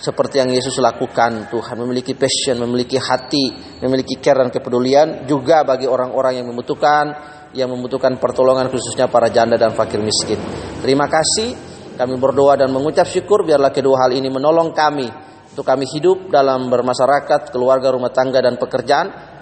seperti 0.00 0.40
yang 0.40 0.48
Yesus 0.48 0.80
lakukan. 0.80 1.52
Tuhan 1.52 1.76
memiliki 1.84 2.16
passion, 2.16 2.56
memiliki 2.64 2.96
hati, 2.96 3.76
memiliki 3.84 4.16
care 4.18 4.40
dan 4.40 4.48
kepedulian 4.48 5.28
juga 5.28 5.68
bagi 5.68 5.84
orang-orang 5.84 6.40
yang 6.40 6.46
membutuhkan, 6.48 7.04
yang 7.52 7.68
membutuhkan 7.68 8.16
pertolongan 8.16 8.72
khususnya 8.72 9.12
para 9.12 9.28
janda 9.28 9.60
dan 9.60 9.76
fakir 9.76 10.00
miskin. 10.00 10.40
Terima 10.80 11.04
kasih. 11.12 11.71
Kami 11.96 12.14
berdoa 12.16 12.56
dan 12.56 12.72
mengucap 12.72 13.04
syukur 13.04 13.44
biarlah 13.44 13.70
kedua 13.70 14.06
hal 14.06 14.16
ini 14.16 14.32
menolong 14.32 14.72
kami. 14.72 15.08
Untuk 15.52 15.68
kami 15.68 15.84
hidup 15.84 16.32
dalam 16.32 16.72
bermasyarakat, 16.72 17.52
keluarga, 17.52 17.92
rumah 17.92 18.08
tangga 18.08 18.40
dan 18.40 18.56
pekerjaan 18.56 19.32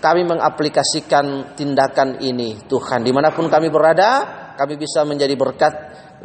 kami 0.00 0.24
mengaplikasikan 0.24 1.54
tindakan 1.54 2.18
ini 2.24 2.64
Tuhan. 2.64 3.04
Di 3.04 3.12
mana 3.12 3.30
pun 3.30 3.46
kami 3.52 3.68
berada 3.68 4.10
kami 4.56 4.80
bisa 4.80 5.04
menjadi 5.04 5.36
berkat 5.36 5.74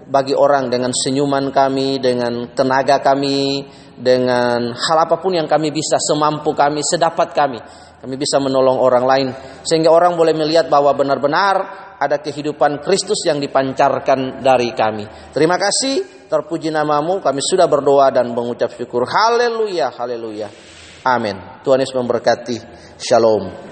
bagi 0.07 0.31
orang 0.31 0.71
dengan 0.71 0.91
senyuman 0.95 1.51
kami 1.51 1.99
dengan 1.99 2.51
tenaga 2.55 2.99
kami 3.03 3.63
dengan 3.95 4.75
hal 4.75 4.97
apa 5.07 5.19
pun 5.19 5.35
yang 5.35 5.47
kami 5.47 5.71
bisa 5.71 5.99
semampu 5.99 6.55
kami 6.55 6.79
sedapat 6.83 7.35
kami. 7.35 7.59
Kami 7.99 8.15
bisa 8.15 8.37
menolong 8.39 8.79
orang 8.79 9.05
lain. 9.05 9.27
Sehingga 9.65 9.89
orang 9.91 10.15
boleh 10.15 10.35
melihat 10.37 10.69
bahwa 10.69 10.93
benar-benar 10.93 11.84
ada 11.99 12.19
kehidupan 12.19 12.83
Kristus 12.83 13.23
yang 13.25 13.39
dipancarkan 13.39 14.43
dari 14.43 14.71
kami. 14.75 15.07
Terima 15.31 15.55
kasih, 15.55 16.27
terpuji 16.27 16.69
namamu. 16.69 17.23
Kami 17.23 17.41
sudah 17.41 17.65
berdoa 17.65 18.11
dan 18.11 18.31
mengucap 18.31 18.71
syukur. 18.75 19.07
Haleluya, 19.07 19.91
haleluya. 19.95 20.47
Amin. 21.05 21.37
Tuhan 21.61 21.81
Yesus 21.81 21.95
memberkati. 21.95 22.57
Shalom. 22.97 23.64